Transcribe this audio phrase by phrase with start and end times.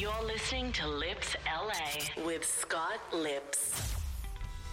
[0.00, 3.98] You're listening to Lips LA with Scott Lips.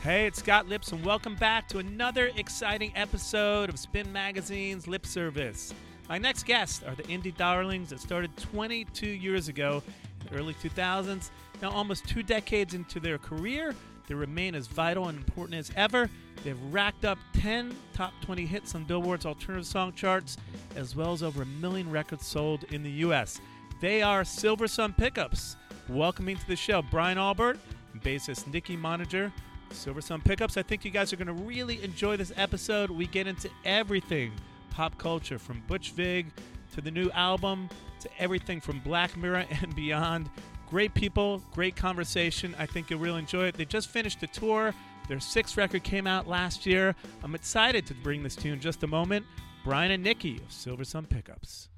[0.02, 5.06] Hey, it's Scott Lips, and welcome back to another exciting episode of Spin Magazine's Lip
[5.06, 5.74] Service.
[6.08, 9.84] My next guests are the indie darlings that started 22 years ago
[10.22, 11.30] in the early 2000s.
[11.62, 13.76] Now, almost two decades into their career,
[14.08, 16.10] they remain as vital and important as ever.
[16.46, 20.38] They've racked up 10 top 20 hits on Billboard's alternative song charts,
[20.78, 23.42] as well as over a million records sold in the U.S.
[23.80, 25.56] They are Silversun Pickups.
[25.88, 27.60] Welcoming to the show, Brian Aubert
[28.00, 29.32] bassist Nikki Monninger.
[29.72, 30.56] Silver Sun Pickups.
[30.56, 32.90] I think you guys are going to really enjoy this episode.
[32.90, 34.32] We get into everything
[34.72, 36.28] pop culture from Butch Vig
[36.74, 37.70] to the new album
[38.00, 40.30] to everything from Black Mirror and beyond.
[40.70, 42.56] Great people, great conversation.
[42.58, 43.56] I think you'll really enjoy it.
[43.56, 44.74] They just finished a tour.
[45.08, 46.96] Their sixth record came out last year.
[47.24, 49.26] I'm excited to bring this to you in just a moment.
[49.64, 51.70] Brian and Nikki of Silversun Pickups.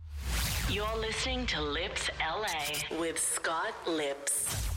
[0.69, 4.69] You're listening to Lips LA with Scott Lips.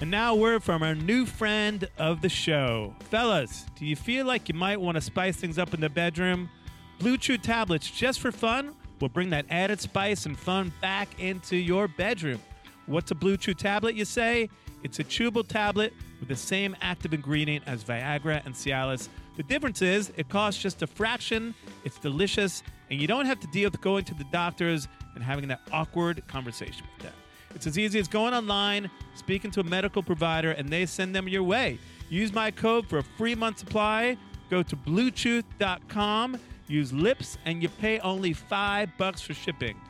[0.00, 2.94] And now, word from our new friend of the show.
[3.10, 6.50] Fellas, do you feel like you might want to spice things up in the bedroom?
[6.98, 11.88] BlueChew tablets, just for fun, will bring that added spice and fun back into your
[11.88, 12.40] bedroom.
[12.86, 14.48] What's a BlueChew tablet, you say?
[14.82, 19.08] It's a chewable tablet with the same active ingredient as Viagra and Cialis.
[19.36, 23.46] The difference is it costs just a fraction, it's delicious, and you don't have to
[23.48, 27.14] deal with going to the doctors and having that awkward conversation with them.
[27.54, 31.28] It's as easy as going online, speaking to a medical provider, and they send them
[31.28, 31.78] your way.
[32.08, 34.16] Use my code for a free month supply.
[34.50, 36.38] Go to BlueChew.com,
[36.68, 39.80] use lips, and you pay only five bucks for shipping.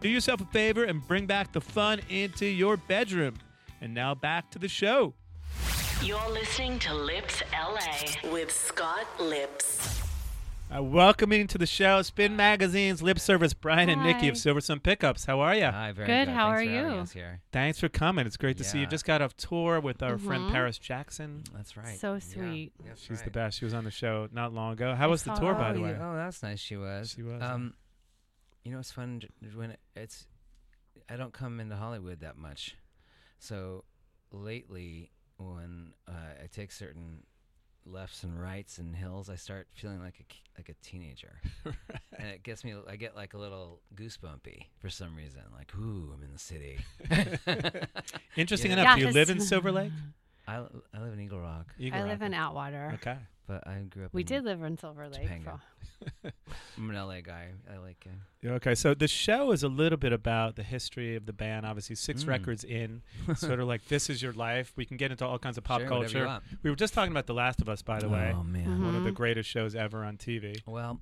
[0.00, 3.34] Do yourself a favor and bring back the fun into your bedroom.
[3.80, 5.14] And now back to the show.
[6.02, 10.00] You're listening to Lips LA with Scott Lips.
[10.74, 14.40] Uh, welcoming to the show, Spin Magazine's lip service, Brian and Nikki of Hi.
[14.40, 15.24] Silversun Pickups.
[15.26, 15.64] How are you?
[15.66, 16.34] Hi, very Good, good.
[16.34, 17.00] how Thanks are for having you?
[17.00, 17.40] us here.
[17.52, 18.26] Thanks for coming.
[18.26, 18.84] It's great to see you.
[18.84, 18.90] Yeah.
[18.90, 20.52] Just got off tour with our friend Mhm.
[20.52, 21.42] Paris Jackson.
[21.52, 21.98] That's right.
[21.98, 22.72] So Yeah, sweet.
[22.84, 23.32] that's She's the right.
[23.32, 23.58] best.
[23.58, 24.94] She was on the show not long ago.
[24.94, 25.58] How was the saw tour, that.
[25.60, 25.90] by oh, the way?
[25.90, 26.60] yeah, oh, that's nice.
[26.60, 27.10] She was.
[27.10, 27.52] She was, yeah.
[27.52, 27.74] Um,
[28.64, 30.26] you know, it's fun j- when it, it's.
[31.08, 32.76] I don't come into Hollywood that much,
[33.40, 33.84] so
[34.30, 35.10] lately
[35.40, 36.12] when uh,
[36.42, 37.24] I take certain
[37.86, 41.40] lefts and rights and hills, I start feeling like a k- like a teenager,
[42.18, 42.74] and it gets me.
[42.88, 45.42] I get like a little goosebumpy for some reason.
[45.56, 46.78] Like, ooh, I'm in the city.
[48.36, 48.80] Interesting Yeah.
[48.82, 49.92] enough, do you live in Silver Lake?
[50.50, 52.26] I, l- I live in Eagle Rock, Eagle I live Rock.
[52.26, 52.90] in Atwater.
[52.94, 53.16] Okay.
[53.46, 54.14] but I grew up.
[54.14, 55.28] We in, did live in Silver Lake.
[55.28, 55.44] Topanga.
[56.22, 56.32] for-
[56.78, 57.48] I'm an LA guy.
[57.72, 58.06] I like.
[58.06, 61.32] Uh, Yeah, Okay, so the show is a little bit about the history of the
[61.32, 61.66] band.
[61.66, 62.28] Obviously, six Mm.
[62.28, 63.02] records in,
[63.36, 64.72] sort of like this is your life.
[64.76, 66.26] We can get into all kinds of pop Sure, whatever you culture.
[66.26, 66.44] want.
[66.62, 68.82] We were just talking about The Last of Us, by the way, Oh man.
[68.84, 69.14] one of the Mhm.
[69.14, 70.62] greatest shows ever on TV.
[70.66, 71.00] Well,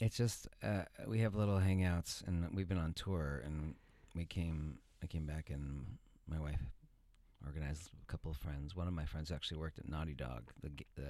[0.00, 3.74] it's just uh, we have little hangouts, and we've been on tour, and
[4.14, 4.78] we came.
[5.02, 5.98] I came back, and
[6.28, 6.60] my wife
[7.46, 8.74] organized a couple of friends.
[8.74, 11.08] One of my friends actually worked at Naughty Dog, the the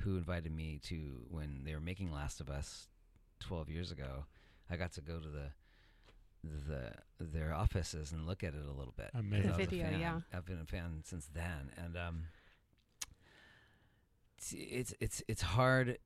[0.00, 2.88] who invited me to when they were making Last of Us
[3.40, 4.24] 12 years ago.
[4.68, 5.50] I got to go to the
[6.68, 9.10] the their offices and look at it a little bit.
[9.14, 9.52] Amazing.
[9.52, 10.20] the video, yeah.
[10.32, 12.24] I've been a fan since then, and um,
[14.36, 15.98] it's it's it's, it's hard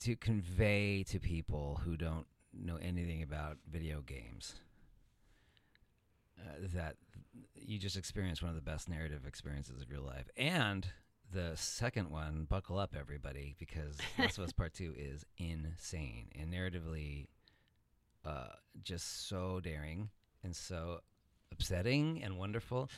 [0.00, 4.54] to convey to people who don't know anything about video games
[6.40, 6.96] uh, that
[7.54, 10.28] you just experienced one of the best narrative experiences of your life.
[10.36, 10.86] And
[11.32, 16.52] the second one, buckle up, everybody, because Last of Us Part Two is insane and
[16.52, 17.26] narratively
[18.24, 18.48] uh,
[18.82, 20.10] just so daring
[20.42, 21.00] and so
[21.52, 22.90] upsetting and wonderful.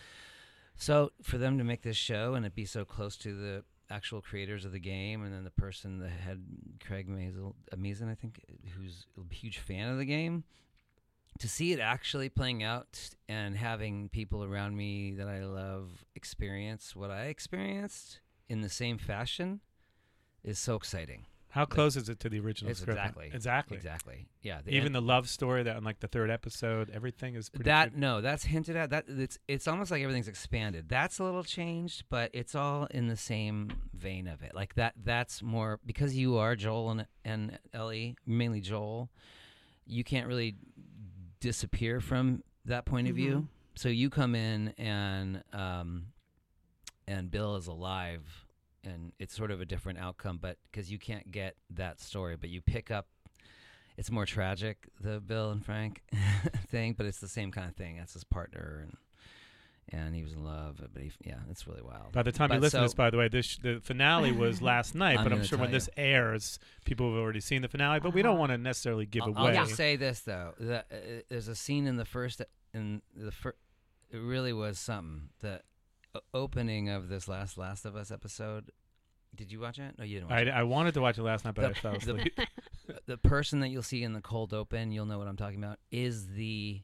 [0.77, 4.21] So for them to make this show and it be so close to the actual
[4.21, 6.41] creators of the game, and then the person, the head
[6.84, 8.41] Craig Mazel, uh, Mazin, I think,
[8.77, 10.45] who's a huge fan of the game,
[11.41, 16.95] to see it actually playing out and having people around me that I love experience
[16.97, 19.61] what I experienced in the same fashion
[20.45, 21.27] is so exciting.
[21.53, 22.97] How close is it to the original script?
[22.97, 23.77] exactly Exactly.
[23.77, 24.61] exactly yeah.
[24.65, 27.65] the Even end- the love story that on like the third episode, everything is pretty
[27.65, 27.99] that good.
[27.99, 28.91] no, that's hinted at.
[28.91, 30.89] That it's it's almost like everything's expanded.
[30.89, 34.54] That's a little changed, but it's all in the same vein of it.
[34.54, 34.95] Like that.
[35.03, 39.10] That's more because you are Joel and and Ellie, mainly Joel.
[39.87, 40.54] You can't really
[41.41, 43.48] disappear from that point of view.
[43.75, 46.07] So you come in and um,
[47.09, 48.47] and Bill is alive,
[48.84, 50.39] and it's sort of a different outcome.
[50.41, 53.07] But because you can't get that story, but you pick up.
[53.97, 56.03] It's more tragic, the Bill and Frank
[56.69, 57.98] thing, but it's the same kind of thing.
[57.98, 58.97] That's his partner, and
[59.92, 62.13] and he was in love, but he, yeah, it's really wild.
[62.13, 64.60] By the time you But listen to this, by the way, this the finale was
[64.72, 67.69] last night, I'm but I'm sure when tell this airs, people have already seen the
[67.69, 68.01] finale.
[68.01, 68.41] But we don't Uh-huh.
[68.41, 69.57] want to necessarily give I'll, away.
[69.57, 70.97] I'll just say this though: that, uh,
[71.28, 72.41] there's a scene in the first
[72.72, 73.57] in the fir-
[74.10, 75.31] it really was something.
[75.41, 75.63] The
[76.15, 78.71] o- opening of this last Last of Us episode.
[79.34, 79.95] Did you watch it?
[79.97, 80.31] No, you didn't.
[80.31, 80.48] Watch I, it.
[80.48, 82.39] I wanted to watch it last night, but The- I fell the- asleep.
[83.07, 85.78] the person that you'll see in the cold open, you'll know what I'm talking about,
[85.92, 86.81] is the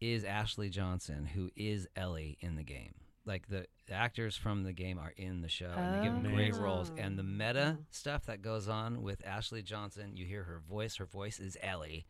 [0.00, 2.94] is Ashley Johnson, who is Ellie in the game.
[3.24, 6.34] Like the, actors from the game are in the show, and they give them oh,
[6.34, 6.90] great roles.
[6.96, 7.84] And the meta Oh.
[7.90, 10.96] stuff that goes on with Ashley Johnson, you hear her voice.
[10.96, 12.06] Her voice is Ellie.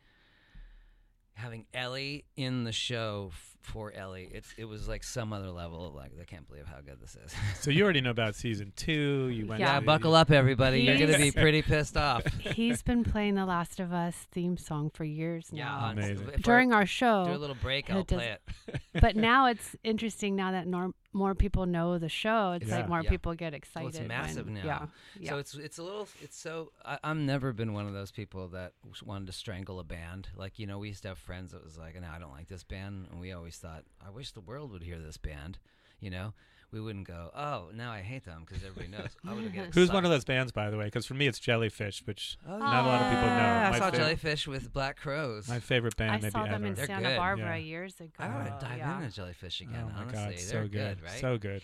[1.34, 5.86] Having Ellie in the show f- for Ellie, it's it was like some other level.
[5.88, 7.32] of Like I can't believe how good this is.
[7.60, 9.28] so you already know about season two.
[9.28, 9.60] You went.
[9.60, 10.80] Yeah, yeah, to- buckle up, everybody.
[10.82, 12.24] You're gonna be pretty pissed off.
[12.40, 15.58] He's been playing the Last of Us theme song for years now.
[15.58, 16.08] Yeah, now.
[16.08, 16.28] Amazing.
[16.40, 18.36] During our show, do a little break, I'll does- play
[18.68, 18.80] it.
[19.00, 22.52] but now it's interesting now that norm- more people know the show.
[22.52, 22.76] It's Yeah.
[22.76, 23.10] like more Yeah.
[23.10, 23.84] people get excited.
[23.92, 24.64] Well, it's massive when- now.
[24.64, 24.86] Yeah,
[25.18, 25.30] yeah.
[25.30, 28.48] So it's it's a little it's so I, I've never been one of those people
[28.48, 28.72] that
[29.04, 30.28] wanted to strangle a band.
[30.36, 32.48] Like you know, we used to have friends that was like, "No, I don't like
[32.48, 35.58] this band," and we always thought, "I wish the world would hear this band."
[36.00, 36.34] You know,
[36.70, 39.08] we wouldn't go, "Oh, now I hate them" because everybody knows.
[39.26, 40.84] I would get Who's one of those bands, by the way?
[40.86, 43.36] Because for me, it's Jellyfish, which Oh, not a lot of people know.
[43.36, 45.48] yeah, I My saw favorite- Jellyfish with Black Crowes.
[45.48, 46.66] my favorite band, I maybe saw them ever.
[46.66, 47.64] in They're Santa good, Barbara yeah.
[47.64, 48.10] years ago.
[48.18, 49.00] I want to dive yeah.
[49.02, 49.84] into Jellyfish again.
[49.86, 51.20] oh my honestly, god, they're so good, right?
[51.20, 51.62] so good.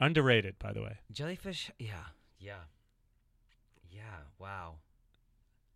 [0.00, 0.98] Underrated, by the way.
[1.10, 1.94] Jellyfish, yeah,
[2.38, 2.54] yeah,
[3.90, 4.02] yeah.
[4.38, 4.76] Wow.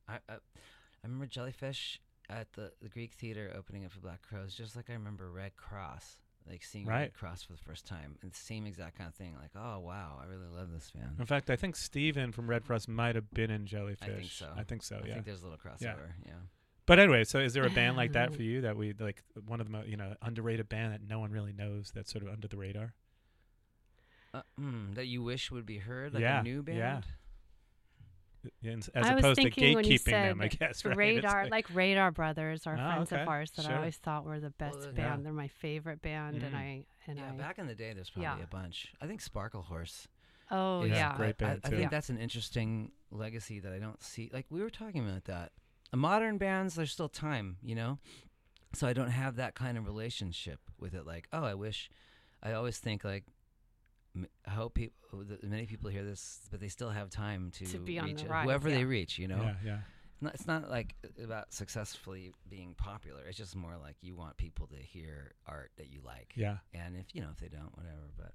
[0.09, 0.39] I I, I
[1.05, 2.01] remember Jellyfish
[2.41, 5.53] at the, the Greek Theater opening up for Black Crowes, just like I remember Redd
[5.57, 6.19] Kross,
[6.49, 7.01] like seeing Right.
[7.03, 9.37] Redd Kross for the first time, and the same exact kind of thing.
[9.41, 11.17] Like, oh wow, I really love this band.
[11.19, 14.09] In fact, I think Steven from Redd Kross might have been in Jellyfish.
[14.09, 14.49] I think so.
[14.57, 15.01] I think so.
[15.05, 15.11] Yeah.
[15.11, 16.13] I think there's a little crossover.
[16.27, 16.33] Yeah.
[16.85, 19.61] But anyway, so is there a band like that for you that we like one
[19.61, 22.33] of the mo- you know underrated band that no one really knows that's sort of
[22.33, 22.95] under the radar?
[24.35, 26.79] Uh, mm, that you wish would be heard, like Yeah, a new band.
[26.79, 27.01] yeah.
[28.61, 30.59] Yeah, and s- As I was opposed to thinking when you gatekeeping them, I said
[30.59, 30.85] guess.
[30.85, 30.97] Right?
[30.97, 33.73] Radar, like, Radar Brothers, are Oh, friends okay, of ours that sure.
[33.73, 35.19] I always thought were the best then- band.
[35.21, 35.23] Yeah.
[35.25, 36.59] They're my favorite band, and Mm.
[36.59, 37.37] I and Yeah, I.
[37.37, 38.45] back in the day, there's probably Yeah.
[38.45, 38.93] a bunch.
[39.01, 40.07] I think Sparklehorse.
[40.51, 41.77] oh is- yeah, great I- band, I, too.
[41.77, 44.31] think that's an interesting legacy that I don't see.
[44.33, 45.53] Like we were talking about that.
[45.95, 47.99] Modern bands, there's still time, you know.
[48.75, 51.05] So I don't have that kind of relationship with it.
[51.07, 51.91] Like, oh, I wish.
[52.43, 53.35] I always think like, m-
[54.47, 57.99] I hope people, many people hear this, but they still have time to, To be
[57.99, 59.19] on reach the it, rise, whoever they reach.
[59.19, 59.79] You know, yeah, yeah.
[60.21, 63.23] Not- it's not like about successfully being popular.
[63.27, 66.59] It's just more like you want people to hear art that you like Yeah.
[66.75, 68.33] and if you know if they don't whatever but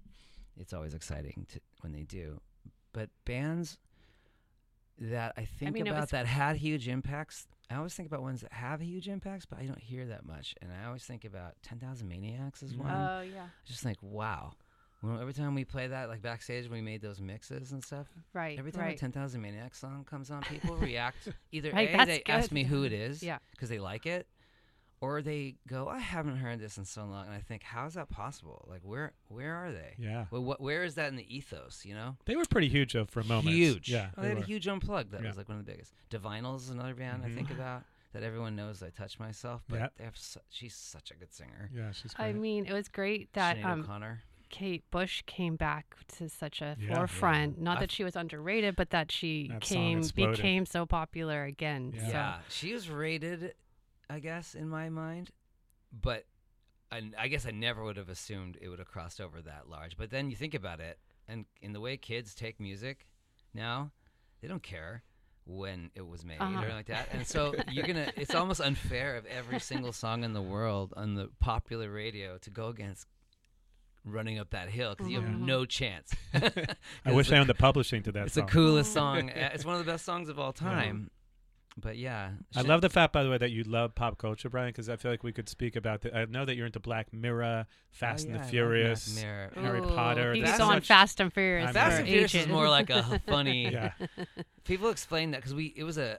[0.60, 2.42] it's always exciting to when they do
[2.92, 3.78] but bands
[5.00, 8.52] that i think mean, about that had huge impacts i always think about ones that
[8.52, 12.08] have huge impacts but i don't hear that much and i always think about 10000
[12.08, 12.78] maniacs is Mhm.
[12.80, 14.54] one oh yeah, just like wow
[15.02, 18.08] when, every time we play that like backstage when we made those mixes and stuff
[18.34, 18.96] right, every time right.
[18.96, 22.64] a 10000 maniacs song comes on people react either Right, a that's they ask me
[22.64, 23.38] who it is Yeah.
[23.52, 24.28] because they like it
[25.00, 27.94] or they go i haven't heard this in so long and i think how is
[27.94, 30.26] that possible like where where are they Yeah.
[30.32, 33.06] well, what, where is that in the ethos you know They were pretty huge though
[33.06, 33.56] for a moment.
[33.56, 34.10] huge Yeah.
[34.18, 34.44] oh, they they had were.
[34.44, 35.28] a huge unplugged that Yeah.
[35.28, 37.36] was like one of the biggest Divinyls is another band i Mhm.
[37.36, 37.84] think about
[38.14, 39.94] that everyone knows i touch myself but Yep.
[39.98, 43.32] they have su- she's such a good singer Yeah, she's I mean, it was great
[43.34, 46.96] that Sinead um, o'connor Kate Bush came back to such a Yeah.
[46.96, 47.60] forefront.
[47.60, 51.92] Not I've- that she was underrated, but that she That came became so popular again.
[51.96, 52.02] Yeah.
[52.02, 53.54] So Yeah, she was rated,
[54.10, 55.32] I guess, in my mind,
[55.92, 56.26] but
[56.92, 59.98] I, I guess I never would have assumed it would have crossed over that large.
[59.98, 63.08] But then you think about it, and in the way kids take music
[63.54, 63.92] now,
[64.42, 65.04] they don't care
[65.46, 66.54] when it was made Uh-huh.
[66.54, 67.08] or anything like that.
[67.12, 71.16] And so you're gonna, it's almost unfair of every single song in the world on
[71.16, 73.08] the popular radio to go against
[74.12, 75.40] running up that hill because you have Mhm.
[75.42, 76.12] no chance.
[77.06, 78.46] I wish I owned the publishing to that It's song.
[78.46, 79.30] the coolest song.
[79.30, 81.12] Uh, It's one of the best songs of all time.
[81.80, 84.70] But yeah, I love the fact, by the way, that you love pop culture, Brian,
[84.70, 86.16] because I feel like we could speak about the.
[86.18, 89.16] I know that you're into Black Mirror, Fast Oh, and yeah, I the love Furious,
[89.22, 89.52] Mirror.
[89.54, 90.34] Harry Ooh, Potter.
[90.34, 91.68] He's That's on such- Fast and Furious.
[91.68, 93.72] I'm Fast and Furious is more like a funny.
[93.72, 93.92] Yeah.
[94.64, 96.18] People explain that because we it was a.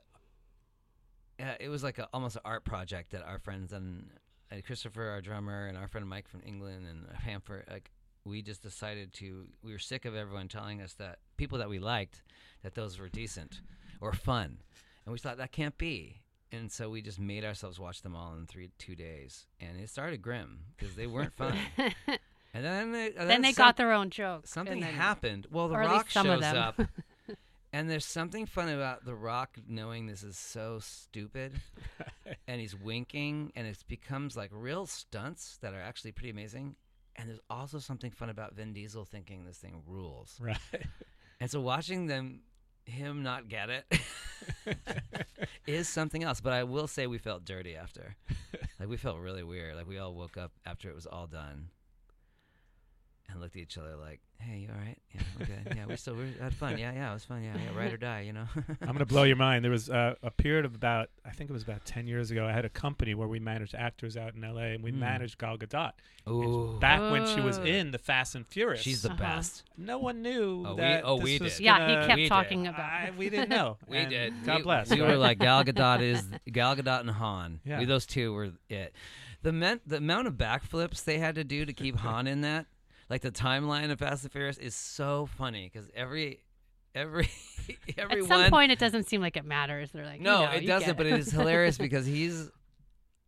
[1.40, 4.10] Uh, it was like a, almost an art project that our friends and
[4.52, 7.90] uh, Christopher, our drummer, and our friend Mike from England and Hamper, like
[8.24, 9.46] we just decided to.
[9.62, 12.22] We were sick of everyone telling us that people that we liked
[12.62, 13.60] that those were decent
[14.00, 14.58] or fun,
[15.04, 16.22] and we thought that can't be.
[16.50, 19.90] And so we just made ourselves watch them all in three two days, and it
[19.90, 21.54] started grim because they weren't fun.
[21.76, 24.50] and then they, and then they some- got their own jokes.
[24.50, 25.46] something happened.
[25.50, 26.80] Well, The Rock least some of shows up,
[27.72, 31.60] and there's something fun about The Rock knowing this is so stupid,
[32.48, 36.76] and he's winking, and it becomes like real stunts that are actually pretty amazing.
[37.16, 40.38] And there's also something fun about Vin Diesel thinking this thing rules.
[40.40, 40.58] Right.
[41.40, 42.40] And so watching them
[42.84, 44.00] him not get it
[45.66, 46.40] is something else.
[46.40, 48.16] But I will say we felt dirty after.
[48.80, 49.76] Like we felt really weird.
[49.76, 51.70] Like we all woke up after it was all done
[53.30, 54.96] and looked at each other like, "Hey, you all right?
[55.14, 55.58] Yeah, okay.
[55.76, 56.78] Yeah, we still we had fun.
[56.78, 57.42] Yeah, yeah, it was fun.
[57.42, 58.20] Yeah, yeah, ride or die.
[58.22, 58.46] You know."
[58.80, 59.64] I'm going to blow your mind.
[59.64, 62.46] There was uh, a period of about, I think it was about 10 years ago.
[62.46, 65.00] I had a company where we managed actors out in LA and we Hmm.
[65.00, 65.92] managed Gal Gadot.
[66.28, 67.64] Ooh, Back when she was Oh.
[67.64, 68.82] in The Fast and Furious.
[68.82, 69.18] she's the Uh-huh.
[69.18, 69.64] best.
[69.76, 71.64] no one knew Oh, we- oh, this we was did.
[71.64, 72.28] Yeah, gonna- he kept we did.
[72.28, 72.80] talking about.
[72.92, 73.16] I, it.
[73.16, 73.76] we didn't know.
[73.88, 74.34] We And did.
[74.44, 74.90] God we, bless.
[74.90, 75.10] We right?
[75.10, 77.60] were like Gal Gadot is Gal Gadot and Han.
[77.64, 77.78] Yeah.
[77.78, 78.94] We those two were it.
[79.42, 82.66] The men, the amount of backflips they had to do to keep Han in that,
[83.10, 86.40] like the timeline of Fast and Furious, is so funny because every
[86.94, 87.28] every
[87.98, 89.90] At some point, it doesn't seem like it matters.
[89.92, 90.88] They're like, no, you know, it you doesn't.
[90.88, 92.50] get But it is hilarious because he's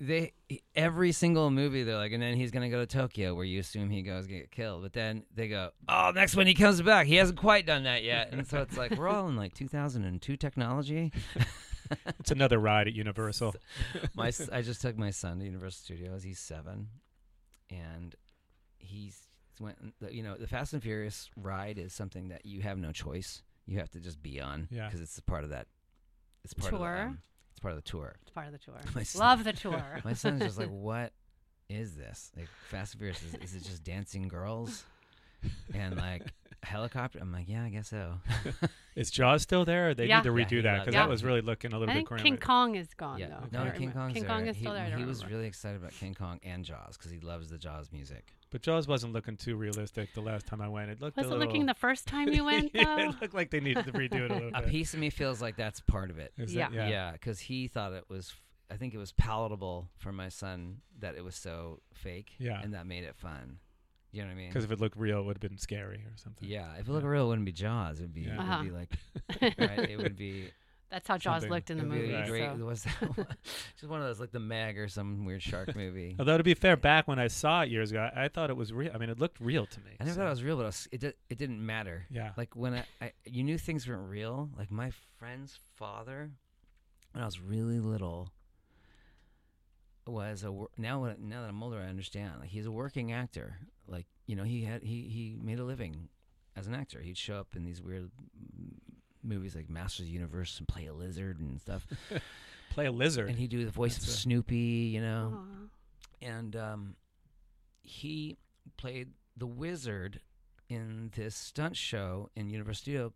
[0.02, 0.32] they
[0.74, 3.90] every single movie they're like, and then he's gonna go to Tokyo where you assume
[3.90, 7.16] he goes get killed, but then they go, oh, next one he comes back, he
[7.16, 11.12] hasn't quite done that yet, and so it's like we're all in like 2002 technology.
[12.20, 13.52] It's another ride at Universal.
[14.14, 16.22] my s- I just took my son to Universal Studios.
[16.22, 16.86] He's seven,
[17.68, 18.14] and
[18.78, 19.18] he's
[19.60, 19.76] went.
[20.10, 23.42] You know, the Fast and Furious ride is something that you have no choice.
[23.66, 24.86] You have to just be on Yeah.
[24.86, 25.66] because it's a part of that.
[26.44, 26.94] It's part of Tour?
[26.96, 27.18] the, um,
[27.52, 28.16] It's part of the tour.
[28.22, 28.80] It's part of the tour.
[28.94, 30.00] My son- Love the tour.
[30.04, 31.12] My son's just like, what
[31.68, 32.32] is this?
[32.36, 33.22] Like Fast and Furious?
[33.22, 34.84] Is, is it just dancing girls
[35.74, 36.22] and like
[36.62, 37.18] helicopter?
[37.20, 38.14] I'm like, yeah, I guess so.
[38.96, 39.90] Is Jaws still there?
[39.90, 40.18] Or they Yeah.
[40.18, 40.98] need to Yeah, redo he that loves because it.
[40.98, 42.22] that was really looking a little I bit think grim.
[42.22, 43.34] King Kong is gone yeah, though.
[43.52, 43.92] no, I don't King remember.
[44.00, 44.30] Kong's King there.
[44.36, 44.82] Kong is he, still there.
[44.82, 45.36] I he don't was remember.
[45.36, 48.32] really excited about King Kong and Jaws because he loves the Jaws music.
[48.50, 50.90] But Jaws wasn't looking too realistic the last time I went.
[50.90, 51.46] It looked Was a it little.
[51.46, 52.80] looking the first time you went though?
[52.80, 54.70] yeah, it looked like they needed to redo it a little A bit.
[54.70, 56.32] piece of me feels like that's part of it.
[56.36, 56.66] Is Yeah.
[56.68, 56.72] it?
[56.74, 56.88] yeah.
[56.88, 58.34] Yeah, because he thought it was.
[58.72, 62.32] I think it was palatable for my son that it was so fake.
[62.38, 62.60] Yeah.
[62.62, 63.58] and that made it fun.
[64.12, 64.48] You know what I mean?
[64.48, 66.48] Because if it looked real, it would have been scary or something.
[66.48, 68.00] yeah, if it looked real, it wouldn't be Jaws.
[68.00, 68.22] It would be.
[68.22, 68.40] Yeah.
[68.40, 68.58] Uh-huh.
[68.64, 69.58] would be like.
[69.58, 69.90] right.
[69.90, 70.50] It would be.
[70.90, 72.12] That's how Jaws Something- looked in the it would movie.
[72.14, 72.28] a Right.
[72.28, 72.50] great.
[72.58, 73.26] so- Was that one-
[73.78, 76.16] just one of those like the Meg or some weird shark movie.
[76.18, 78.56] Although to be fair, back when I saw it years ago, I, I thought it
[78.56, 78.90] was real.
[78.92, 79.92] I mean, it looked real to me.
[80.00, 82.06] I never so- thought it was real, but it, was, it, di- it didn't matter.
[82.10, 82.32] Yeah.
[82.36, 84.50] Like when I, I, you knew things weren't real.
[84.58, 84.90] Like my
[85.20, 86.32] friend's father,
[87.12, 88.32] when I was really little,
[90.10, 92.34] was a now now that I'm older, I understand.
[92.40, 93.56] Like he's a working actor.
[93.86, 96.08] Like you know, he had he he made a living
[96.56, 97.00] as an actor.
[97.00, 98.10] He'd show up in these weird
[99.22, 101.86] movies like Masters of the Universe and play a lizard and stuff,
[102.70, 103.28] Play a lizard.
[103.28, 104.56] and he'd do the voice That's of a- Snoopy.
[104.94, 106.26] You know, Aw.
[106.26, 106.96] and um,
[107.82, 108.36] he
[108.76, 110.20] played the wizard
[110.68, 113.12] in this stunt show in Universal Studios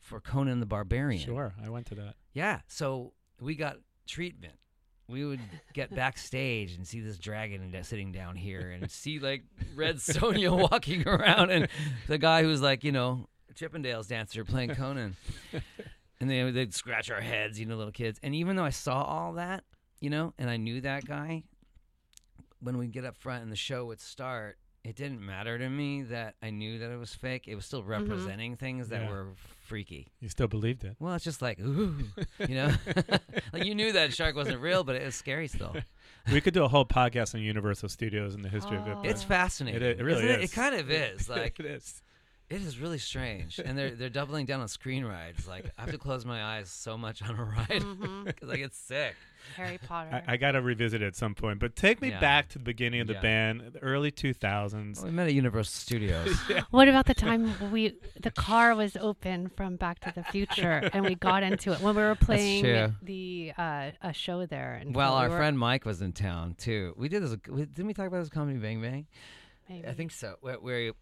[0.00, 1.22] for Conan the Barbarian.
[1.24, 2.14] Sure, I went to that.
[2.34, 4.54] Yeah, so we got treatment.
[5.08, 5.40] We would
[5.72, 11.08] get backstage and see this dragon sitting down here, and see like Red Sonja walking
[11.08, 11.68] around, and
[12.06, 15.16] the guy who's like, you know, Chippendales dancer playing Conan,
[16.20, 18.20] and they they'd scratch our heads, you know, little kids.
[18.22, 19.64] And even though I saw all that,
[20.00, 21.44] you know, and I knew that guy,
[22.60, 24.58] when we get up front and the show would start,
[24.88, 27.46] it didn't matter to me that I knew that it was fake.
[27.46, 27.90] It was still mm-hmm.
[27.90, 29.10] representing things that Yeah.
[29.10, 29.26] were
[29.66, 30.06] freaky.
[30.20, 30.96] You still believed it.
[30.98, 31.94] Well, it's just like, ooh,
[32.40, 32.72] you know,
[33.52, 35.76] like you knew that shark wasn't real, but it was scary still.
[36.32, 38.96] we could do a whole podcast on Universal Studios and the history of it.
[38.96, 39.02] Oh.
[39.04, 39.82] It's fascinating.
[39.82, 40.44] It- it really isn't It?
[40.44, 40.52] is.
[40.52, 41.28] it kind of is.
[41.28, 42.02] Like it is.
[42.50, 45.46] It is really strange, and they're they're doubling down on screen rides.
[45.46, 48.74] Like I have to close my eyes so much on a ride because I get
[48.74, 49.14] sick.
[49.56, 50.22] Harry Potter.
[50.26, 51.58] I, I got to revisit it at some point.
[51.58, 52.20] But take me Yeah.
[52.20, 53.20] back to the beginning of the Yeah.
[53.22, 54.96] band, the early 2000s.
[54.96, 56.36] Well, we met at Universal Studios.
[56.70, 61.04] What about the time we the car was open from Back to the Future and
[61.04, 64.74] we got into it when we were playing the uh, a show there?
[64.74, 66.92] And well, we our were- friend Mike was in town too.
[66.98, 67.34] We did this.
[67.48, 69.06] we- Didn't we talk about this comedy Bang Bang?
[69.68, 69.86] maybe.
[69.88, 70.34] I think so.
[70.42, 70.92] Where, where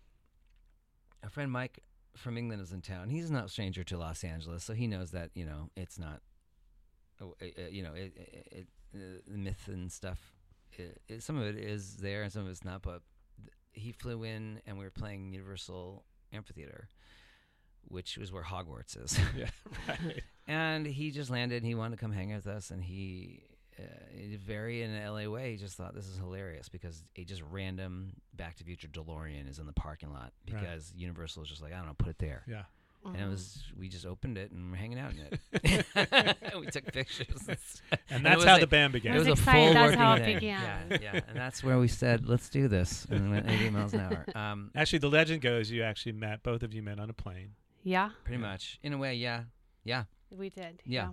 [1.22, 1.80] our friend Mike
[2.16, 3.08] from England is in town.
[3.10, 6.20] He's not a stranger to Los Angeles, so he knows that you know it's not,
[7.20, 10.18] uh, uh, you know, it, it, it, uh, the myth and stuff.
[11.20, 12.82] Some of it is there, and some of it's not.
[12.82, 13.02] But
[13.72, 16.88] he flew in, and we were playing Universal Amphitheater,
[17.88, 19.18] which was where Hogwarts is.
[19.36, 19.48] yeah,
[19.88, 20.22] right.
[20.46, 21.56] and he just landed.
[21.56, 23.42] and He wanted to come hang out with us, and he,
[23.78, 23.82] uh,
[24.44, 28.12] very in an LA way, he just thought this is hilarious because a just random
[28.34, 30.60] Back to the Future DeLorean is in the parking lot Right.
[30.62, 32.42] because Universal is just like, I don't know, put it there.
[32.46, 32.62] Yeah.
[33.04, 33.30] And it Mhm.
[33.30, 35.86] was we just opened it and we're hanging out in it.
[36.58, 37.26] we took pictures.
[37.46, 39.14] And, s- And And that's was how like- the band began.
[39.14, 39.64] it was was a excited.
[39.64, 40.34] full That's working how it day.
[40.34, 40.86] began.
[40.90, 43.94] Yeah, yeah, and that's where we said, let's do this, and we went 80 miles
[43.94, 44.26] an hour.
[44.34, 47.50] Um, Actually, the legend goes you actually met, both of you met on a plane.
[47.84, 49.44] yeah, pretty much, in a way, yeah,
[49.84, 50.04] yeah.
[50.30, 50.82] we did.
[50.84, 51.10] Yeah.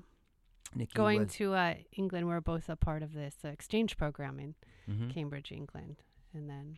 [0.75, 4.39] Nikki Going was- to uh, England, we're both a part of this uh, exchange program
[4.39, 4.56] in
[4.89, 5.13] Mhm.
[5.13, 5.98] Cambridge, England,
[6.34, 6.77] and then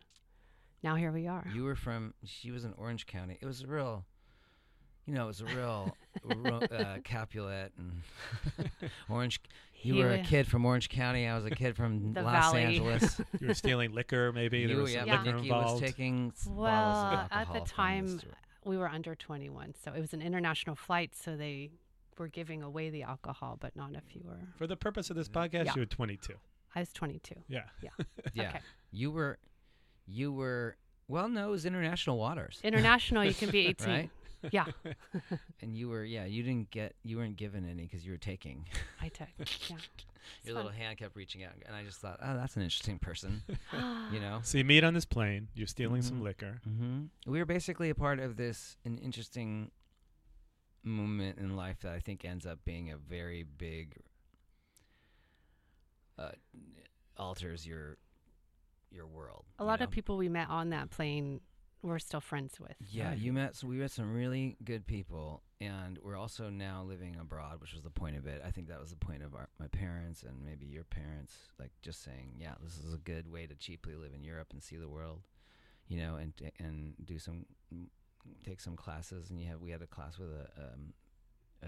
[0.83, 1.47] now here we are.
[1.53, 2.13] You were from.
[2.23, 3.37] She was in Orange County.
[3.41, 4.05] It was a real.
[5.07, 8.01] you know, it was a real ro- uh, Capulet and
[9.09, 9.39] Orange.
[9.83, 11.27] You He were a kid from Orange County.
[11.27, 12.63] I was a kid from The Los Valley.
[12.63, 13.21] Angeles.
[13.39, 14.65] You were stealing liquor, maybe.
[14.65, 15.21] there was yeah, Yeah.
[15.21, 15.81] liquor Nikki involved.
[15.81, 18.31] was taking s- bottles Well, at the time, store.
[18.65, 21.69] we were under 21, so it was an international flight, so they
[22.17, 24.39] were giving away the alcohol, but not if you were.
[24.57, 25.73] For the purpose of this podcast, Yeah.
[25.75, 26.33] you were 22.
[26.75, 27.35] I was 22.
[27.47, 27.63] Yeah.
[27.81, 27.89] yeah,
[28.47, 28.59] Okay.
[28.91, 29.37] you were,
[30.07, 30.77] you were.
[31.07, 33.87] Well, no, it was international waters, International, you can be 18.
[33.87, 34.09] right?
[34.51, 34.65] Yeah,
[35.61, 38.65] And you were, yeah, you didn't get, you weren't given any because you were taking.
[39.01, 39.27] I took.
[39.39, 39.77] Yeah.
[40.39, 42.97] It's Your little hand kept reaching out, and I just thought, oh, that's an interesting
[42.97, 43.43] person,
[44.11, 44.39] you know.
[44.43, 45.47] So you meet on this plane.
[45.53, 46.23] You're stealing some Mhm.
[46.23, 46.61] liquor.
[46.67, 47.31] Mm-hmm.
[47.31, 49.69] We were basically a part of this an interesting
[50.85, 53.97] moment in life that I think ends up being a very big
[56.17, 56.31] uh,
[57.17, 57.97] alters your
[58.91, 59.45] your world.
[59.59, 59.85] A lot know?
[59.85, 61.41] of people we met on that plane
[61.85, 62.75] we're still friends with.
[62.89, 63.55] Yeah, you met.
[63.55, 67.83] So we met some really good people, and we're also now living abroad, which was
[67.83, 68.41] the point of it.
[68.45, 71.71] I think that was the point of our my parents and maybe your parents, like
[71.81, 74.77] just saying, yeah, this is a good way to cheaply live in Europe and see
[74.77, 75.21] the world,
[75.87, 77.45] you know, and and do some
[78.45, 79.29] take some classes.
[79.29, 80.93] And you have we had a class with a um,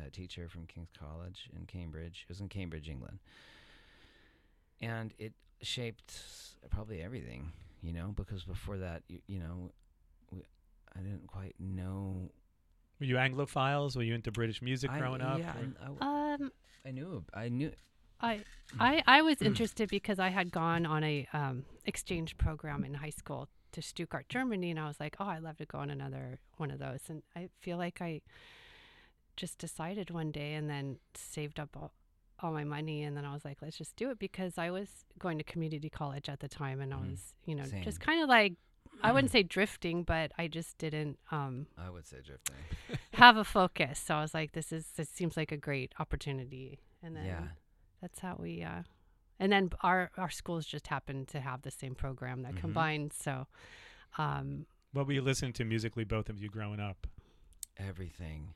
[0.05, 2.25] a teacher from King's College in Cambridge.
[2.27, 3.19] It was in Cambridge, England,
[4.81, 6.21] and it shaped
[6.69, 9.71] probably everything, you know, because before that, you, you know,
[10.31, 10.43] we,
[10.95, 12.29] I didn't quite know.
[12.99, 13.95] Were you Anglophiles?
[13.95, 15.39] Were you into British music I, growing up?
[15.39, 16.01] Yeah, or- and I, w-
[16.43, 16.51] Um,
[16.85, 17.23] I knew.
[17.33, 17.71] I knew.
[18.19, 18.41] I,
[18.79, 23.11] I, I was interested because I had gone on a um, exchange program in high
[23.11, 23.47] school
[23.77, 26.71] to Stuttgart, Germany, and I was like, oh, I'd love to go on another one
[26.71, 27.01] of those.
[27.09, 28.21] And I feel like I
[29.35, 31.91] just decided one day and then saved up all,
[32.39, 35.05] all my money, and then I was like, let's just do it because I was
[35.19, 37.11] going to community college at the time, and I Mhm.
[37.11, 37.83] was, you know, Same.
[37.83, 38.53] just kind of like.
[39.03, 42.55] I wouldn't say drifting, but I just didn't um, I would say drifting.
[43.13, 43.99] have a focus.
[43.99, 47.47] So I was like, "This is this seems like a great opportunity." And then Yeah.
[48.01, 48.63] that's how we.
[48.63, 48.81] Uh,
[49.39, 52.57] and then our our schools just happened to have the same program that Mhm.
[52.61, 53.13] combined.
[53.13, 53.47] So,
[54.17, 57.07] um, What were you listening to musically, both of you growing up?
[57.77, 58.53] Everything.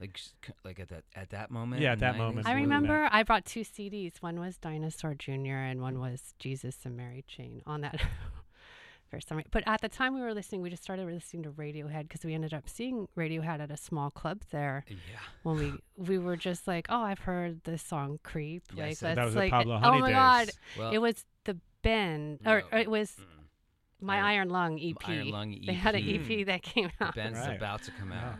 [0.00, 0.18] Like,
[0.64, 1.80] like at that at that moment.
[1.82, 2.46] Yeah, at that the moment.
[2.48, 4.20] I remember I brought two CDs.
[4.22, 5.56] One was Dinosaur Jr.
[5.70, 8.00] and one was Jesus and Mary Chain on that.
[9.14, 9.50] For some reason.
[9.52, 12.34] But at the time we were listening, we just started listening to Radiohead because we
[12.34, 14.84] ended up seeing Radiohead at a small club there.
[14.88, 14.96] Yeah.
[15.42, 19.06] when we we were just like, oh, I've heard this song "Creep." Yeah, like so
[19.06, 20.14] let's that was the like, Pablo oh my days.
[20.14, 22.66] god, Well, it was the Ben or, No.
[22.72, 23.24] or it was mm,
[24.00, 25.08] my Iron- Iron Lung EP.
[25.08, 26.30] Iron Lung E They had an EP.
[26.30, 27.14] EP that came out.
[27.14, 27.56] Ben's Right.
[27.56, 28.34] about to come Yeah.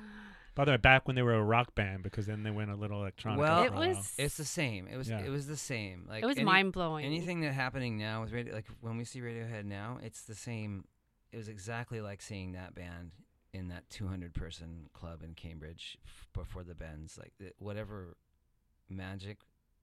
[0.55, 0.57] Out.
[0.57, 2.75] By the way, back when they were a rock band, because then they went a
[2.77, 3.41] little electronic.
[3.41, 3.89] Well, It for a while.
[3.91, 4.87] was It's the same.
[4.89, 5.09] It was.
[5.09, 5.21] Yeah.
[5.21, 6.07] It was the same.
[6.09, 7.05] Like it was any- mind blowing.
[7.05, 10.85] Anything that happening now with radio, like when we see Radiohead now, it's the same.
[11.33, 13.11] It was exactly like seeing that band
[13.53, 17.19] in that 200 person club in Cambridge f- before the Bends.
[17.19, 18.17] Like the, whatever
[18.89, 19.39] magic,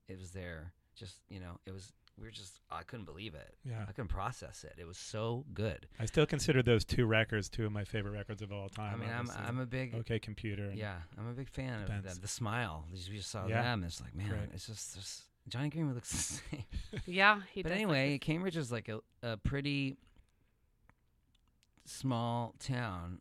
[0.07, 0.73] it was there.
[0.95, 1.91] Just you know, it was.
[2.21, 2.59] We were just.
[2.69, 3.55] I couldn't believe it.
[3.65, 3.83] Yeah.
[3.89, 4.75] I couldn't process it.
[4.77, 5.87] It was so good.
[5.99, 9.01] I still consider those two records two of my favorite records of all time.
[9.01, 9.95] I mean, I'm, I'm a big.
[9.95, 10.65] okay computer.
[10.65, 12.05] and- Yeah, I'm a big fan of Bends.
[12.05, 12.21] that.
[12.21, 12.85] The smile.
[12.91, 13.63] We just saw Yeah.
[13.63, 13.83] them.
[13.83, 14.49] It's like, man, Great.
[14.53, 16.63] it's just, just Jonny Greenwood looks the same.
[17.07, 19.97] yeah, he but does look anyway, the- Cambridge is like a, a pretty
[21.85, 23.19] small town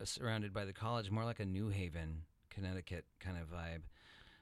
[0.00, 3.82] uh, surrounded by the college, more like a New Haven, Connecticut kind of vibe,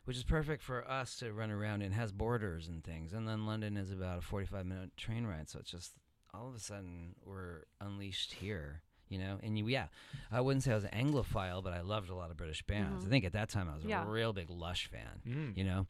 [0.04, 3.12] which is perfect for us to run around and has borders and things.
[3.12, 5.92] And then London is about a 45 minute train ride, so it's just
[6.34, 8.82] all of a sudden we're unleashed here.
[9.08, 9.88] You know, and you, yeah,
[10.30, 13.04] I wouldn't say I was an Anglophile, but I loved a lot of British bands.
[13.04, 13.10] I Mhm.
[13.10, 14.06] think at that time I was Yeah.
[14.06, 15.20] a real big Lush fan.
[15.26, 15.54] Mm.
[15.58, 15.86] You know,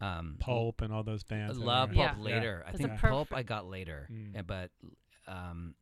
[0.00, 1.58] um, Pulp and all those I bands.
[1.58, 2.16] that love Pulp Yeah.
[2.18, 2.64] later.
[2.66, 4.38] I think a Pulp I got later, Mm.
[4.38, 4.70] uh, but
[5.26, 5.74] um,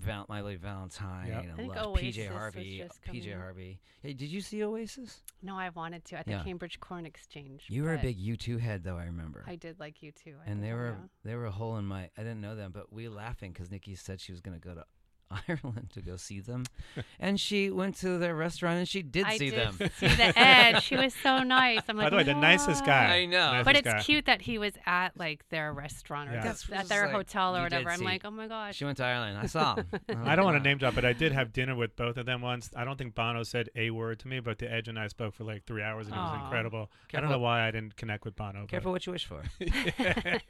[0.00, 1.42] Val- My Lady Valentine Yep.
[1.42, 3.38] and I think Lush, Oasis PJ Harvey, just PJ coming.
[3.38, 3.80] Harvey.
[4.02, 5.22] Hey, did you see Oasis?
[5.42, 6.42] no, I wanted to at the Yeah.
[6.44, 7.66] Cambridge Corn Exchange.
[7.68, 8.96] You were a big U2 head, though.
[8.96, 9.44] I remember.
[9.46, 10.34] I did like U2.
[10.46, 11.06] I and they were yeah.
[11.24, 12.10] they were a hole in my.
[12.16, 14.74] I didn't know them, but we laughing because Nikki said she was going to go
[14.74, 14.84] to
[15.48, 16.64] Ireland to go see them,
[17.20, 19.90] and she went to their restaurant and she did I see did them.
[19.96, 20.80] see the Ed.
[20.80, 21.82] She was so nice.
[21.88, 23.16] I'm like, By the way, the nicest guy.
[23.18, 23.52] I know.
[23.52, 24.00] Nicest But it's guy.
[24.02, 26.42] cute that he was at like their restaurant or Yeah.
[26.42, 27.90] That's at their like, hotel or whatever.
[27.90, 28.04] I'm see.
[28.04, 28.76] like, oh my gosh.
[28.76, 29.38] She went to Ireland.
[29.38, 29.76] I saw.
[29.76, 29.84] was
[30.24, 32.40] I don't want to name drop, but I did have dinner with both of them
[32.42, 32.70] once.
[32.74, 35.34] I don't think Bono said a word to me, but the Edge and I spoke
[35.34, 36.44] for like three hours, and it was Aw.
[36.44, 36.90] incredible.
[37.14, 38.62] I don't know why I didn't connect with Bono.
[38.62, 39.42] but- Careful what you wish for.
[39.60, 40.40] Hey,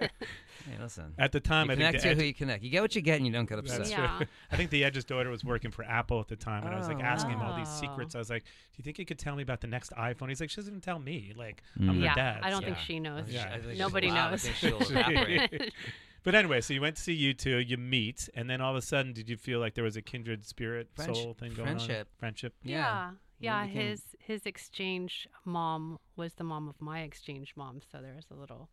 [0.81, 1.15] listen.
[1.19, 2.63] At the time, you I think connect the to who you connect.
[2.63, 3.79] You get what you get, and you don't get upset.
[3.79, 4.17] That's Yeah.
[4.19, 4.27] true.
[4.53, 6.89] I think the Edge's daughter was working for Apple at the time, and I was
[6.89, 8.15] like Oh, asking him all these secrets.
[8.15, 10.41] I was like, "Do you think he could tell me about the next iPhone?" He's
[10.41, 11.33] like, "She doesn't even tell me.
[11.37, 11.95] Like, I'm Mm.
[11.97, 13.25] her yeah, dad." I don't so- think she knows.
[13.29, 13.49] Yeah.
[13.49, 14.31] she- I think Nobody allowed.
[14.33, 14.43] Knows.
[14.43, 15.73] think she'll evaporate.
[16.23, 18.83] But anyway, so you went to see U2, you meet, and then all of a
[18.83, 21.77] sudden, did you feel like there was a kindred spirit, Friendsh- soul thing going on?
[21.77, 22.09] friendship.
[22.19, 22.55] Friendship.
[22.63, 23.13] Yeah.
[23.39, 28.15] Yeah, became- his his exchange mom was the mom of my exchange mom, so there
[28.15, 28.69] was a little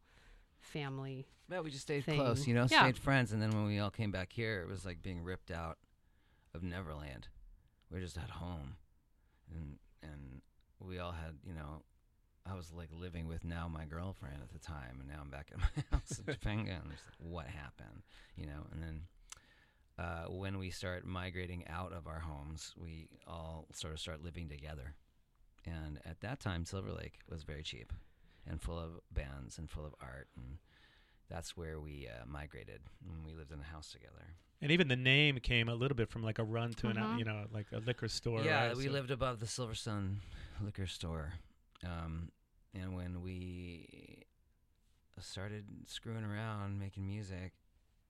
[0.59, 1.27] family.
[1.49, 2.19] Yeah, we just stayed thing.
[2.19, 2.81] close, you know, Yeah.
[2.83, 3.31] stayed friends.
[3.31, 5.77] And then when we all came back here, it was like being ripped out
[6.57, 7.27] of Neverland.
[7.89, 8.75] We were just at home,
[9.55, 10.41] and and
[10.79, 11.83] we all had, you know,
[12.45, 15.49] I was like living with now my girlfriend at the time, and now I'm back
[15.51, 18.03] at my house in and like, what happened,
[18.35, 18.67] you know?
[18.71, 19.01] And then
[19.99, 24.49] uh, when we start migrating out of our homes, we all sort of start living
[24.49, 24.95] together.
[25.65, 27.91] And at that time, Silver Lake was very cheap
[28.49, 30.27] and full of bands and full of art.
[30.37, 30.59] And
[31.29, 32.81] that's where we uh, migrated.
[33.05, 34.35] And we lived in a house together.
[34.61, 37.19] And even the name came a little bit from like a run to an, Mhm.
[37.19, 38.43] you know, like a liquor store.
[38.43, 38.75] yeah, right?
[38.77, 40.21] we So- lived above the Silver Sun
[40.61, 41.33] liquor store.
[41.83, 42.31] Um,
[42.73, 44.23] and when we
[45.19, 47.53] started screwing around making music,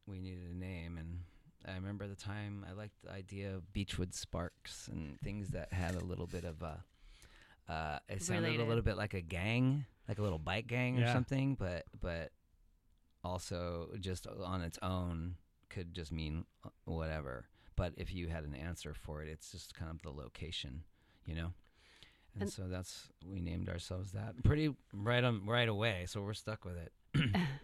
[0.05, 0.97] we needed a name.
[0.97, 1.25] And
[1.65, 5.95] I remember the time I liked the idea of Beachwood Sparks and things that had
[5.95, 6.83] a little bit of a.
[7.67, 11.01] Uh, it sounded a little bit like a gang, like a little bike gang or
[11.01, 11.13] Yeah.
[11.13, 12.31] something, but but
[13.23, 15.35] also just on its own
[15.69, 17.45] could just mean uh, whatever.
[17.75, 20.83] But if you had an answer for it, it's just kind of the location,
[21.25, 21.53] you know.
[22.33, 26.05] And, And- so that's we named ourselves that pretty right on right away.
[26.07, 26.91] So we're stuck with it.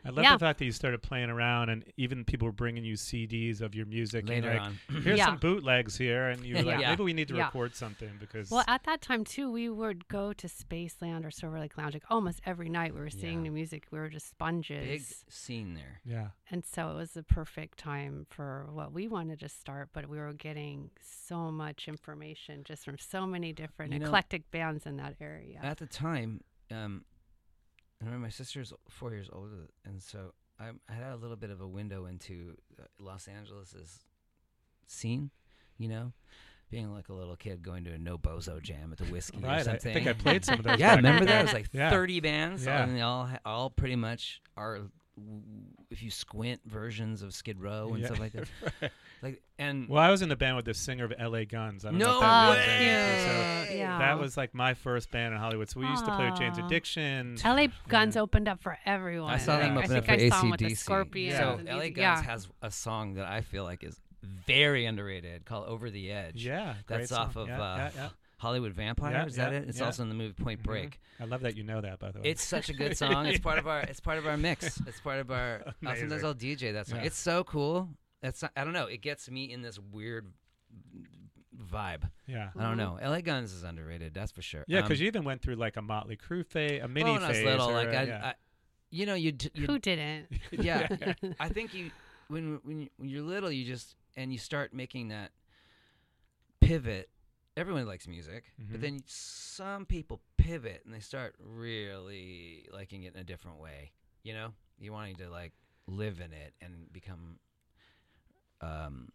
[0.05, 0.33] I love Yeah.
[0.33, 3.73] the fact that you started playing around, and even people were bringing you CDs of
[3.75, 4.21] your music.
[4.21, 5.25] and Later like, on, Here's Yeah.
[5.27, 6.89] some bootlegs here, and you were like, Yeah.
[6.91, 7.45] maybe we need to Yeah.
[7.45, 11.59] record something because Well, at that time too, we would go to Spaceland or Silver
[11.59, 12.93] Lake Lounge like almost every night.
[12.93, 13.43] We were seeing Yeah.
[13.43, 13.87] new music.
[13.91, 15.01] We were just sponges, big
[15.33, 16.01] scene there.
[16.05, 19.89] yeah, and so it was the perfect time for what we wanted to start.
[19.93, 24.49] But we were getting so much information just from so many different You know- eclectic
[24.51, 25.59] bands in that area.
[25.63, 27.05] At the time, um,
[28.03, 31.51] I remember my sister's four years older, and so I, I had a little bit
[31.51, 33.99] of a window into uh, Los Angeles's
[34.87, 35.31] scene,
[35.77, 36.11] you know,
[36.69, 39.47] being like a little kid going to a no bozo jam at the Whisky or
[39.47, 39.65] right.
[39.67, 40.79] I, think I played some of those.
[40.79, 41.39] yeah, remember that?
[41.39, 41.89] It was like Yeah.
[41.91, 42.83] 30 bands, Yeah.
[42.83, 44.81] and they all all pretty much are,
[45.89, 48.07] if you squint, versions of Skid Row and Yeah.
[48.07, 48.47] stuff like that.
[48.81, 48.91] Right.
[49.21, 51.45] Like, and Well, I was in the band with the singer of L.A.
[51.45, 51.85] Guns.
[51.85, 52.87] I don't no if that means way!
[52.87, 53.67] anything.
[53.69, 53.73] So.
[53.77, 53.97] Yeah.
[53.99, 55.69] that was like my first band in Hollywood.
[55.69, 57.37] So we used to play with Jane's Addiction.
[57.45, 58.21] LA Guns Yeah.
[58.21, 59.31] opened up for everyone.
[59.33, 59.79] I saw them Yeah.
[59.79, 60.77] I open up think for I saw 'em with the AC/DC.
[60.83, 61.33] Scorpions.
[61.33, 61.39] Yeah.
[61.39, 62.21] So and LA Guns yeah.
[62.23, 66.75] has a song that I feel like is very underrated called "Over the Edge." Yeah,
[66.85, 67.43] great That's off song.
[67.43, 68.09] of Yeah, uh, yeah, yeah.
[68.43, 69.11] Hollywood Vampire.
[69.13, 69.69] Yeah, is that yeah, it?
[69.69, 69.85] It's yeah.
[69.85, 70.65] also in the movie Point Mhm.
[70.65, 70.99] Break.
[71.19, 72.29] I love that you know that, by the way.
[72.29, 73.25] It's such a good song.
[73.25, 73.79] It's part of our.
[73.81, 74.79] It's part of our mix.
[74.87, 75.61] It's part of our.
[75.85, 76.99] uh, sometimes I'll DJ that song.
[76.99, 77.05] Yeah.
[77.05, 77.89] It's so cool.
[78.21, 78.85] It's I don't know.
[78.87, 80.27] It gets me in this weird
[81.71, 82.09] vibe.
[82.27, 82.49] yeah.
[82.57, 82.99] I don't know.
[83.01, 84.13] LA Guns is underrated.
[84.13, 84.63] That's for sure.
[84.67, 87.13] Yeah, because Um, you even went through like a Motley Crue phase, a mini well,
[87.13, 87.45] when I was phase.
[87.45, 88.25] little, or like a- I, yeah.
[88.29, 88.33] I,
[88.89, 90.27] you know, you you Who didn't?
[90.51, 90.87] yeah.
[91.39, 91.91] I think you
[92.27, 95.31] when when, you, when you're little, you just and you start making that
[96.61, 97.09] pivot.
[97.55, 98.71] Everyone likes music, Mhm.
[98.71, 103.91] but then some people pivot and they start really liking it in a different way.
[104.23, 105.53] You know, you wanting to like
[105.85, 107.39] live in it and become.
[108.61, 109.11] Um,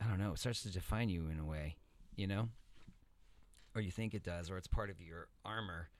[0.00, 0.32] I don't know.
[0.32, 1.76] It starts to define you in a way,
[2.16, 2.50] you know,
[3.74, 5.90] or you think it does, or it's part of your armor.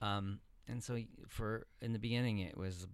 [0.00, 0.98] Um, and so
[1.28, 2.86] for in the beginning, it was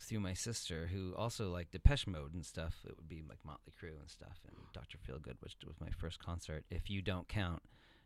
[0.00, 2.74] through my sister who also liked Depeche Mode and stuff.
[2.84, 4.98] It would be like Motley Crue and stuff, and Dr.
[4.98, 6.64] Feelgood, which was my first concert.
[6.70, 7.62] If you don't count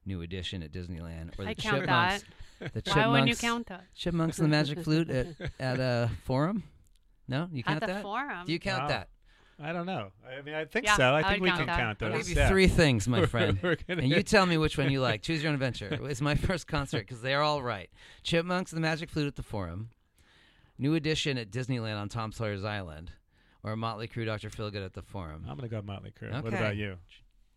[0.07, 2.25] New Edition at Disneyland or the I count Chipmunks,
[2.61, 2.73] that.
[2.85, 3.85] the Why wouldn't you Chipmunks, count that?
[3.95, 5.27] Chipmunks and the Magic Flute at
[5.59, 6.63] at a forum.
[7.29, 8.03] No, you count At the that.
[8.03, 8.47] forum.
[8.47, 8.89] Do you count Wow.
[8.89, 9.09] that?
[9.63, 10.11] I don't know.
[10.27, 11.15] I mean, I think Yeah, so.
[11.15, 11.77] I I think we count can that.
[11.79, 12.07] count Okay.
[12.13, 12.15] those.
[12.15, 12.49] I'll give you yeah.
[12.49, 13.59] three things, my We're- friend.
[13.63, 15.23] we're And you tell me which one you like.
[15.23, 15.99] Choose your own adventure.
[16.05, 17.91] It's my first concert because they're all right.
[18.23, 19.91] Chipmunks and the Magic Flute at the Forum,
[20.79, 23.13] New Edition at Disneyland on Tom Sawyer's Island,
[23.63, 24.49] or Motley Crue, Dr.
[24.49, 25.45] Feelgood at the Forum.
[25.49, 26.33] I'm gonna go Motley Crue.
[26.43, 26.97] What about you,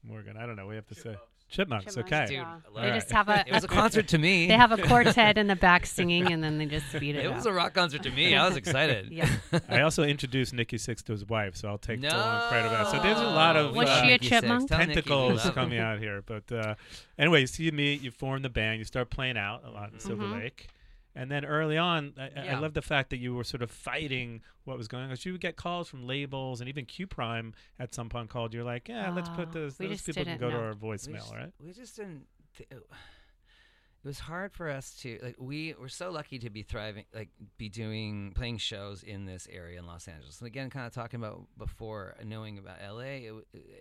[0.04, 0.36] Morgan?
[0.36, 0.68] I don't know.
[0.68, 1.16] We have to say
[1.54, 1.86] Chipmunks.
[1.96, 2.26] Chipmunks, okay.
[2.26, 2.44] Dude, yeah.
[2.66, 2.94] I love They it.
[2.96, 4.48] just have a, It was a concert to me.
[4.48, 7.28] they have a quartet in the back singing, and then they just speed it, it
[7.28, 7.36] up.
[7.36, 8.36] was a rock concert to me.
[8.36, 9.10] I was excited.
[9.12, 9.30] Yeah.
[9.70, 12.10] I also introduced Nikki Sixx to his wife, so I'll take no.
[12.10, 12.88] full on credit for that.
[12.92, 14.30] So there's a lot of Was uh, she a Nikki Sixx.
[14.42, 14.68] chipmunk?
[14.70, 15.52] Tell Nikki we tentacles love her.
[15.62, 16.24] coming out here.
[16.26, 16.76] But uh,
[17.20, 20.00] anyway, so you meet, you form the band, you start playing out a lot in
[20.00, 20.42] Silver Mhm.
[20.42, 20.68] Lake.
[21.16, 23.70] And then early on, I, I- I love the fact that you were sort of
[23.70, 25.10] fighting what was going on.
[25.10, 28.54] Because you would get calls from labels, and even Q Prime at some point called
[28.54, 29.78] you, Are like, "Yeah, let's put ah, this.
[29.80, 30.64] we Those people can go to know.
[30.64, 32.26] our We voicemail, just, right?" we just didn't.
[32.58, 35.36] Th- it was hard for us to like.
[35.40, 39.80] We were so lucky to be thriving, like be doing playing shows in this area
[39.80, 40.40] in Los Angeles.
[40.40, 43.02] And again, kind of talking about before knowing about LA.
[43.30, 43.34] It,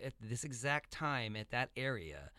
[0.04, 2.30] at this exact time at that area,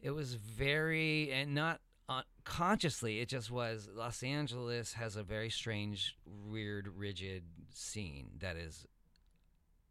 [0.00, 3.20] it was very and not uh, consciously.
[3.20, 3.88] It just was.
[3.92, 8.86] Los Angeles has a very strange, weird, rigid scene that is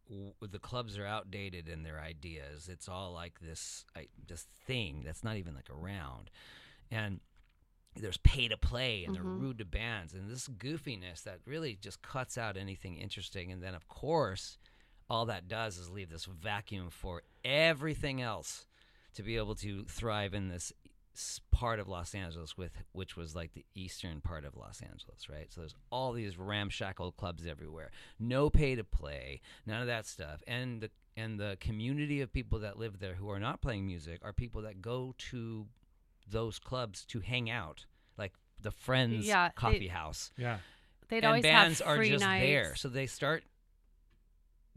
[0.08, 2.68] w- the clubs are outdated in their ideas.
[2.68, 6.30] It's all like this I, this thing that's not even like around,
[6.90, 7.20] and
[7.98, 12.02] there's pay to play and they're rude to bands and this goofiness that really just
[12.02, 13.50] cuts out anything interesting.
[13.50, 14.58] And then of course,
[15.08, 18.66] all that does is leave this vacuum for everything else
[19.14, 20.72] to be able to thrive in this
[21.50, 25.50] part of Los Angeles with which was like the eastern part of Los Angeles, right?
[25.52, 27.90] So there's all these ramshackle clubs everywhere.
[28.18, 30.42] No pay to play, none of that stuff.
[30.46, 34.20] And the and the community of people that live there who are not playing music
[34.22, 35.66] are people that go to
[36.28, 37.86] those clubs to hang out,
[38.18, 40.58] like the Friends Yeah, they- Coffee House Yeah.
[41.08, 42.44] They'd and always bands have are just nights.
[42.44, 43.44] there so they start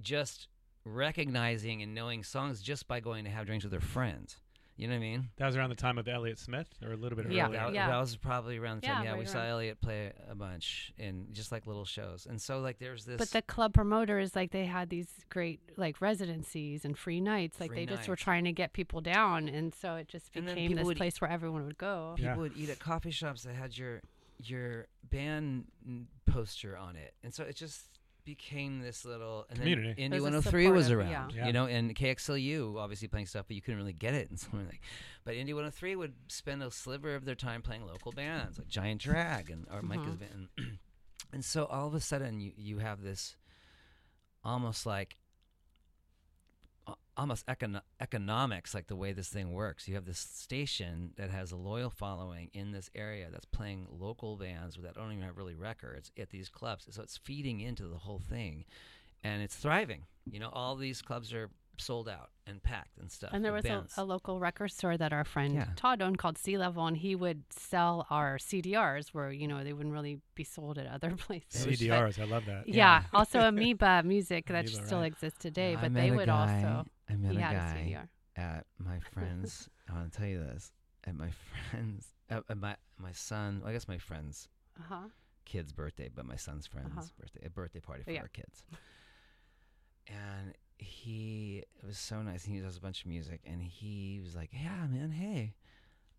[0.02, 0.48] just
[0.86, 4.38] recognizing and knowing songs just by going to have drinks with their friends
[4.80, 6.96] you know what i mean That was around the time of Elliott Smith, or a
[6.96, 7.46] little bit Yeah.
[7.48, 7.60] earlier.
[7.60, 7.88] that, Yeah.
[7.90, 9.50] that was probably around the time Yeah, yeah, we right saw around.
[9.50, 13.32] elliott play a bunch in just like little shows and so like there's this But
[13.32, 17.60] the club promoters, like they had these great like residencies and free nights.
[17.60, 20.76] Like Free they just were trying to get people down, and so it just became
[20.76, 22.16] this would- place where everyone would go.
[22.18, 22.30] Yeah.
[22.30, 24.02] people would eat at coffee shops that had your
[24.42, 25.66] your band
[26.26, 27.99] poster on it and so it just
[28.30, 29.94] became this little and Community.
[29.98, 31.48] then It Indie 103 was around, yeah.
[31.48, 34.66] you know, and KXLU obviously playing stuff, but you couldn't really get it and something
[34.66, 34.82] like.
[35.26, 39.02] But Indie 103 would spend a sliver of their time playing local bands like Giant
[39.02, 40.48] Drag and or Micah's band,
[41.34, 43.36] and so all of a sudden you you have this
[44.44, 45.29] almost like a-
[47.20, 49.88] almost econo- economics like the way this thing works.
[49.88, 54.38] You have this station that has a loyal following in this area that's playing local
[54.38, 56.88] bands that don't even have really records at these clubs.
[56.90, 58.64] So it's feeding into the whole thing
[59.24, 60.04] and it's thriving.
[60.32, 63.66] You know all these clubs are sold out and packed and stuff And there with
[63.66, 65.68] was a, a local record store that our friend Yeah.
[65.76, 69.74] Todd owned called Sea Level, and he would sell our CDRs where you know they
[69.74, 71.66] wouldn't really be sold at other places.
[71.66, 72.68] It was- CDRs, I love that.
[72.68, 73.04] Yeah.
[73.14, 75.08] also Amoeba Music that Amoeba, still right.
[75.12, 76.86] exists today, I but they would guy- also.
[77.10, 78.08] I met He a had a CDR.
[78.36, 79.70] at my friends.
[79.90, 80.72] I want to tell you this.
[81.06, 81.30] At my
[81.72, 83.62] friends, at, at my my son.
[83.66, 85.08] I guess my friend's Uh huh.
[85.46, 87.08] kid's birthday, but my son's friend's Uh-huh.
[87.20, 88.22] birthday, a birthday party for Yeah.
[88.22, 88.64] our kids.
[90.08, 92.44] And he it was so nice.
[92.46, 95.54] He does a bunch of music, and he was like, "Yeah, man, hey,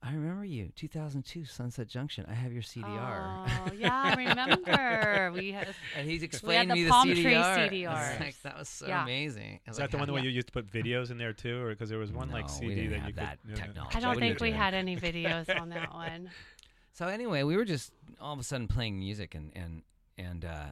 [0.02, 2.24] I remember you, 2002 Sunset Junction.
[2.28, 5.32] I have your CDR." Oh yeah, I remember.
[5.34, 5.74] we had.
[5.96, 8.20] and he's explaining the me the palm tree CDR.
[8.20, 9.02] Like, that was so Yeah.
[9.02, 9.60] amazing.
[9.66, 11.18] I was Is that like, the one "How- where you used to put videos in
[11.18, 13.14] there too, or because there was one like No, we CD didn't that have you
[13.16, 13.56] that could.
[13.56, 13.96] technology.
[13.96, 16.30] I don't think we had any videos on that one.
[16.92, 19.82] So anyway, we were just all of a sudden playing music and and
[20.18, 20.64] and uh,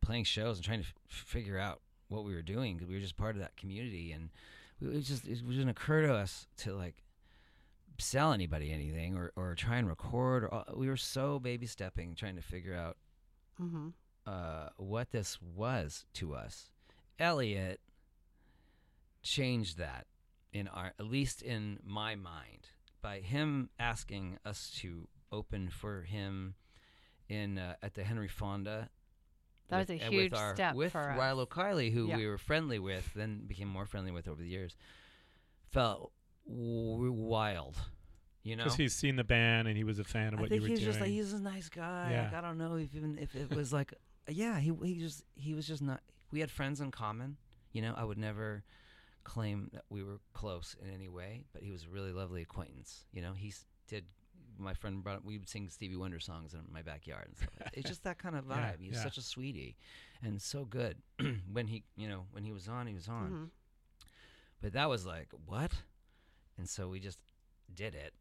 [0.00, 1.80] playing shows and trying to f- figure out
[2.14, 4.30] what we were doing because we were just part of that community and
[4.80, 7.02] we, it was just it didn't occur to us to like
[7.98, 12.14] sell anybody anything or, or try and record or uh, we were so baby stepping
[12.14, 12.96] trying to figure out
[13.56, 13.88] hmm
[14.26, 16.70] uh, what this was to us.
[17.18, 17.80] Elliott
[19.22, 20.06] changed that
[20.52, 22.68] in our, at least in my mind,
[23.02, 26.54] by him asking us to open for him
[27.28, 28.88] in uh, at the Henry Fonda.
[29.68, 31.18] That was a uh, huge with our, step with for us.
[31.18, 32.16] Rilo Kiley, who Yeah.
[32.16, 34.76] we were friendly with, then became more friendly with over the years.
[35.70, 36.12] Felt
[36.46, 37.76] w- wild,
[38.42, 38.64] you know.
[38.64, 40.62] Because he's seen the band and he was a fan of I what think you
[40.62, 40.90] were he was doing.
[40.92, 42.10] just like he's a nice guy.
[42.12, 42.22] Yeah.
[42.24, 43.94] Like I don't know if even if it was like
[44.28, 46.00] yeah, he he just he was just not.
[46.30, 47.36] We had friends in common.
[47.72, 48.62] You know, I would never
[49.24, 53.04] claim that we were close in any way, but he was a really lovely acquaintance.
[53.12, 53.52] You know, he
[53.88, 54.04] did.
[54.58, 55.24] My friend brought.
[55.24, 57.50] We would sing Stevie Wonder songs in my backyard and stuff.
[57.60, 57.78] Like that.
[57.78, 58.56] It's just that kind of vibe.
[58.56, 59.02] Yeah, He's yeah.
[59.02, 59.76] such a sweetie,
[60.22, 60.96] and so good.
[61.52, 63.26] when he, you know, when he was on, he was on.
[63.26, 63.44] hmm
[64.62, 65.72] But that was like what,
[66.58, 67.18] and so we just
[67.74, 68.12] did it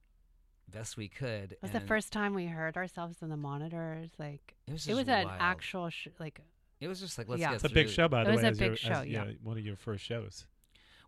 [0.71, 1.51] best we could.
[1.51, 4.09] It was the first time we heard ourselves in the monitors.
[4.17, 6.39] Like It was, it was an actual sh- like
[6.79, 7.49] It was just like let's Yeah.
[7.49, 8.43] get It's a big show, by It the way.
[8.43, 9.31] It was your- big as- show, yeah, yeah.
[9.43, 10.45] one of your first shows.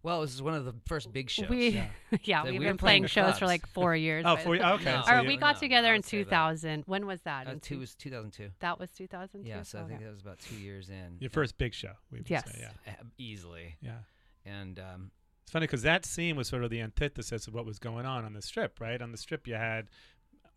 [0.06, 1.50] Well, this is one of the first big shows.
[1.50, 1.88] we yeah.
[2.24, 4.24] yeah, That we've we were been playing playing shows for like four years.
[4.26, 4.86] Oh, by for, the- okay.
[4.86, 5.04] No.
[5.06, 6.26] so Or we got I together in say that.
[6.30, 6.84] 2000.
[6.86, 7.48] When was that?
[7.48, 8.52] Uh, two two- was 2002.
[8.60, 9.50] that was 2002.
[9.50, 10.04] Yeah, so I think Okay.
[10.06, 11.18] that was about two years in.
[11.20, 11.94] your first big show.
[12.12, 12.46] We would Yes.
[12.52, 12.92] say, yeah.
[12.94, 13.78] Uh, easily.
[13.82, 13.98] Yeah.
[14.46, 17.80] And um, It's funny because that scene was sort of the antithesis of what was
[17.80, 19.02] going on on the strip, right?
[19.02, 19.88] On the strip, you had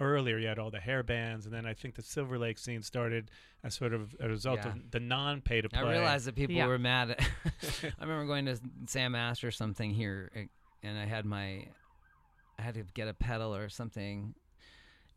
[0.00, 2.82] earlier you had all the hair bands, and then I think the Silver Lake scene
[2.82, 3.30] started
[3.64, 4.68] as sort of a result Yeah.
[4.68, 5.80] of the non-pay to play.
[5.80, 6.66] I realized that people Yeah.
[6.66, 7.10] were mad.
[7.12, 7.20] At
[7.98, 10.40] I remember going to Sam Ash or something here, uh,
[10.82, 11.66] and I had my,
[12.58, 14.34] I had to get a pedal or something,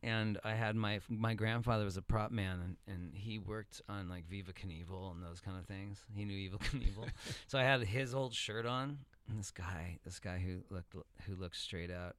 [0.03, 4.09] and I had my my grandfather was a prop man, and, and he worked on
[4.09, 5.99] like Viva Knievel and those kind of things.
[6.15, 7.07] He knew Evil Knievel,
[7.47, 8.97] so I had his old shirt on,
[9.29, 10.95] and this guy, this guy who looked
[11.27, 12.15] who looked straight out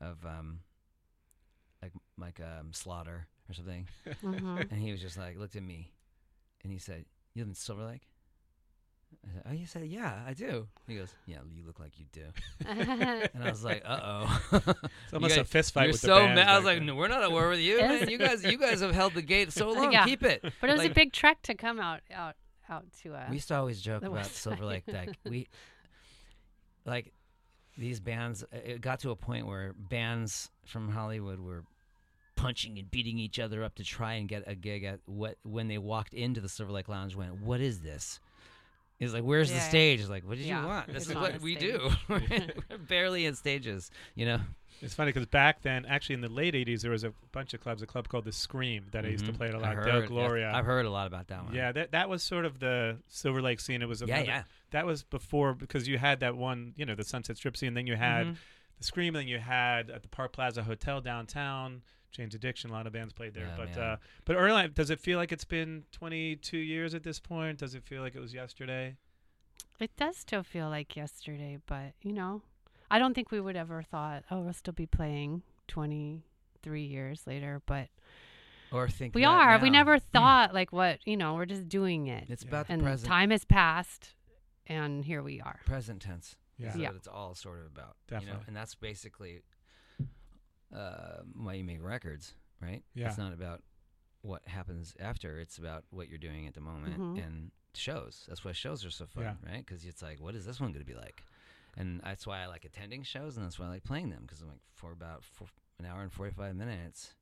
[0.00, 0.60] of um,
[1.82, 3.88] like like um Slaughter or something.
[4.22, 4.70] Mhm.
[4.70, 5.92] And he was just like, looked at me,
[6.62, 8.02] and he said, "You live in Silver Lake?"
[9.24, 10.68] I said, oh, you said, yeah, I do.
[10.86, 12.22] He goes, yeah, you look like you do.
[12.64, 14.40] And I was like, uh oh.
[14.52, 16.48] It's almost a fist fight You're with the so bands mad.
[16.48, 18.08] I was like, no, we're not at war with you, man.
[18.08, 19.90] You guys, you guys have held the gate so long.
[19.92, 20.04] Yeah.
[20.04, 20.42] Keep it.
[20.60, 22.36] But it was Like, a big trek to come out out
[22.68, 25.48] out to uh We used to always joke about West Silver Lake that we,
[26.86, 27.12] like,
[27.76, 28.44] these bands.
[28.52, 31.64] It got to a point where bands from Hollywood were
[32.40, 35.68] punching and beating each other up to try and get a gig at what when
[35.68, 38.20] they walked into the Silver Lake Lounge went, "What is this?"
[38.98, 40.86] It's like, "Where's the stage?" It's like, "What did Yeah, you want?
[40.88, 41.72] This it's is what we stage.
[41.72, 41.90] do.
[42.08, 44.40] We're barely in stages, you know."
[44.82, 47.60] It's funny because back then, actually in the late '80s, there was a bunch of
[47.60, 47.82] clubs.
[47.82, 49.36] A club called the Scream that I used to Mhm.
[49.36, 49.74] play at a I lot.
[49.76, 50.50] Del that's- Gloria.
[50.54, 51.54] I've heard a lot about that one.
[51.54, 53.82] Yeah, that that was sort of the Silver Lake scene.
[53.82, 54.42] It was yeah, another- yeah.
[54.70, 57.74] That was before because you had that one, you know, the Sunset Strip scene.
[57.74, 58.36] Then you had Mhm.
[58.78, 59.14] the Scream.
[59.14, 61.82] Then you had at the Park Plaza Hotel downtown.
[62.10, 62.70] Jane's Addiction.
[62.70, 63.44] A lot of bands played there.
[63.46, 63.78] Yeah, but man.
[63.78, 67.58] uh, but early, does it feel like it's been 22 years at this point?
[67.58, 68.96] Does it feel like it was yesterday?
[69.78, 72.42] It does still feel like yesterday, but you know,
[72.90, 77.62] I don't think we would ever thought, oh, we'll still be playing 23 years later,
[77.66, 77.88] but
[78.72, 79.58] Or think we that are.
[79.58, 82.24] We never thought like what, you know, we're just doing it.
[82.28, 82.48] It's Yeah.
[82.48, 83.08] about the and present.
[83.08, 84.14] time has passed
[84.66, 85.60] and here we are.
[85.64, 86.36] present tense.
[86.58, 86.68] Yeah.
[86.70, 86.88] is Yeah.
[86.88, 87.96] what it's all sort of about.
[88.10, 88.20] You know?
[88.20, 88.44] Definitely.
[88.48, 89.40] And that's basically
[90.74, 92.82] uh, why you make records, right?
[92.94, 93.08] Yeah.
[93.08, 93.62] It's not about
[94.22, 95.38] what happens after.
[95.40, 97.24] It's about what you're doing at the moment Mhm.
[97.26, 98.24] and shows.
[98.28, 99.36] That's why shows are so fun, Yeah.
[99.44, 99.64] right?
[99.64, 101.22] Because it's like, what is this one going to be like?
[101.76, 104.22] And that's why I like attending shows, and that's why I like playing them.
[104.22, 107.14] Because I'm like, for about four, an hour and 45 minutes,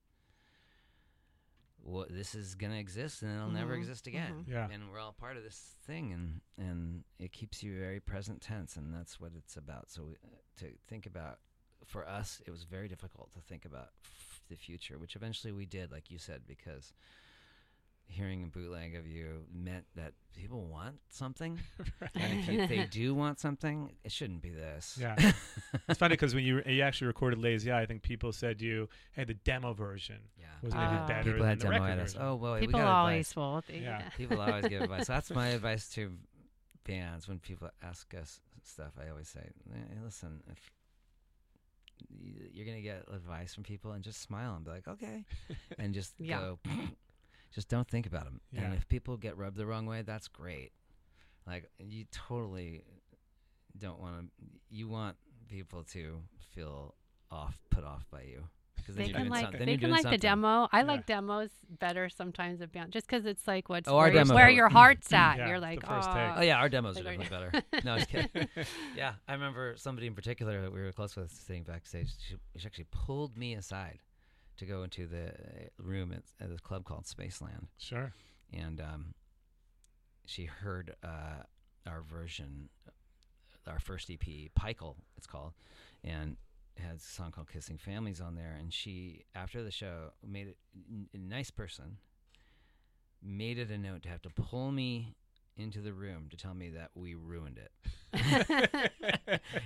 [1.83, 3.79] what this is going to exist, and it'll never Mhm.
[3.79, 4.49] exist again Mhm.
[4.49, 4.69] Yeah.
[4.71, 8.77] and we're all part of this thing and and it keeps you very present tense
[8.77, 11.39] and that's what it's about so uh, to think about
[11.89, 15.67] for us it was very difficult to think about f- the future which eventually we
[15.67, 16.93] did like you said because
[18.11, 21.59] hearing a bootleg of you meant that people want something
[22.15, 25.15] and if, you, they do want something it shouldn't be this Yeah.
[25.89, 28.65] it's funny because when you you actually recorded Lazy Eye, I think people said to
[28.65, 31.07] you, "Hey, the demo version yeah was maybe Ah.
[31.07, 32.89] better people than had the demo record at us version." oh well we People got
[32.89, 33.37] always advice.
[33.37, 33.63] will.
[33.69, 34.09] They- Yeah.
[34.17, 35.07] People always give advice.
[35.07, 36.13] That's my advice to
[36.85, 37.29] bands.
[37.29, 40.78] When people ask us stuff, I always say, "Eh, "Listen, if y-
[42.53, 45.25] you're gonna get advice from people, and just smile and be like, okay,
[45.79, 46.39] and just Yeah.
[46.39, 46.59] go,
[47.55, 48.41] just don't think about them.
[48.53, 48.63] Yeah.
[48.63, 50.73] And if people get rubbed the wrong way, that's great.
[51.47, 52.83] Like you totally
[53.77, 54.31] don't want to.
[54.71, 55.17] You want
[55.49, 56.21] people to
[56.55, 56.95] feel
[57.31, 58.45] off, put off by you.
[58.89, 59.59] Because then They can like something.
[59.59, 60.67] Then they can doing like the demo.
[60.73, 60.85] I Yeah.
[60.87, 64.35] like demos better sometimes of band just because it's like what's Oh, our where, demos
[64.35, 65.37] where your heart's at.
[65.37, 66.33] Yeah, You're like, first take.
[66.37, 67.83] Oh yeah, our demos are definitely better.
[67.85, 68.49] No, I was kidding.
[68.97, 72.09] yeah, I remember somebody in particular that we were close with sitting backstage.
[72.27, 73.99] She, she actually pulled me aside
[74.57, 75.33] to go into the uh,
[75.79, 78.13] room at, at this club called Spaceland, Sure.
[78.53, 79.15] and um,
[80.25, 81.43] she heard uh,
[81.87, 82.69] our version,
[83.67, 84.19] our first EP,
[84.59, 85.53] Pikul, it's called,
[86.03, 86.39] and it
[86.81, 88.57] has a song called "Kissing Families" on there.
[88.59, 90.57] And she, after the show, made it
[90.91, 91.99] n- a nice person,
[93.23, 95.15] made it a note to have to pull me
[95.57, 97.73] into the room to tell me that we ruined it,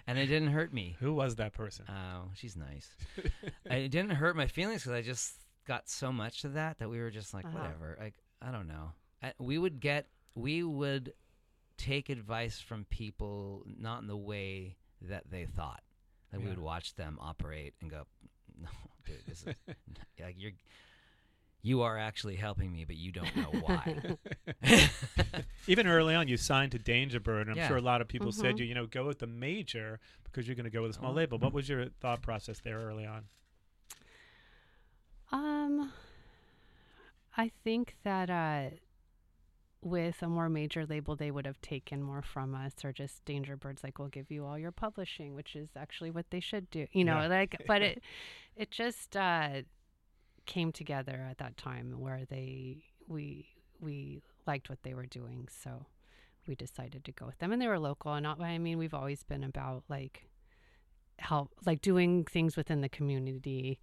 [0.06, 0.96] and it didn't hurt me.
[1.00, 1.84] Who was that person?
[1.88, 2.88] Oh, she's nice.
[3.70, 5.34] It didn't hurt my feelings because I just
[5.66, 7.58] got so much of that that we were just like, Uh-huh.
[7.58, 7.96] whatever.
[8.00, 8.92] Like, I don't know.
[9.22, 11.12] I, we would get, we would
[11.78, 15.82] take advice from people not in the way that they thought.
[16.32, 18.04] Like, we would watch them operate and go,
[18.60, 18.68] no,
[19.06, 19.54] dude, this is
[20.20, 20.52] like you're.
[21.64, 24.02] You are actually helping me, but you don't know why.
[25.68, 27.68] Even early on, you signed to Dangerbird, and I'm Yeah.
[27.68, 28.58] sure a lot of people said Mhm.
[28.58, 31.12] you, you know, go with the major because you're going to go with a small
[31.12, 31.14] Oh.
[31.14, 31.38] label.
[31.38, 33.26] What was your thought process there early on?
[35.30, 35.92] Um,
[37.36, 38.70] I think that uh,
[39.82, 43.82] with a more major label, they would have taken more from us, or just Dangerbirds,
[43.82, 47.04] like we'll give you all your publishing, which is actually what they should do, you
[47.04, 47.20] know.
[47.20, 47.26] Yeah.
[47.26, 48.02] Like, but it,
[48.56, 49.62] it just uh,
[50.46, 53.48] came together at that time where they we
[53.80, 55.86] we liked what they were doing, so
[56.46, 58.94] we decided to go with them, and they were local, and not, I mean, we've
[58.94, 60.28] always been about like
[61.18, 63.80] help, like doing things within the community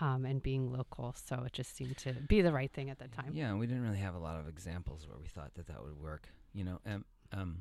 [0.00, 1.14] um, and being local.
[1.26, 3.30] So it just seemed to be the right thing at the time.
[3.32, 5.98] Yeah, we didn't really have a lot of examples where we thought that that would
[6.00, 6.28] work.
[6.54, 7.60] You know, um, um,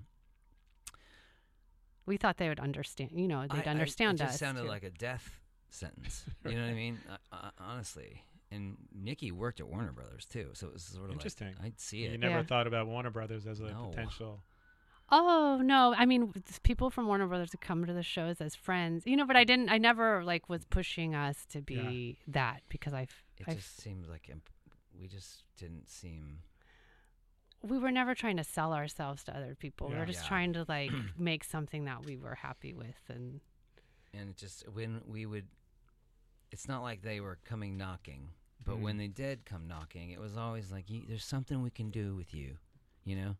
[2.05, 3.11] We thought they would understand.
[3.13, 4.39] You know, they'd I- understand it just us.
[4.39, 4.67] sounded too.
[4.67, 6.23] like a death sentence.
[6.49, 6.99] You know what I mean?
[7.09, 8.23] Uh, uh, honestly.
[8.49, 11.47] And Nikki worked at Warner Brothers too, so it was sort of Interesting.
[11.57, 12.13] like I'd see it.
[12.13, 12.43] You never Yeah.
[12.43, 13.89] thought about Warner Brothers as a No.
[13.89, 14.41] potential.
[15.09, 15.93] Oh no!
[15.97, 16.33] I mean,
[16.63, 19.25] people from Warner Brothers would come to the shows as friends, you know.
[19.25, 19.69] But I didn't.
[19.69, 23.23] I never like was pushing us to be that because I've.
[23.37, 24.49] It I've just seemed like imp-
[24.99, 26.39] we just didn't seem
[27.63, 29.89] we were never trying to sell ourselves to other people.
[29.89, 30.27] We were just Yeah.
[30.27, 33.39] trying to like make something that we were happy with and
[34.13, 35.47] and it just when we would
[36.51, 38.29] it's not like they were coming knocking
[38.63, 38.81] but Mhm.
[38.81, 42.33] when they did come knocking it was always like there's something we can do with
[42.33, 42.57] you
[43.03, 43.35] you know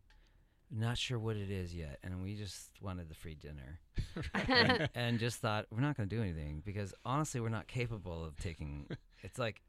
[0.72, 3.80] not sure what it is yet and we just wanted the free dinner.
[4.34, 8.26] And, and just thought we're not going to do anything because honestly we're not capable
[8.26, 8.88] of taking
[9.24, 9.62] it's like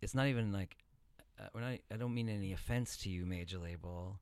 [0.00, 0.76] it's not even like
[1.40, 4.20] uh, we're not, i don't mean any offense to you major label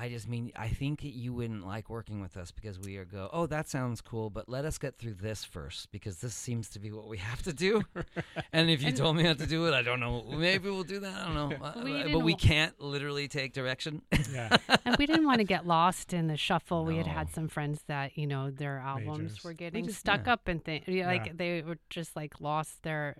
[0.00, 3.28] I just mean I think you wouldn't like working with us because we are go,
[3.32, 6.78] oh, that sounds cool, but let us get through this first because this seems to
[6.78, 7.82] be what we have to do.
[8.52, 10.24] and if you And- told me how to do it, I don't know.
[10.30, 11.14] Maybe we'll do that.
[11.26, 11.72] I don't know.
[11.84, 14.02] We uh, but we can't literally take direction.
[14.32, 14.56] Yeah.
[14.84, 16.84] and we didn't want to get lost in the shuffle.
[16.84, 19.44] We had had some friends that you know their albums Majors.
[19.44, 20.32] were getting just- stuck yeah.
[20.34, 20.84] up and things.
[20.86, 21.32] Like Yeah.
[21.34, 23.16] they were just like lost their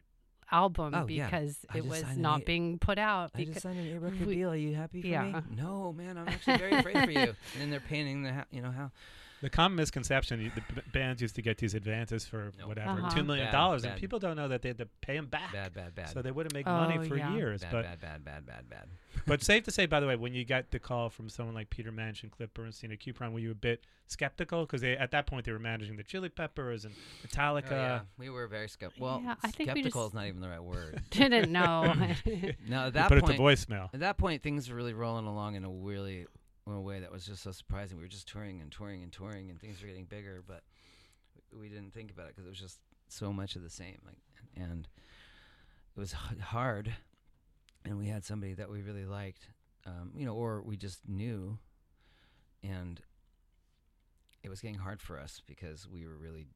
[0.50, 3.30] album Oh, because I it was not eight- being put out.
[3.34, 4.50] I Because just signed an eight record we- deal.
[4.50, 5.24] Are you happy for Yeah.
[5.24, 5.34] me?
[5.56, 6.16] No, man.
[6.18, 7.18] I'm actually very afraid for you.
[7.18, 8.90] And then they're painting the, ha- you know how.
[9.40, 12.66] The common misconception: the bands used to get these advances for No.
[12.66, 13.10] whatever Uh-huh.
[13.14, 15.52] two million dollars, and people don't know that they had to pay them back.
[15.52, 16.08] Bad, bad, bad.
[16.10, 17.34] So they wouldn't make Oh, money for yeah.
[17.34, 17.60] years.
[17.62, 18.88] bad, but bad, bad, bad, bad, bad.
[19.26, 21.70] but safe to say, by the way, when you got the call from someone like
[21.70, 25.10] Peter Mensch and Cliff Burnstein at Q Prime, were you a bit skeptical because at
[25.10, 26.94] that point they were managing the Chili Peppers and
[27.26, 27.72] Metallica?
[27.72, 28.00] Oh, yeah.
[28.16, 29.06] We were very skeptical.
[29.06, 31.02] Well, Yeah, I think we skeptical is not even the right word.
[31.10, 31.84] didn't know.
[31.84, 33.90] no, at You that put point, it to voicemail.
[33.94, 36.26] At that point, things were really rolling along in a really
[36.72, 37.96] in a way that was just so surprising.
[37.96, 40.62] We were just touring and touring and touring, and things were getting bigger, but
[41.58, 43.98] we didn't think about it because it was just so much of the same.
[44.04, 44.18] Like,
[44.56, 44.86] and
[45.96, 46.94] it was h- hard.
[47.84, 49.48] And we had somebody that we really liked,
[49.86, 51.58] um, you know, or we just knew,
[52.62, 53.00] and
[54.42, 56.46] it was getting hard for us because we were really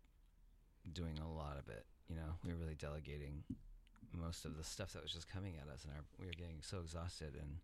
[0.92, 1.86] doing a lot of it.
[2.08, 3.44] You know, we were really delegating
[4.12, 6.58] most of the stuff that was just coming at us, and our, we were getting
[6.60, 7.34] so exhausted.
[7.40, 7.58] And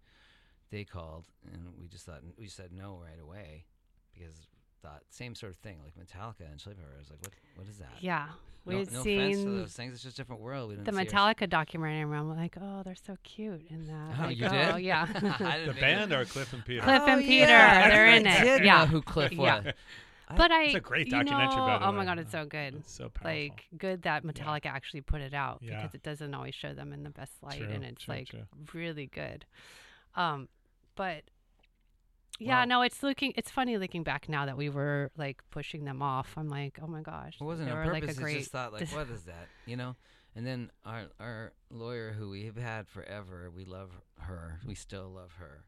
[0.70, 3.64] they called, and we just thought we said no right away
[4.14, 4.34] because
[4.82, 6.94] thought same sort of thing like Metallica and Chili Peppers.
[6.96, 7.92] I was like, what what is that?
[8.00, 8.28] yeah,
[8.64, 9.94] we no, had no offense to seen those things.
[9.94, 10.68] It's just a different world.
[10.70, 14.14] We the didn't see Metallica documentary, and I'm like, oh, they're so cute in that.
[14.18, 14.84] Oh, Like, you oh, did?
[14.84, 15.06] Yeah.
[15.66, 16.82] The band even- or Cliff and Peter?
[16.82, 18.40] Cliff and Oh, Peter, yeah, they're I in it.
[18.44, 18.78] did Yeah.
[18.80, 19.60] know who Cliff Yeah.
[19.64, 19.72] was.
[20.36, 22.74] But I, It's a great you documentary, know, by oh my god, it's so good.
[22.74, 23.30] It's so powerful.
[23.30, 25.76] Like good that Metallica actually put it out Yeah.
[25.80, 28.28] because it doesn't always show them in the best light, True, and it's true, like
[28.28, 28.42] true.
[28.74, 29.46] really good.
[30.16, 30.48] Um,
[30.98, 31.22] but
[32.38, 33.32] yeah, Well- no, it's looking.
[33.36, 36.34] It's funny looking back now that we were like pushing them off.
[36.36, 37.92] I'm like, oh my gosh, It wasn't on purpose.
[37.92, 38.38] like a it's great.
[38.38, 39.48] just thought like, what is that?
[39.66, 39.96] You know.
[40.36, 43.90] And then our our lawyer, who we have had forever, we love
[44.20, 44.60] her.
[44.66, 45.64] We still love her.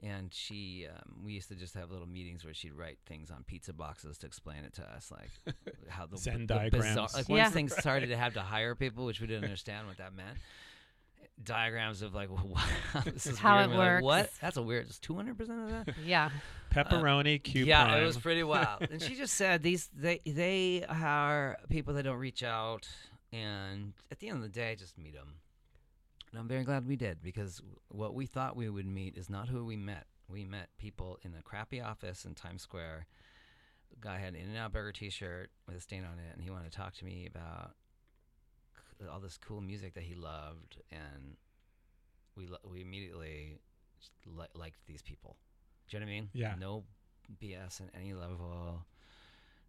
[0.00, 3.42] And she, um, we used to just have little meetings where she'd write things on
[3.44, 5.56] pizza boxes to explain it to us, like
[5.88, 6.86] how the Zen the diagrams.
[6.94, 7.50] bizarre- like once Yeah.
[7.50, 10.38] things started to have to hire people, which we didn't understand what that meant.
[11.42, 12.60] Diagrams of like, wow,
[13.04, 13.70] this is How weird.
[13.70, 14.30] it We're like, what?
[14.40, 14.86] That's a weird.
[14.86, 15.94] It's two hundred percent of that.
[16.04, 16.30] yeah,
[16.72, 18.02] Pepperoni, Q uh, Yeah, Prime.
[18.02, 18.82] it was pretty wild.
[18.90, 22.88] and she just said these they they are people that don't reach out,
[23.32, 25.34] and at the end of the day, just meet them.
[26.30, 29.48] And I'm very glad we did because what we thought we would meet is not
[29.48, 30.04] who we met.
[30.28, 33.06] We met people in a crappy office in Times Square.
[33.90, 36.70] The guy had an In-N-Out Burger T-shirt with a stain on it, and he wanted
[36.70, 37.87] to talk to me about c-
[39.10, 41.36] all this cool music that he loved, and
[42.36, 43.58] we lo- we immediately
[44.26, 45.36] li- liked these people.
[45.88, 46.28] Do you know what I mean?
[46.32, 46.54] Yeah.
[46.58, 46.84] No
[47.42, 48.84] BS at any level.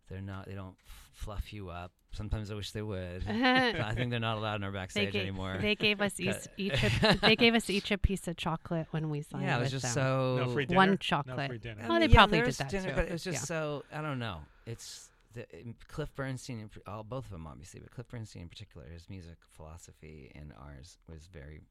[0.10, 0.48] They're not.
[0.48, 1.92] They don't f- fluff you up.
[2.12, 3.24] Sometimes I wish they would.
[3.30, 5.60] I think they're not allowed in our they backstage gave anymore.
[5.62, 9.12] they gave us each, each a, they gave us each a piece of chocolate when
[9.12, 10.04] we signed yeah, it was with just them.
[10.04, 10.44] so.
[10.46, 10.78] no free dinner.
[10.78, 11.48] One No chocolate.
[11.50, 11.86] free dinner.
[11.88, 12.96] Oh, I they yeah, probably did that dinner, too.
[12.96, 13.46] But it was just Yeah.
[13.46, 13.84] so.
[13.94, 14.40] I don't know.
[14.66, 18.50] It's the um, Cliff Burnstein, in, all both of them obviously, but Cliff Burnstein in
[18.50, 21.62] particular, his music philosophy and ours was very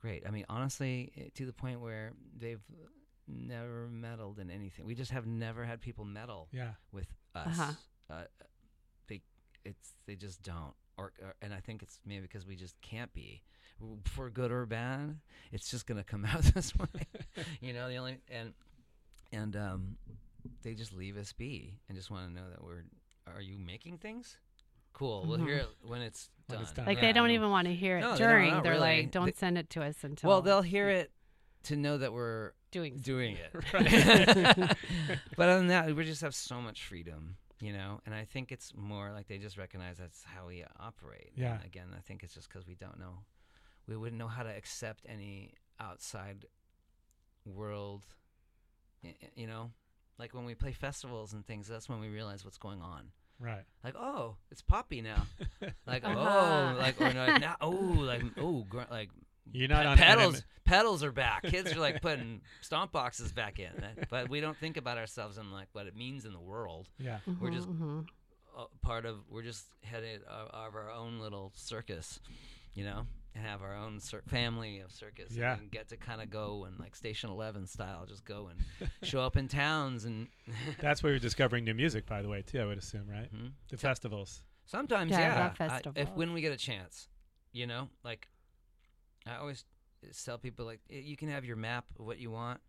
[0.00, 0.24] great.
[0.26, 2.62] I mean, honestly, eh, to the point where they've
[3.28, 4.86] never meddled in anything.
[4.86, 6.72] We just have never had people meddle Yeah.
[6.92, 7.58] with us.
[7.60, 7.72] Uh-huh.
[8.12, 8.22] Uh,
[9.08, 9.22] they,
[9.64, 10.74] it's they just don't.
[10.98, 13.42] Or, or and I think it's maybe because we just can't be,
[14.04, 15.18] for good or bad.
[15.52, 17.06] It's just gonna come out this way.
[17.60, 18.52] you know, the only and
[19.32, 19.96] and um,
[20.62, 22.82] they just leave us be and just want to know that we're.
[23.26, 24.36] Are you making things?
[24.92, 25.24] Cool.
[25.26, 25.46] We'll mm-hmm.
[25.46, 26.62] hear it when it's When done.
[26.64, 26.86] it's done.
[26.86, 27.34] Like Yeah, they don't no.
[27.34, 28.50] even want to hear it No, during.
[28.62, 29.02] They're really.
[29.02, 30.28] like, don't They- send it to us until.
[30.28, 31.12] Well, they'll hear it
[31.64, 32.96] to know that we're doing.
[32.98, 33.52] doing it.
[35.36, 38.00] But other than that, we just have so much freedom, you know.
[38.06, 41.32] And I think it's more like they just recognize that's how we operate.
[41.36, 41.54] Yeah.
[41.54, 43.20] And again, I think it's just because we don't know,
[43.86, 46.46] we wouldn't know how to accept any outside
[47.46, 48.04] world.
[49.04, 49.70] y- y- You know,
[50.20, 53.10] like when we play festivals and things, that's when we realize what's going on.
[53.40, 53.64] Right.
[53.82, 55.26] Like, oh, it's poppy now.
[55.86, 56.72] like, Uh-huh.
[56.74, 59.08] oh, like or like now, oh, like oh, gr- like
[59.50, 60.34] You're not Pe- on pedals.
[60.36, 61.42] NM Pedals are back.
[61.44, 65.36] Kids are like putting stomp boxes back in, Uh, but we don't think about ourselves
[65.38, 66.88] and like what it means in the world.
[66.98, 67.18] Yeah.
[67.40, 68.06] We're just Mhm.
[68.56, 69.16] uh, part of.
[69.28, 72.20] We're just headed of, of our own little circus,
[72.74, 75.32] you know, and have our own cir- family of circus.
[75.32, 75.56] Yeah.
[75.56, 79.20] and get to kind of go and like Station Eleven style, just go and show
[79.22, 80.28] up in towns and.
[80.80, 82.60] That's where you're discovering new music, by the way, too.
[82.60, 83.28] I would assume, right?
[83.30, 83.48] Hmm?
[83.68, 84.42] The festivals.
[84.66, 85.34] Sometimes, Yeah, I yeah.
[85.34, 86.08] love I- if festivals.
[86.16, 87.08] when we get a chance,
[87.52, 88.28] you know, like
[89.26, 89.64] I always
[90.24, 92.60] tell people, like you can have your map of what you want,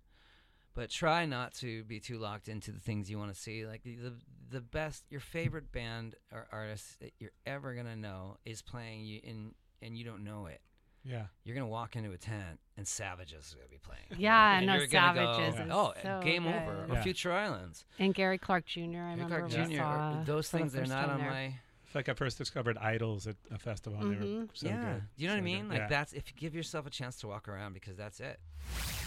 [0.74, 3.66] but try not to be too locked into the things you want to see.
[3.66, 4.14] Like the the,
[4.50, 9.20] the best, your favorite band or artist that you're ever gonna know is playing you
[9.24, 10.62] in, and you don't know it.
[11.04, 11.24] Yeah.
[11.44, 14.06] You're gonna walk into a tent and Savages is gonna be playing.
[14.22, 16.98] Yeah, and no, you're gonna go, Savages is oh, so game over, good.
[16.98, 17.86] or Future Islands.
[17.98, 18.80] And Gary Clark Jr.
[18.80, 19.78] I Hank remember Clark we Jr.
[19.80, 21.30] saw Those for the things, they're not time on there.
[21.32, 21.56] my.
[21.88, 24.50] It's like I first discovered IDLES at a festival, and they were Mhm.
[24.54, 25.04] so yeah, good.
[25.18, 25.62] you know what I mean?
[25.64, 25.70] good.
[25.72, 25.88] Like Yeah.
[25.88, 28.40] that's if you give yourself a chance to walk around because that's it.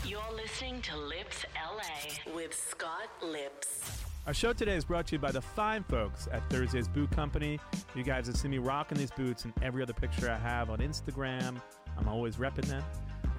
[0.04, 4.04] You're listening to Lipps LA with Scott Lipps.
[4.26, 7.60] Our show today is brought to you by the fine folks at Thursday's Boot Company.
[7.94, 10.78] You guys have seen me rocking these boots in every other picture I have on
[10.78, 11.60] Instagram.
[11.98, 12.82] I'm always repping them.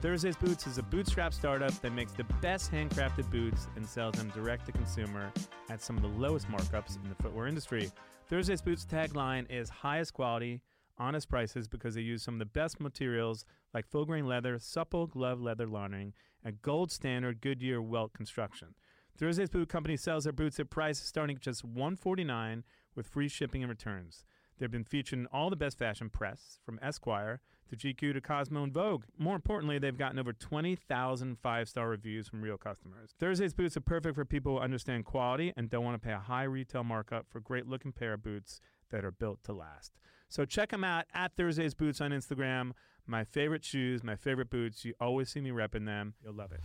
[0.03, 4.29] Thursday's Boots is a bootstrap startup that makes the best handcrafted boots and sells them
[4.29, 5.31] direct to consumer
[5.71, 7.91] at some of the lowest markups in the footwear industry.
[8.29, 10.61] Thursday's Boots tagline is highest quality,
[10.99, 15.07] honest prices because they use some of the best materials like full grain leather, supple
[15.07, 16.13] glove leather lining,
[16.43, 18.75] and gold standard Goodyear welt construction.
[19.17, 22.63] Thursday's Boot Company sells their boots at prices starting at just 149
[22.95, 24.25] with free shipping and returns.
[24.57, 28.63] They've been featured in all the best fashion press, from Esquire to GQ to Cosmo
[28.63, 29.03] and Vogue.
[29.17, 33.15] More importantly, they've gotten over 20,000 five star reviews from real customers.
[33.19, 36.19] Thursday's boots are perfect for people who understand quality and don't want to pay a
[36.19, 38.61] high retail markup for great looking pair of boots
[38.91, 39.93] that are built to last.
[40.29, 42.71] So check them out at Thursday's Boots on Instagram.
[43.07, 44.83] My favorite shoes, my favorite boots.
[44.83, 46.15] You always see me repping them.
[46.23, 46.61] You'll love it.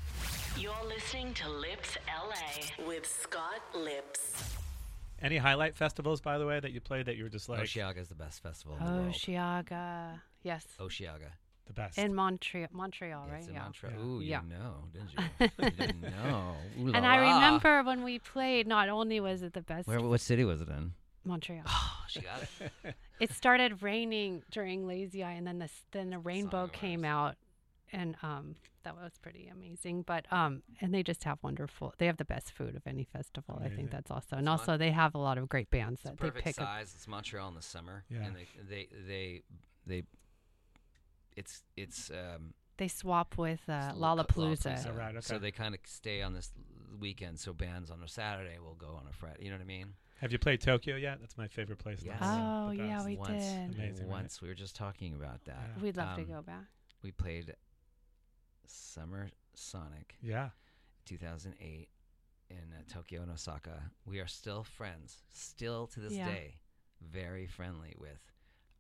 [0.59, 4.57] You're listening to Lipps LA with Scott Lipps.
[5.21, 7.99] Any highlight festivals, by the way, that you played that you were just like Osheaga
[7.99, 9.13] is the best festival in the Oh, world.
[9.15, 10.21] Osheaga.
[10.43, 10.67] Yes.
[10.81, 11.29] Osheaga.
[11.67, 11.99] the best?
[11.99, 13.39] In Montreal, Montreal, Yeah, right?
[13.41, 13.63] It's in yeah.
[13.63, 13.93] Montreal.
[13.93, 14.01] Yeah.
[14.03, 14.41] Ooh, you Yeah.
[14.49, 15.49] know, didn't you?
[15.63, 16.55] you didn't know.
[16.81, 17.35] Ooh And la I la.
[17.35, 20.01] remember when we played, not only was it the best Where?
[20.01, 20.95] What city was it in?
[21.25, 21.63] Montreal.
[21.67, 22.95] Oh, she got it.
[23.21, 27.33] it started raining during Lazy Eye, and then the then the rainbow of came ours.
[27.33, 27.37] out,
[27.93, 30.03] and um, that was pretty amazing.
[30.03, 31.95] But um, and they just have wonderful.
[31.99, 33.61] They have the best food of any festival.
[33.65, 36.11] I think that's also, and It's also they have a lot of great bands It's
[36.11, 36.61] that the they perfect pick.
[36.61, 36.67] up.
[36.69, 36.93] size.
[36.97, 38.05] It's Montreal in the summer.
[38.11, 38.23] Yeah.
[38.25, 39.43] And they they they
[39.87, 40.03] they.
[41.37, 42.55] It's it's um.
[42.77, 44.87] They swap with uh, it's a little co- Lollapalooza.
[44.89, 46.51] Oh, right, So they kind of stay on this
[46.99, 47.39] weekend.
[47.39, 49.45] So bands on a Saturday will go on a Friday.
[49.45, 49.93] You know what I mean?
[50.21, 51.19] Have you played Tokyo yet?
[51.21, 52.01] That's my favorite place.
[52.03, 52.23] in the Yes.
[52.23, 53.07] Oh yeah, best.
[53.07, 53.75] we once, did.
[53.75, 54.13] Amazing, right?
[54.13, 55.71] Once we were just talking about that.
[55.77, 55.83] Yeah.
[55.83, 56.65] We'd love to Um, go back.
[57.03, 57.55] We played
[58.67, 60.51] Summer Sonic Yeah.
[61.07, 61.89] 2008
[62.51, 63.91] in uh, Tokyo and Osaka.
[64.05, 66.27] We are still friends, still to this Yeah.
[66.27, 66.59] day,
[67.01, 68.21] very friendly with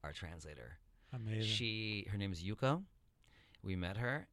[0.05, 0.78] our translator.
[1.12, 1.43] Amazing.
[1.45, 2.84] She, her name is Yuko.
[3.62, 4.28] We met her.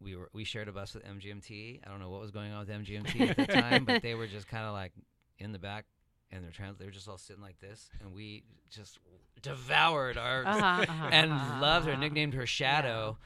[0.00, 1.80] We were we shared a bus with MGMT.
[1.84, 4.26] I don't know what was going on with MGMT at the time, but they were
[4.26, 4.92] just kind of like
[5.38, 5.86] in the back,
[6.30, 8.98] and their trans they were just all sitting like this, and we just
[9.42, 12.00] devoured our Uh-huh, uh-huh, and uh-huh, loved her, uh-huh.
[12.00, 13.18] nicknamed her Shadow,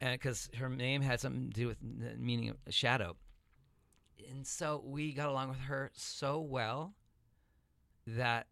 [0.00, 3.16] and because her name had something to do with the meaning of shadow.
[4.30, 6.94] And so we got along with her so well
[8.06, 8.46] that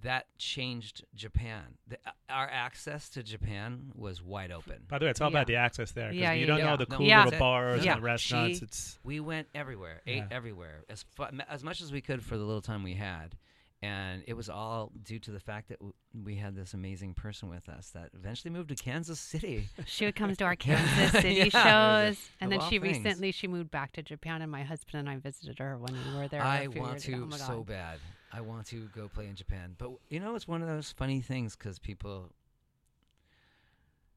[0.00, 1.76] that changed Japan.
[1.86, 4.84] The, uh, our access to Japan was wide open.
[4.88, 5.36] By the way, it's all Yeah.
[5.38, 6.08] about the access there.
[6.08, 6.64] 'cause Yeah, you yeah, don't yeah.
[6.70, 7.24] know the cool Yeah.
[7.24, 7.94] little bars Yeah.
[7.94, 8.58] and restaurants.
[8.58, 10.28] She- it's We went everywhere, ate Yeah.
[10.30, 13.36] everywhere, as fu- as much as we could for the little time we had.
[13.84, 17.48] And it was all due to the fact that w- we had this amazing person
[17.48, 19.68] with us that eventually moved to Kansas City.
[19.86, 20.54] She would come to our
[21.10, 22.06] Kansas City Yeah.
[22.12, 22.98] shows, and then she things.
[22.98, 26.14] recently she moved back to Japan, and my husband and I visited her when we
[26.14, 26.40] were there.
[26.42, 27.28] a I few want to ago.
[27.32, 27.98] Oh so bad.
[28.32, 31.20] I want to go play in Japan, but you know, it's one of those funny
[31.20, 32.32] things because people.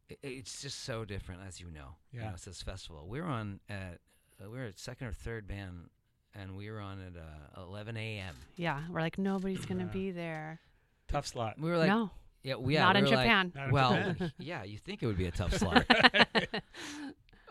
[0.10, 1.96] i- It's just so different, as you know.
[2.12, 2.28] You Yeah.
[2.30, 3.08] know, it's this festival.
[3.08, 4.00] We were on at
[4.42, 5.90] uh, we were at second or third band,
[6.34, 8.36] and we were on at uh, 11 a.m.
[8.56, 9.92] Yeah, we're like nobody's gonna Yeah.
[9.92, 10.60] be there.
[11.08, 11.60] tough slot.
[11.60, 12.10] We were like, no,
[12.42, 13.52] yeah, we, yeah, not we in like- Japan.
[13.56, 14.32] Not in well, Japan.
[14.40, 15.86] yeah, you think it would be a tough slot.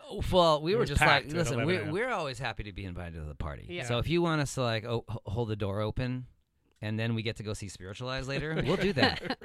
[0.06, 3.14] Oh, well, we It were just like, listen, we're, we're always happy to be invited
[3.14, 3.64] to the party.
[3.68, 3.84] Yeah.
[3.86, 6.26] So if you want us to like oh, hold the door open,
[6.82, 9.38] and then we get to go see Spiritualized later, we'll do that.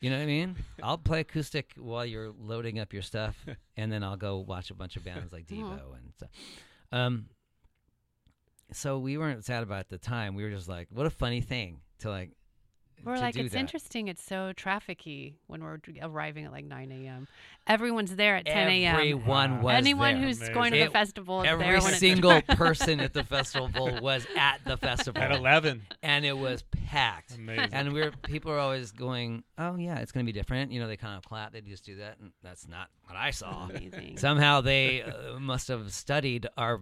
[0.00, 0.56] You know what I mean?
[0.82, 3.36] I'll play acoustic while you're loading up your stuff,
[3.76, 6.30] and then I'll go watch a bunch of bands like Devo and stuff.
[6.92, 7.26] Um,
[8.72, 10.34] so we weren't sad about it at the time.
[10.34, 12.30] We were just like, what a funny thing to like
[13.04, 13.58] We're to like, do it's that.
[13.58, 14.08] interesting.
[14.08, 17.28] It's so trafficy when we're arriving at like 9 a.m.
[17.66, 18.94] Everyone's there at 10 a.m.
[18.94, 20.24] Everyone was Anyone there.
[20.24, 20.54] who's Amazing.
[20.54, 23.98] going to the It- festival is there Every when it's single person at the festival
[24.00, 25.82] was at the festival, At 11.
[26.02, 27.34] and it was packed.
[27.36, 27.68] Amazing.
[27.72, 30.80] And we are people are always going, "Oh yeah, it's going to be different." You
[30.80, 33.68] know, they kind of clap, they just do that, and that's not what I saw.
[33.68, 34.16] amazing.
[34.16, 36.80] Somehow they uh, must have studied our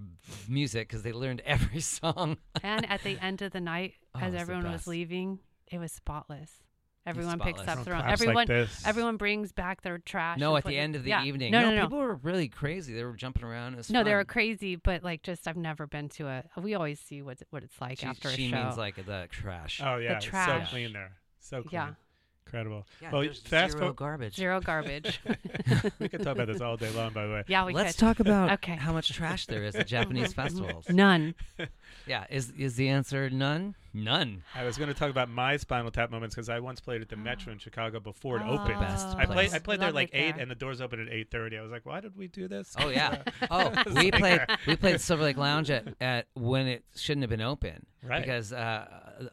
[0.48, 2.36] music because they learned every song.
[2.62, 5.40] and at the end of the night, Oh, as everyone was leaving,
[5.70, 6.50] it was spotless.
[7.06, 8.00] Everyone picks up their own.
[8.02, 8.82] claps like Everyone, this.
[8.84, 10.38] everyone brings back their trash.
[10.40, 11.22] No, and at put the it- end of the yeah.
[11.22, 11.52] evening.
[11.52, 11.82] No, no, no.
[11.82, 12.94] people were really crazy.
[12.94, 13.74] They were jumping around.
[13.74, 16.42] It was No, they were crazy, but like just I've never been to a.
[16.60, 18.64] We always see what what it's like She, after she a show.
[18.64, 19.80] means like the trash.
[19.84, 20.16] Oh, yeah.
[20.16, 20.70] it's So trash.
[20.70, 21.12] clean there.
[21.38, 21.70] So clean.
[21.72, 21.90] Yeah.
[22.46, 22.86] Incredible.
[23.02, 23.96] yeah, well, fast zero forward.
[23.96, 24.36] garbage.
[24.36, 25.20] Zero garbage.
[25.98, 27.42] we could talk about this all day long, by the way.
[27.48, 28.00] yeah, we Let's could.
[28.00, 28.76] talk about Okay.
[28.76, 30.88] how much trash there is at Japanese festivals.
[30.88, 31.34] None.
[32.06, 33.74] Yeah, is is the answer none?
[33.92, 34.42] None.
[34.54, 37.08] I was going to talk about my Spinal Tap moments because I once played at
[37.08, 38.78] the Metro in Chicago before it Oh, opened.
[38.78, 39.28] Best I played.
[39.34, 39.54] place.
[39.54, 40.42] I played there Lovely like eight, there.
[40.42, 41.56] and the doors opened at eight thirty.
[41.58, 43.22] I was like, "Why did we do this?" Oh yeah.
[43.50, 47.30] Oh, we like, played we played Silver Lake Lounge at, at when it shouldn't have
[47.30, 47.86] been open.
[48.04, 48.20] Right.
[48.22, 48.86] Because uh,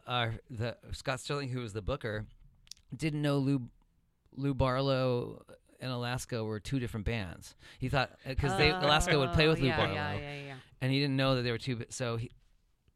[0.08, 2.26] our the Scott Sterling, who was the booker,
[2.96, 3.62] didn't know Lou
[4.36, 5.44] Lou Barlow
[5.80, 7.56] and Alaska were two different bands.
[7.80, 10.14] He thought uh, because they oh, Alaska would play with Oh, Lou yeah, Barlow, Yeah,
[10.20, 10.54] yeah, yeah.
[10.82, 11.84] and he didn't know that they were two.
[11.90, 12.32] So he,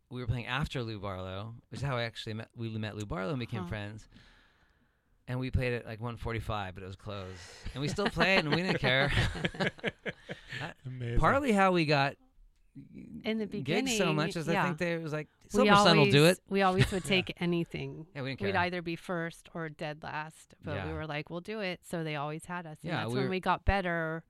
[0.09, 2.47] we were playing after Lou Barlow, which is how I actually met.
[2.55, 3.69] We met Lou Barlow and became Huh.
[3.69, 4.07] friends.
[5.29, 7.37] And we played at like 1:45, but it was closed,
[7.73, 9.11] and we still played, and we didn't care.
[10.85, 11.19] Amazing.
[11.19, 12.15] Partly how we got
[13.23, 16.19] In the gigs so much as I think they was like we Silversun will do
[16.23, 16.43] always- it.
[16.49, 18.05] We always would take anything.
[18.15, 21.41] Yeah, we didn't We'd either be first or dead last, but we were like, we'll
[21.41, 21.79] do it.
[21.89, 22.77] So they always had us.
[22.83, 24.23] And Yeah, that's we when were- we got better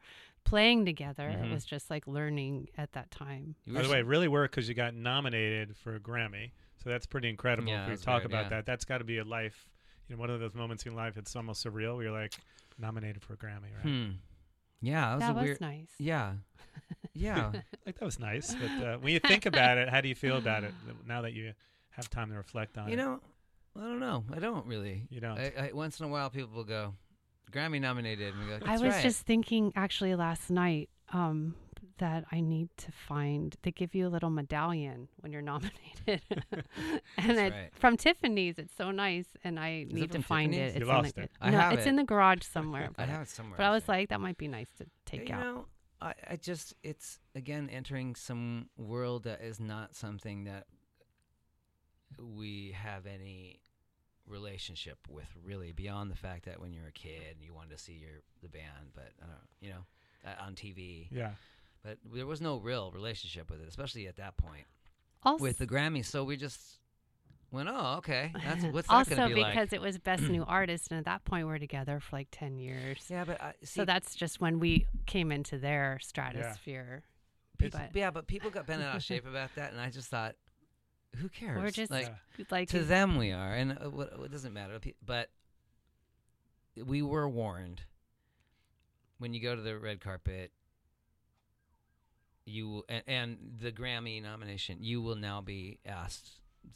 [0.44, 1.24] playing together.
[1.30, 1.46] Mhm.
[1.46, 3.56] It was just like learning at that time.
[3.68, 6.52] By the way, it really worked because you got nominated for a Grammy.
[6.84, 7.70] So that's pretty incredible.
[7.70, 8.50] Yeah, if we talk weird, about yeah.
[8.50, 9.68] that, that's got to be a life.
[10.08, 11.18] You know, one of those moments in life.
[11.18, 11.96] It's almost surreal.
[11.96, 12.34] Where you're like
[12.80, 13.84] nominated for a Grammy, right?
[13.84, 14.10] hmm.
[14.82, 15.62] Yeah, that was that a was weird.
[15.62, 15.90] nice.
[15.98, 16.34] Yeah,
[17.14, 17.52] yeah.
[17.86, 18.54] Like that was nice.
[18.54, 20.74] But uh, when you think about it, how do you feel about it
[21.06, 21.54] now that you
[21.92, 22.98] have time to reflect on you it?
[22.98, 23.20] You know,
[23.78, 24.26] I don't know.
[24.34, 25.08] I don't really.
[25.10, 25.40] You don't.
[25.40, 26.94] I, I, once in a while, people will go
[27.52, 28.66] Grammy nominated, and we go.
[28.66, 31.56] I was right." just thinking actually last night um,
[31.98, 33.56] that I need to find.
[33.64, 36.22] They give you a little medallion when you're nominated,
[37.18, 37.70] and it, right.
[37.74, 38.58] from Tiffany's.
[38.60, 40.76] It's so nice, and I it need to find Tiffany's?
[40.76, 40.80] it.
[40.80, 41.32] You It's in lost the, it.
[41.42, 41.90] I no, have it's it.
[41.90, 42.90] in the garage somewhere.
[42.98, 43.58] I But, have it somewhere.
[43.58, 43.88] but I was think.
[43.90, 45.42] like, that might be nice to take you out.
[45.44, 45.66] know,
[46.02, 50.66] I, I just it's again entering some world that is not something that
[52.20, 53.60] we have any
[54.26, 57.78] relationship with really beyond the fact that when you're a kid and you wanted to
[57.78, 59.86] see your the band but I don't know, you know
[60.26, 61.32] uh, on TV yeah.
[61.88, 64.66] But there was no real relationship with it especially at that point
[65.24, 66.60] also, with the Grammys so we just
[67.52, 70.92] went oh okay that's what's also that be because like it was best new artist,
[70.92, 73.06] and at that point we're together for like ten years.
[73.10, 77.04] yeah but I, see, So that's just when we came into their stratosphere.
[77.58, 80.10] pe- but- yeah but people got bent out of shape about that and I just
[80.10, 80.36] thought
[81.16, 82.46] who cares We're just like Yeah.
[82.52, 85.30] like to them we are and uh, what, it doesn't matter but
[86.86, 87.82] we were warned
[89.20, 90.52] when you go to the red carpet
[92.48, 96.32] you will, and, and the grammy nomination you will now be asked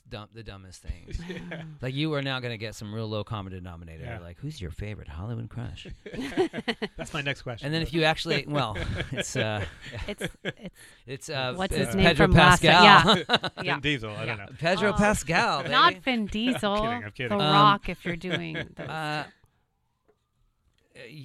[0.09, 1.63] dumb, the dumbest things yeah.
[1.81, 4.19] like you are now going to get some real low common denominator Yeah.
[4.19, 5.87] like who's your favorite hollywood crush
[6.97, 7.65] That's my next question.
[7.65, 8.77] and then if you actually well
[9.11, 9.65] it's uh
[10.07, 10.75] it's it's
[11.07, 12.71] it's uh What's his it's name pedro from last night?
[12.71, 13.79] pascal Vin yeah.
[13.81, 14.47] Diesel, I don't know.
[14.59, 14.93] pedro Oh.
[14.93, 15.71] pascal baby.
[15.71, 17.37] not Vin Diesel, kidding, I'm kidding.
[17.37, 17.89] The Um, Rock.
[17.89, 18.87] If you're doing those.
[18.87, 19.23] Uh,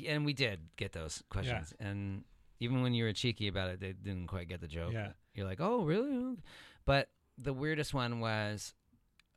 [0.09, 2.25] and we did get those questions, and
[2.61, 4.93] even when you were cheeky about it, they didn't quite get the joke.
[4.93, 5.11] Yeah.
[5.35, 6.37] You're like, oh, really?
[6.85, 8.75] But the weirdest one was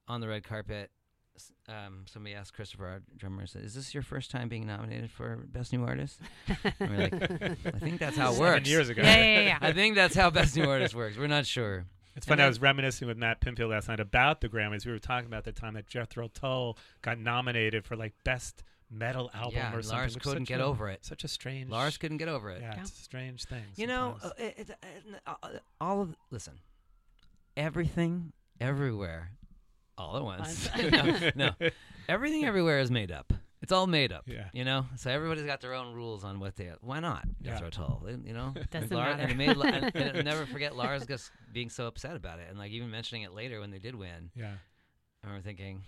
[0.07, 0.91] on the red carpet.
[1.69, 5.37] Um, somebody asked Christopher, our drummer, said, "Is this your first time being nominated for
[5.47, 6.19] Best New Artist?"
[6.79, 7.13] And we're like,
[7.65, 9.01] "I think that's how it works." Seven works." years ago.
[9.03, 9.57] yeah, yeah, yeah.
[9.61, 11.17] I think that's how Best New Artist works.
[11.17, 11.85] We're not sure.
[12.15, 12.43] It's And funny.
[12.43, 14.85] I was reminiscing with Matt Pinfield last night about the Grammys.
[14.85, 18.61] We were talking about the time that Jethro Tull got nominated for like best
[18.91, 19.97] metal album yeah, or something.
[19.99, 21.05] Lars couldn't get a- over it.
[21.05, 21.69] Such a strange.
[21.69, 22.61] Lars couldn't get over it.
[22.61, 22.81] Yeah, Yeah.
[22.81, 23.63] it's a strange thing.
[23.75, 24.39] You know, sometimes.
[24.39, 24.75] uh, it, it,
[25.27, 26.53] uh, uh, all of listen,
[27.57, 29.31] everything, everywhere,
[29.97, 30.69] all at once.
[30.91, 31.69] no, no,
[32.07, 33.33] everything everywhere is made up.
[33.61, 34.23] It's all made up.
[34.25, 34.45] Yeah.
[34.53, 36.71] You know, so everybody's got their own rules on what they.
[36.81, 37.25] Why not?
[37.41, 37.51] Yeah.
[37.53, 38.03] Jethro Tull.
[38.25, 39.23] You know, Doesn't Lar- matter.
[39.23, 42.71] And, made, and, and never forget Lars just being so upset about it, and like
[42.71, 44.31] even mentioning it later when they did win.
[44.35, 44.53] yeah.
[45.21, 45.83] I remember thinking,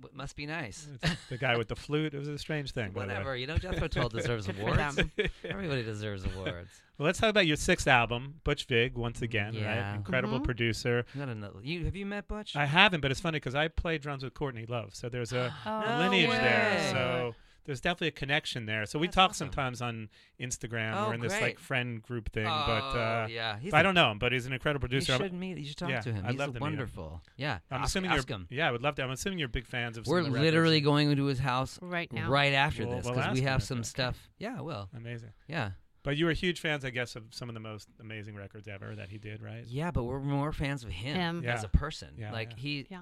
[0.00, 0.88] w- must be nice.
[1.28, 2.14] The guy with the flute.
[2.14, 2.90] It was a strange thing.
[2.92, 3.12] by the way.
[3.14, 4.96] Whatever, you know, Jethro Tull deserves Good for awards.
[4.96, 5.10] them.
[5.44, 6.70] Everybody deserves awards.
[6.98, 9.62] Well, let's talk about your sixth album, Butch Vig, once again, right?
[9.62, 9.94] Yeah.
[9.96, 10.44] Incredible Mhm.
[10.44, 11.04] producer.
[11.14, 11.58] Not another.
[11.62, 12.54] You have you met Butch?
[12.54, 15.52] I haven't, but it's funny because I play drums with Courtney Love, so there's a
[15.66, 16.74] Oh, a No lineage there.
[16.76, 16.90] way.
[16.92, 17.34] So
[17.64, 18.86] there's definitely a connection there.
[18.86, 19.46] So we That's talk awesome.
[19.48, 20.08] sometimes on
[20.40, 23.80] Instagram Oh, or in this like friend group thing, oh, but uh, yeah, he's I
[23.80, 25.12] a- don't know him, but he's an incredible producer.
[25.12, 25.56] I'm- should meet.
[25.58, 26.24] You should talk yeah, to him.
[26.26, 26.60] I'd He's love to him.
[26.62, 27.22] wonderful.
[27.36, 28.36] Yeah, I'm ask, assuming ask you're.
[28.38, 28.46] him.
[28.50, 29.02] Yeah, I would love to.
[29.02, 30.04] I'm assuming you're big fans of.
[30.06, 30.44] some We're of the records.
[30.44, 32.28] literally going into his house Right now.
[32.30, 34.30] right after this we'll because we ask him have some stuff.
[34.38, 35.30] Yeah, well, amazing.
[35.48, 35.70] yeah,
[36.02, 38.94] But you were huge fans, I guess, of some of the most amazing records ever
[38.96, 39.64] that he did, right?
[39.66, 39.90] yeah.
[39.90, 41.42] But we're more fans of him, Him.
[41.44, 41.54] Yeah.
[41.54, 42.10] as a person.
[42.18, 42.56] Yeah, like yeah.
[42.58, 43.00] he, Yeah.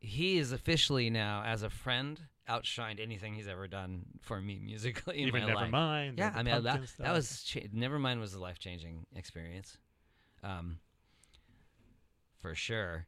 [0.00, 5.22] He is officially now as a friend outshined anything he's ever done for me musically
[5.22, 5.70] in Even my life.
[5.70, 6.18] Nevermind.
[6.18, 7.14] Yeah, or the I mean that, Pumpkin that stuff.
[7.14, 9.78] was cha- Nevermind was a life changing experience,
[10.42, 10.78] um,
[12.40, 13.06] for sure.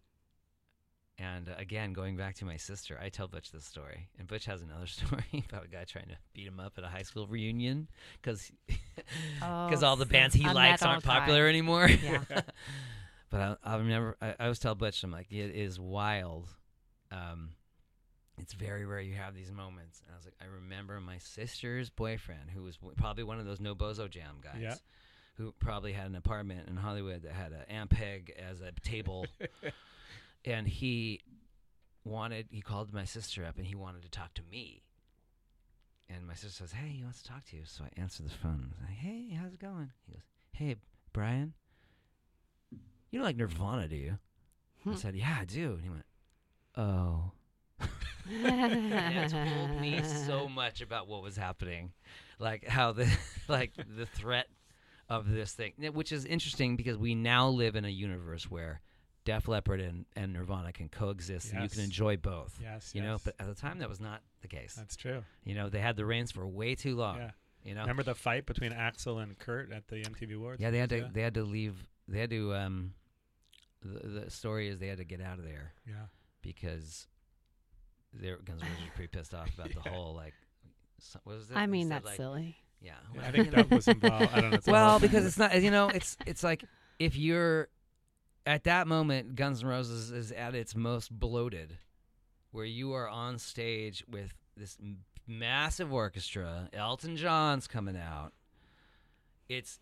[1.18, 4.45] And uh, again, going back to my sister, I tell Butch this story, and Butch
[4.47, 7.26] has another story about a guy trying to beat him up at a high school
[7.26, 7.88] reunion
[8.20, 8.51] because
[9.43, 11.49] Oh, all the bands he a likes aren't popular guy.
[11.49, 11.88] anymore.
[11.88, 12.22] Yeah.
[13.30, 16.49] but I, I remember I, I always tell Butch, I'm like, it is wild.
[17.12, 17.50] Um,
[18.38, 20.00] it's very rare you have these moments.
[20.06, 23.44] And I was like, I remember my sister's boyfriend, who was w- probably one of
[23.44, 24.74] those no bozo jam guys, Yeah.
[25.34, 29.26] who probably had an apartment in Hollywood that had an Ampeg as a table,
[30.44, 31.20] and he
[32.04, 32.46] wanted.
[32.50, 34.82] He called my sister up and he wanted to talk to me.
[36.08, 38.30] And my sister says, "Hey, he wants to talk to you." So I answer the
[38.30, 38.72] phone.
[38.78, 40.76] I was like, "Hey, how's it going?" He goes, "Hey,
[41.12, 41.52] Brian,
[43.10, 44.18] you don't like Nirvana, do you?"
[44.86, 44.96] I Hmm.
[44.96, 46.04] said, "Yeah, I do." And he went,
[46.77, 47.33] "Oh."
[48.31, 51.93] and it told me so much about what was happening,
[52.39, 53.09] like how the
[53.49, 54.49] like the threat
[55.09, 58.81] of this thing, which is interesting because we now live in a universe where
[59.25, 62.59] Def Leppard and, and Nirvana can coexist, and you can enjoy both.
[62.62, 63.18] Yes, you know.
[63.25, 64.75] But at the time, that was not the case.
[64.75, 65.23] That's true.
[65.45, 67.18] you know, they had the reins for way too long.
[67.18, 67.31] Yeah.
[67.64, 67.83] You know.
[67.83, 70.61] Remember the fight between Axl and Kurt at the MTV Awards?
[70.61, 70.99] Yeah, they had to.
[70.99, 71.09] Yeah.
[71.12, 71.77] They had to leave.
[72.09, 72.55] They had to.
[72.55, 72.95] Um,
[73.85, 75.95] the, the story is they had to get out of there Yeah.
[76.43, 77.07] Because
[78.12, 80.34] their Guns N' Roses were pretty pissed off about the whole like.
[80.99, 81.57] so- What was it?
[81.57, 82.57] I mean, said, that's like- silly.
[82.80, 82.95] Yeah.
[83.22, 84.30] I think that was involved.
[84.34, 84.59] I don't know.
[84.72, 85.61] well, whole thing, because it's not.
[85.62, 86.64] You know, it's it's like
[86.99, 87.68] if you're
[88.45, 91.78] at that moment, Guns N' Roses is at its most bloated,
[92.51, 96.68] where you are on stage with this m- massive orchestra.
[96.72, 98.32] Elton John's coming out.
[99.49, 99.78] It's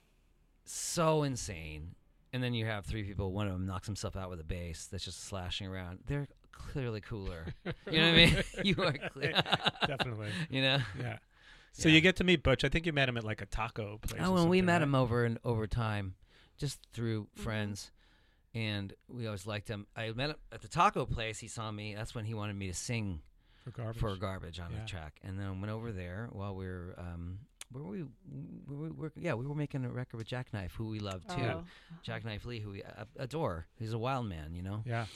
[0.65, 1.95] so insane.
[2.33, 3.33] And then you have three people.
[3.33, 6.01] One of them knocks himself out with a bass that's just slashing around.
[6.07, 6.29] They're
[6.73, 7.47] clearly cooler.
[7.91, 8.37] You know what I mean?
[8.65, 9.33] you are clear.
[9.87, 10.29] Definitely.
[10.51, 10.79] You know.
[10.99, 11.19] Yeah.
[11.73, 11.95] So Yeah.
[11.97, 12.65] you get to meet Butch.
[12.65, 14.21] I think you met him at like a taco place.
[14.25, 14.83] Oh, or and we met right?
[14.83, 16.15] him over and over time,
[16.59, 17.43] just through Mm-hmm.
[17.43, 17.91] friends,
[18.55, 19.87] and we always liked him.
[19.97, 21.39] I met him at the taco place.
[21.39, 21.95] He saw me.
[21.95, 23.21] That's when he wanted me to sing
[23.65, 24.01] for garbage.
[24.01, 24.81] for garbage on Yeah.
[24.81, 26.95] the track, and then went over there while we were.
[26.99, 27.41] Um,
[27.73, 28.03] where were we,
[28.67, 31.41] were we were, yeah, we were making a record with Jacknife, who we love too.
[31.41, 31.63] Oh,
[32.03, 33.67] Jacknife Lee, who we uh, adore.
[33.79, 34.83] He's a wild man, you know.
[34.85, 35.07] yeah.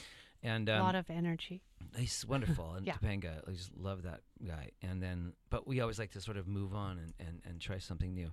[0.45, 1.63] And a um, lot of energy.
[1.97, 2.93] He's wonderful, and Yeah.
[2.93, 3.47] Topanga.
[3.47, 4.71] I just love that guy.
[4.81, 7.79] And then, but we always like to sort of move on and, and, and try
[7.79, 8.31] something new.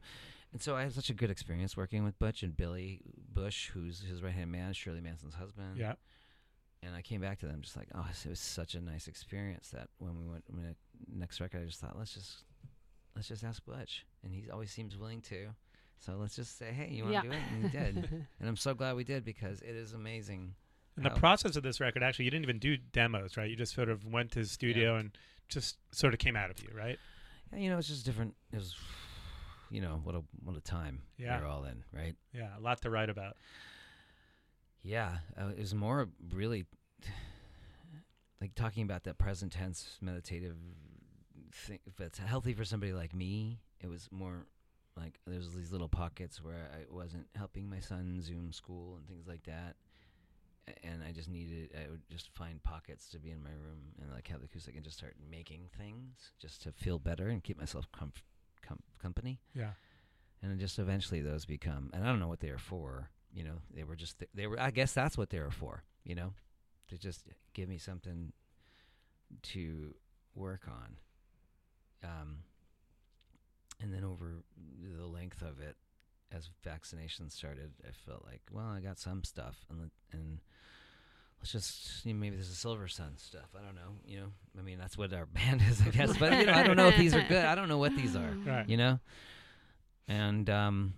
[0.52, 3.00] And so I had such a good experience working with Butch and Billy
[3.32, 5.78] Bush, who's his right hand man, Shirley Manson's husband.
[5.78, 5.94] Yeah.
[6.82, 9.70] And I came back to them just like, oh, it was such a nice experience
[9.70, 10.74] that when we went when the
[11.16, 12.44] next record, I just thought, let's just
[13.14, 15.48] let's just ask Butch, and he always seems willing to.
[15.98, 17.32] So let's just say, hey, you want to Yeah.
[17.34, 17.42] do it?
[17.52, 18.10] And he did.
[18.40, 20.54] and I'm so glad we did because it is amazing.
[20.96, 23.48] And the how- process of this record, actually, you didn't even do demos, right?
[23.48, 25.16] You just sort of went to the studio and
[25.48, 26.98] just sort of came out of you, right?
[27.52, 28.34] Yeah, you know, it's just different.
[28.52, 28.74] It was,
[29.70, 31.38] you know, what a what a time Yeah.
[31.38, 32.14] we we're all in, right?
[32.34, 33.36] Yeah, a lot to write about.
[34.82, 36.66] Yeah, uh, it was more really
[38.40, 40.56] like talking about that present tense meditative
[41.52, 41.78] thing.
[41.86, 44.46] If it's healthy for somebody like me, it was more
[44.96, 49.26] like there's these little pockets where I wasn't helping my son Zoom school and things
[49.26, 49.76] like that.
[50.84, 54.12] And I just needed, I would just find pockets to be in my room and
[54.12, 57.58] like have the acoustic and just start making things just to feel better and keep
[57.58, 58.22] myself comf-
[58.66, 59.40] com- company.
[59.54, 59.70] Yeah.
[60.40, 63.42] and then just eventually those become and i don't know what they are for you
[63.44, 66.32] know they were just they were i guess that's what they were for you know
[66.88, 67.22] to just
[67.54, 68.32] give me something
[69.42, 69.94] to
[70.34, 70.96] work on
[72.04, 72.38] um
[73.80, 74.42] and then over
[74.98, 75.76] the length of it
[76.34, 80.40] as vaccinations started i felt like well i got some stuff and and
[81.40, 84.26] let's just you know, maybe this is silversun stuff i don't know you know
[84.58, 86.88] i mean that's what our band is i guess but you know i don't know
[86.88, 88.68] if these are good i don't know what these are Right.
[88.68, 88.98] you know
[90.08, 90.94] and um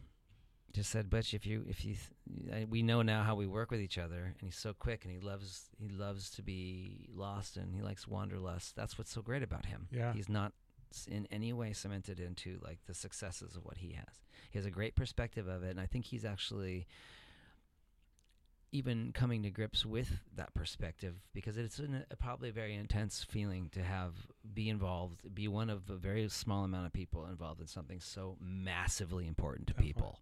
[0.73, 3.71] just said, Butch, if you if you th- I- we know now how we work
[3.71, 7.57] with each other, and he's so quick, and he loves he loves to be lost,
[7.57, 8.75] and he likes wanderlust.
[8.75, 9.87] That's what's so great about him.
[9.93, 10.13] Yeah.
[10.13, 10.53] he's not
[10.95, 14.23] s- in any way cemented into like the successes of what he has.
[14.51, 16.87] He has a great perspective of it, and I think he's actually
[18.73, 23.23] even coming to grips with that perspective because it's an, a probably a very intense
[23.23, 24.15] feeling to have
[24.53, 28.37] be involved, be one of a very small amount of people involved in something so
[28.41, 29.93] massively important to Definitely.
[29.93, 30.21] people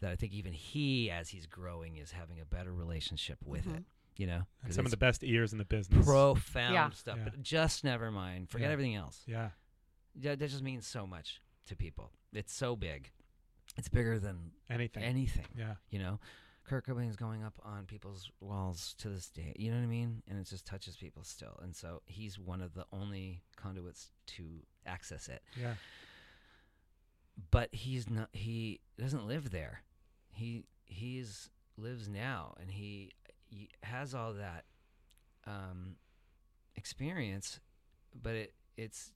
[0.00, 3.76] that I think even he, as he's growing, is having a better relationship with Mhm.
[3.78, 3.84] it.
[4.16, 6.04] You know, some of the best ears in the business.
[6.04, 6.90] profound Yeah.
[6.90, 7.16] stuff.
[7.18, 7.24] Yeah.
[7.24, 8.48] But just never mind.
[8.50, 8.72] Forget Yeah.
[8.72, 9.22] everything else.
[9.26, 9.50] Yeah.
[10.20, 12.10] Yeah, that just means so much to people.
[12.32, 13.10] It's so big.
[13.76, 15.02] It's bigger than Anything.
[15.02, 15.46] anything.
[15.56, 15.74] yeah.
[15.90, 16.20] You know,
[16.64, 19.54] Kurt Cobain's going up on people's walls to this day.
[19.56, 20.22] You know what I mean?
[20.28, 21.58] And it just touches people still.
[21.62, 24.44] And so he's one of the only conduits to
[24.86, 25.42] access it.
[25.58, 25.74] Yeah.
[27.50, 28.28] But he's not.
[28.32, 29.82] He doesn't live there.
[30.30, 31.48] He he's
[31.78, 33.12] lives now, and he,
[33.48, 34.64] he has all that
[35.46, 35.96] um,
[36.76, 37.58] experience.
[38.14, 39.12] But it it's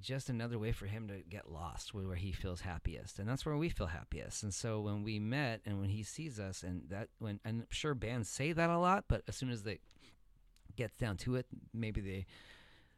[0.00, 3.56] just another way for him to get lost where, he feels happiest and that's where
[3.56, 4.42] we feel happiest.
[4.42, 7.66] And so when we met and when he sees us and that when and I'm
[7.70, 9.80] sure bands say that a lot but as soon as they
[10.76, 12.26] gets down to it maybe they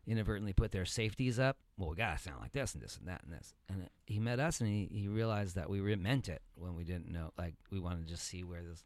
[0.07, 1.57] inadvertently put their safeties up.
[1.77, 3.55] Well we gotta sound like this and this and that and this.
[3.69, 7.11] And he met us and he, he realized that we meant it when we didn't
[7.11, 8.85] know like we wanted to just see where this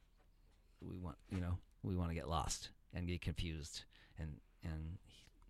[0.80, 3.82] we want you know we want to get lost and get confused
[4.18, 4.98] and and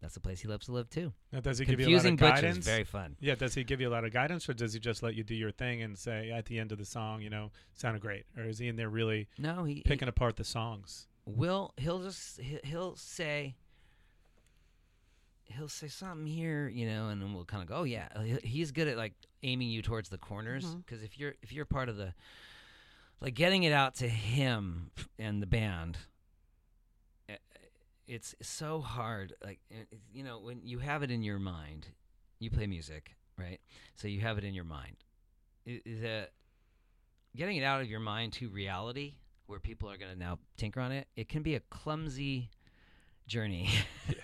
[0.02, 2.02] that's the place he loves to live too Now, does he give you a lot
[2.02, 2.66] confusing of butchers guidance?
[2.66, 3.34] very fun yeah.
[3.34, 5.34] Does he give you a lot of guidance, or does he just let you do
[5.34, 8.44] your thing and say at the end of the song, you know, sounded great, or
[8.44, 11.06] is he in there really no he, he picking apart the songs?
[11.24, 13.54] will he'll just he- he'll say
[15.44, 18.08] he'll say something here you know and then we'll kind of go oh yeah
[18.42, 20.78] he's good at like aiming you towards the corners mm-hmm.
[20.78, 22.12] because if you're if you're part of the
[23.20, 25.98] like getting it out to him and the band
[28.08, 31.88] it's so hard like eh, you know when you have it in your mind
[32.40, 33.60] you play music right?
[33.94, 34.96] So you have it in your mind.
[35.64, 36.28] The
[37.34, 39.14] getting it out of your mind to reality
[39.46, 42.50] where people are going to now tinker on it it can be a clumsy
[43.26, 43.68] journey.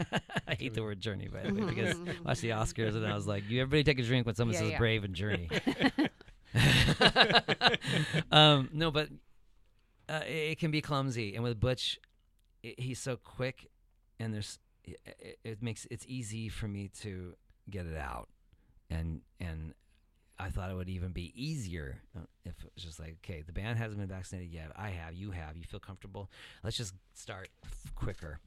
[0.48, 3.14] I hate the word journey by the way because I watched the oscars and i
[3.14, 4.78] was like you everybody take a drink when someone Yeah, says yeah.
[4.78, 5.48] brave and journey?
[8.30, 9.08] Um, no, but
[10.08, 11.98] uh, it can be clumsy, and with Butch,
[12.78, 13.70] i he's so quick,
[14.20, 17.34] and there's it, it- it makes it's easy for me to
[17.70, 18.28] get it out,
[18.90, 19.74] and and
[20.40, 23.52] I thought it would even be easier uh, if it was just like, okay, the
[23.52, 24.70] band hasn't been vaccinated yet.
[24.76, 26.30] I have, you have, you feel comfortable.
[26.62, 27.48] Let's just start
[27.96, 28.38] quicker.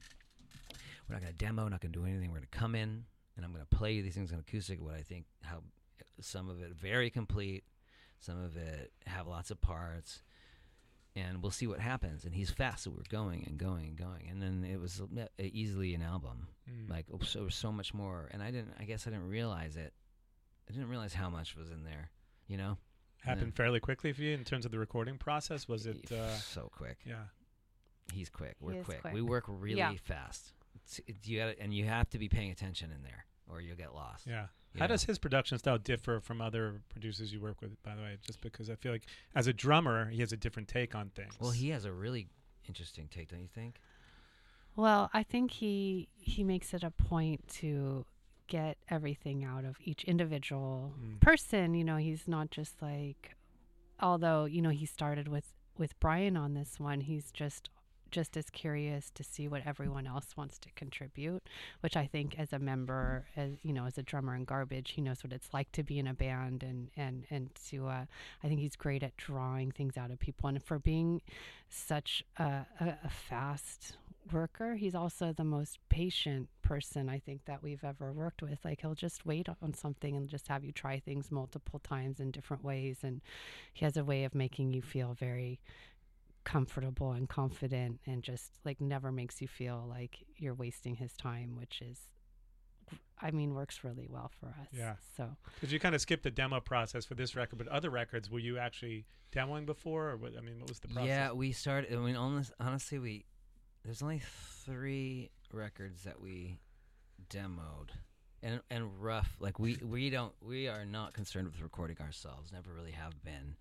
[1.06, 2.30] We're not going to demo, not going to do anything.
[2.30, 3.04] We're going to come in,
[3.36, 4.80] and I'm going to play these things on acoustic.
[4.82, 5.58] What I think, how
[6.20, 7.64] some of it very complete,
[8.20, 10.22] some of it have lots of parts,
[11.14, 12.24] and we'll see what happens.
[12.24, 15.26] And he's fast, so we're going and going and going, and then it was uh,
[15.38, 16.48] easily an album.
[16.70, 16.90] Mm.
[16.90, 18.74] Like oh, so, so much more, and I didn't.
[18.78, 19.92] I guess I didn't realize it.
[20.68, 22.10] I didn't realize how much was in there.
[22.46, 22.78] You know,
[23.24, 25.68] happened fairly quickly for you in terms of the recording process.
[25.68, 26.10] Was it?
[26.10, 26.98] Uh, so quick?
[27.06, 27.24] yeah.
[28.12, 28.56] He's quick.
[28.60, 29.00] We're is quick.
[29.00, 29.14] quick.
[29.14, 29.94] We work really Yeah.
[30.02, 30.52] fast.
[30.74, 33.76] It's, it, you got and you have to be paying attention in there, or you'll
[33.76, 34.26] get lost.
[34.26, 34.46] Yeah.
[34.74, 34.94] You How know?
[34.94, 37.80] does his production style differ from other producers you work with?
[37.82, 39.04] By the way, just because I feel like
[39.34, 41.34] as a drummer, he has a different take on things.
[41.40, 42.28] Well, he has a really
[42.68, 43.80] interesting take, don't you think?
[44.76, 48.06] Well, I think he he makes it a point to
[48.46, 51.20] get everything out of each individual Mm.
[51.20, 51.74] person.
[51.74, 53.36] You know, he's not just like,
[54.00, 57.00] although you know he started with with Brian on this one.
[57.02, 57.68] He's just
[58.12, 61.42] just as curious to see what everyone else wants to contribute,
[61.80, 65.00] which I think as a member, as you know, as a drummer in Garbage, he
[65.00, 67.88] knows what it's like to be in a band and and and to.
[67.88, 68.04] Uh,
[68.44, 71.22] I think he's great at drawing things out of people, and for being
[71.68, 73.96] such a, a, a fast
[74.30, 78.58] worker, he's also the most patient person I think that we've ever worked with.
[78.64, 82.30] Like he'll just wait on something and just have you try things multiple times in
[82.30, 83.20] different ways, and
[83.72, 85.60] he has a way of making you feel very
[86.44, 91.56] comfortable and confident and just like never makes you feel like you're wasting his time
[91.56, 92.00] which is
[93.20, 94.94] i mean works really well for us Yeah.
[95.16, 98.28] so Because you kind of skipped the demo process for this record, but other records,
[98.30, 100.32] were you actually demoing before, or what?
[100.36, 101.06] I mean, what was the process?
[101.08, 101.92] Yeah, we started.
[101.94, 103.24] I mean, honest, honestly, we
[103.84, 104.20] there's only
[104.64, 106.58] three records that we
[107.30, 107.90] demoed,
[108.42, 109.36] and and rough.
[109.40, 112.52] Like we we don't we are not concerned with recording ourselves.
[112.52, 113.56] Never really have been.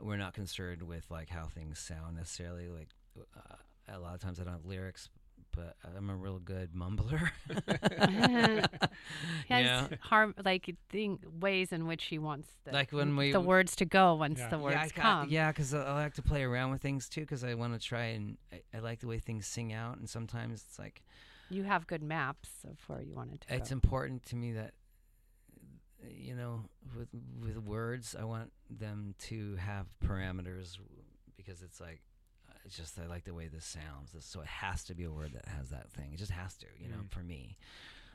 [0.00, 2.68] We're not concerned with like how things sound necessarily.
[2.68, 2.88] Like
[3.36, 3.56] uh,
[3.94, 5.08] a lot of times I don't have lyrics
[5.54, 7.28] but I'm a real good mumbler.
[9.46, 9.88] he has Yeah.
[10.00, 13.84] harm like thing, ways in which he wants the, Like when we- the words to
[13.84, 14.48] go once Yeah.
[14.48, 15.28] the words yeah, I got- come.
[15.28, 17.86] Yeah, because I, I like to play around with things too, because I want to
[17.86, 21.02] try and I, I like the way things sing out, and sometimes it's like
[21.50, 23.74] You have good maps of where you wanted to it's go.
[23.74, 24.72] important to me that
[26.10, 26.64] you know
[26.96, 27.08] with
[27.40, 30.78] with words I want them to have parameters
[31.36, 32.00] because it's like
[32.50, 35.10] uh, it's just I like the way this sounds so it has to be a
[35.10, 37.10] word that has that thing it just has to you know Mm.
[37.10, 37.56] for me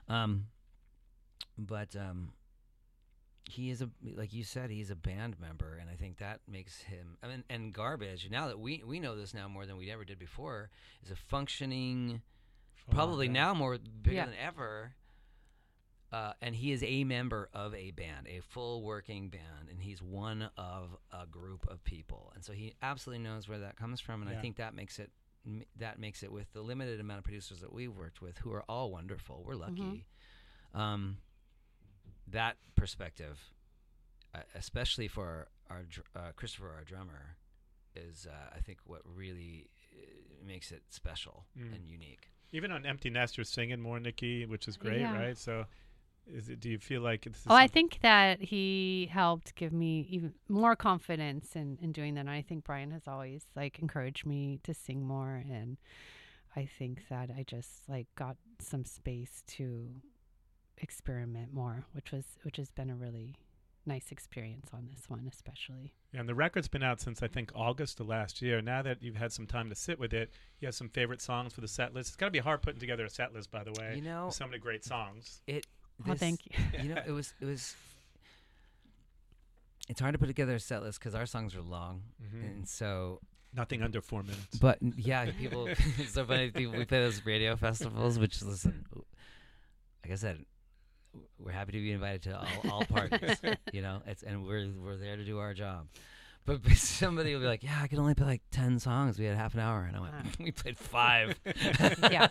[0.10, 0.48] um
[1.58, 2.34] but um
[3.50, 6.80] he is a like you said he's a band member and I think that makes
[6.82, 9.90] him I mean and garbage now that we we know this now more than we
[9.90, 10.70] ever did before
[11.04, 12.22] is a functioning
[12.92, 13.32] probably yeah.
[13.34, 14.26] now more bigger Yeah.
[14.26, 14.94] than ever.
[16.12, 20.02] Uh, and he is a member of a band, a full working band, and he's
[20.02, 24.22] one of a group of people, and so he absolutely knows where that comes from,
[24.22, 24.38] and Yeah.
[24.38, 25.12] I think that makes it
[25.78, 28.64] that makes it with the limited amount of producers that we've worked with, who are
[28.70, 29.44] all wonderful.
[29.46, 30.06] We're lucky.
[30.74, 31.20] Um,
[32.28, 33.40] that perspective,
[34.36, 37.38] uh, especially for our, dr- uh, Christopher, our drummer,
[37.96, 41.76] is uh, I think what really uh, makes it special Mm.
[41.76, 42.30] and unique.
[42.52, 45.14] Even on Empty Nest, you're singing more, Nikki, which is great, Yeah.
[45.18, 45.38] right?
[45.38, 45.66] So,
[46.34, 46.60] is it?
[46.60, 47.42] Do you feel like it's?
[47.48, 52.22] Oh, I think that he helped give me even more confidence in, in doing that.
[52.22, 55.78] And I think Brian has always like encouraged me to sing more, and
[56.56, 59.90] I think that I just like got some space to
[60.78, 63.36] experiment more, which was which has been a really
[63.88, 65.94] nice experience on this one, especially.
[66.14, 68.62] And the record's been out since I think August of last year.
[68.62, 71.54] Now that you've had some time to sit with it, you have some favorite songs
[71.54, 72.10] for the set list.
[72.10, 73.94] It's got to be hard putting together a set list, by the way.
[73.96, 75.42] You know, so many great songs.
[75.48, 75.66] it.
[76.06, 76.52] Oh, this- thank you.
[76.84, 77.76] You know, it was it was.
[79.90, 82.44] It's hard to put together a set list because our songs are long, Mhm.
[82.46, 83.20] and so.
[83.54, 84.58] Nothing under four minutes.
[84.60, 85.68] But yeah, people.
[85.68, 86.52] it's so funny.
[86.52, 88.86] People we play those radio festivals, which listen,
[90.04, 90.46] like I said,
[91.40, 93.38] we're happy to be invited to all, all parties.
[93.74, 95.88] you know, it's and we're we're there to do our job.
[96.48, 99.20] But somebody will be like, "Yeah, I could only play like ten songs.
[99.20, 100.22] We had half an hour," and I went, Wow.
[100.40, 101.38] "We played five.
[101.46, 102.30] Yeah.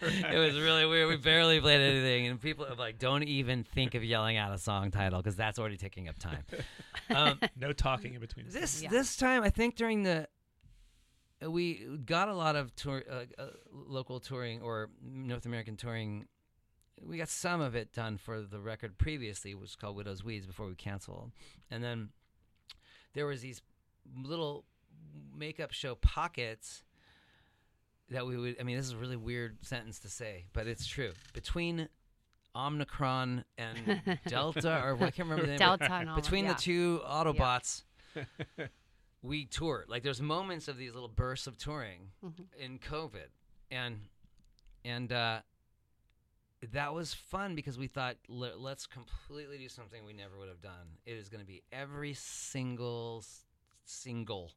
[0.00, 1.08] it was really weird.
[1.08, 4.58] We barely played anything, and people are like, "Don't even think of yelling out a
[4.58, 6.44] song title because that's already taking up time."
[7.14, 8.46] Um, no talking in between.
[8.48, 8.88] this Yeah.
[8.88, 10.28] this time, I think during the
[11.46, 16.26] we got a lot of tour, uh, uh, local touring or North American touring.
[17.04, 20.46] We got some of it done for the record previously, which was called Widow's Weeds
[20.46, 21.32] before we canceled,
[21.70, 22.10] and then
[23.14, 23.62] there was these
[24.24, 24.64] little
[25.36, 26.82] makeup show pockets
[28.10, 28.56] that we would.
[28.60, 31.12] I mean, this is a really weird sentence to say, but it's true.
[31.32, 31.88] Between
[32.54, 35.58] Omicron and Delta, or what, I can't remember the name.
[35.58, 36.52] Delta and between yeah.
[36.54, 37.82] the two Autobots,
[39.22, 39.88] we toured.
[39.88, 42.44] Like there's moments of these little bursts of touring Mhm.
[42.58, 43.28] in COVID,
[43.70, 44.00] and
[44.84, 45.40] and uh,
[46.70, 50.98] that was fun because we thought let's completely do something we never would have done.
[51.04, 53.24] It is going to be every single
[53.84, 54.52] single.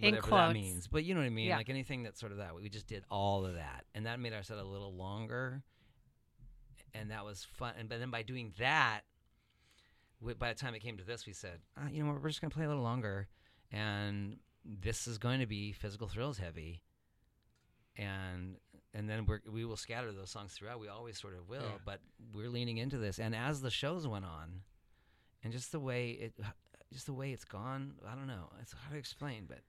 [0.00, 1.48] In Whatever that means, but you know what I mean.
[1.48, 1.56] Yeah.
[1.56, 2.54] Like anything that's sort of that.
[2.54, 5.62] We just did all of that, and that made our set a little longer,
[6.94, 7.74] and that was fun.
[7.76, 9.00] And but then by doing that,
[10.20, 12.28] we, by the time it came to this, we said, uh, you know what, we're
[12.28, 13.26] just going to play a little longer,
[13.72, 16.82] and this is going to be physical thrills heavy,
[17.96, 18.56] and
[18.94, 20.80] and then we're, we will scatter those songs throughout.
[20.80, 21.78] We always sort of will, Yeah.
[21.84, 22.00] but
[22.34, 23.18] we're leaning into this.
[23.18, 24.62] And as the shows went on,
[25.42, 26.34] and just the way it,
[26.92, 28.50] just the way it's gone, I don't know.
[28.60, 29.60] It's hard to explain, but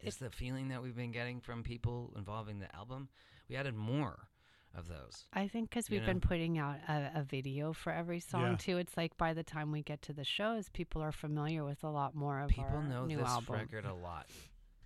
[0.00, 3.08] it's the feeling that we've been getting from people involving the album.
[3.48, 4.28] We added more
[4.76, 5.26] of those.
[5.32, 8.56] I think because we've been putting out a, a video for every song Yeah.
[8.56, 8.78] too.
[8.78, 11.90] It's like by the time we get to the shows, people are familiar with a
[11.90, 13.54] lot more of People our know new this album.
[13.54, 14.26] record a lot,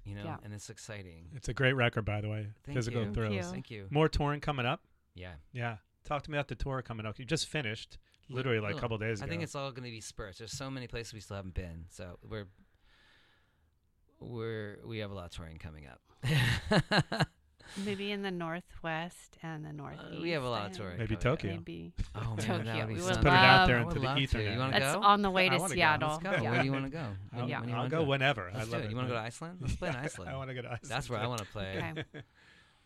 [0.08, 0.36] you know, Yeah.
[0.42, 1.28] and it's exciting.
[1.34, 2.48] It's a great record, by the way.
[2.64, 3.12] Thank Physical you.
[3.12, 3.42] Thank you.
[3.42, 3.86] Thank you.
[3.90, 4.82] More touring coming up.
[5.14, 5.34] Yeah.
[5.52, 5.76] Yeah.
[6.04, 7.18] Talk to me about the tour coming up.
[7.18, 7.98] You just finished,
[8.30, 9.26] literally like a couple days ago.
[9.26, 10.38] I think it's all going to be spurts.
[10.38, 12.46] There's so many places we still haven't been, so we're
[14.20, 16.00] we're we have a lot of touring coming up.
[17.84, 20.18] Maybe in the northwest and the northeast.
[20.18, 20.98] Uh, we have a lot of I touring.
[20.98, 21.38] Maybe coming up.
[21.38, 21.50] Tokyo.
[21.52, 22.62] Maybe Oh man, Tokyo.
[22.64, 23.22] that would be We would something.
[23.24, 25.02] Put it out there I into the ether You want to that's go?
[25.02, 25.74] on the way I to wanna go.
[25.74, 26.08] Seattle.
[26.10, 26.42] Let's Let's go.
[26.42, 26.50] Yeah.
[26.50, 26.98] Where do you want to go?
[27.32, 28.50] When, I'll, you- when you I'll wanna go whenever.
[28.54, 28.84] Let's I do love it.
[28.84, 28.90] it.
[28.90, 29.24] You want to go to.
[29.26, 29.58] Iceland?
[29.60, 30.30] Let's play in Iceland.
[30.30, 30.90] I want to go to Iceland.
[30.90, 31.76] That's where I want to play.
[31.98, 32.04] Okay.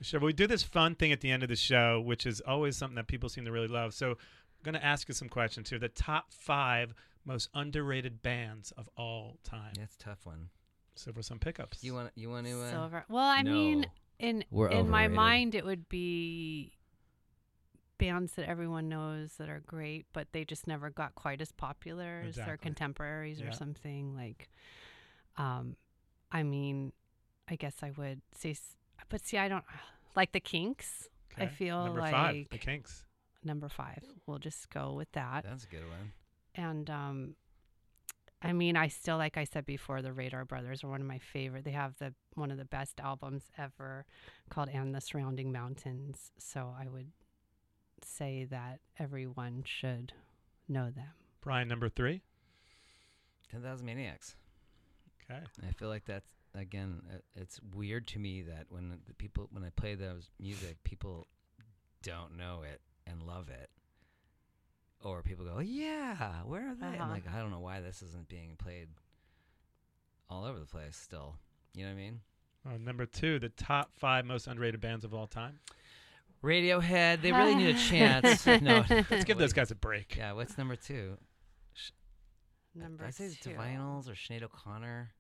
[0.00, 0.18] Sure.
[0.20, 2.76] But we do this fun thing at the end of the show, which is always
[2.76, 3.94] something that people seem to really love.
[3.94, 4.16] So I'm
[4.64, 5.78] going to ask you some questions here.
[5.78, 6.92] The top five
[7.24, 9.72] most underrated bands of all time.
[9.78, 10.48] That's a tough one.
[10.96, 11.84] So for some pickups.
[11.84, 12.61] You want you want to?
[12.62, 13.05] Uh, Silver.
[13.09, 13.86] Well, I mean,
[14.18, 15.16] in We're in my overrated.
[15.16, 16.72] mind, it would be
[17.99, 22.24] bands that everyone knows that are great, but they just never got quite as popular
[22.26, 23.49] as their contemporaries Yeah.
[23.49, 24.14] or something.
[24.16, 24.49] Like,
[25.36, 25.76] um,
[26.30, 26.93] I mean,
[27.49, 28.57] I guess I would say,
[29.09, 29.64] but see, I don't.
[30.16, 31.09] like the Kinks.
[31.38, 33.05] I feel number like five, the Kinks.
[33.43, 34.03] number five.
[34.26, 35.45] We'll just go with that.
[35.45, 36.12] That's a good one.
[36.55, 37.34] And um,
[38.43, 41.18] I mean, I still, like I said before, the Radar Brothers are one of my
[41.18, 41.64] favorite.
[41.64, 44.05] They have the one of the best albums ever
[44.51, 47.07] called "And the Surrounding Mountains." So I would
[48.05, 50.12] say that everyone should
[50.68, 51.09] know them.
[51.40, 52.22] Brian, number three.
[53.50, 54.36] Ten Thousand Maniacs.
[55.30, 55.40] Okay.
[55.66, 57.03] I feel like that's again.
[57.12, 61.26] uh, It's weird to me that when the people when I play those music, people
[62.03, 63.70] don't know it and love it,
[65.00, 67.03] or people go, "Yeah, where are they?" Uh-huh.
[67.05, 68.88] I'm like, I don't know why this isn't being played
[70.30, 70.96] all over the place.
[70.96, 71.36] Still,
[71.74, 72.20] you know what I mean?
[72.64, 75.59] Uh, number two, the top five most underrated bands of all time.
[76.43, 78.47] Radiohead, they really need a chance.
[78.62, 80.16] no, Let's give those guys a break.
[80.16, 81.16] Yeah, what's number two?
[82.74, 83.51] Number Did I say two.
[83.51, 85.11] Divinyls or Sinead O'Connor?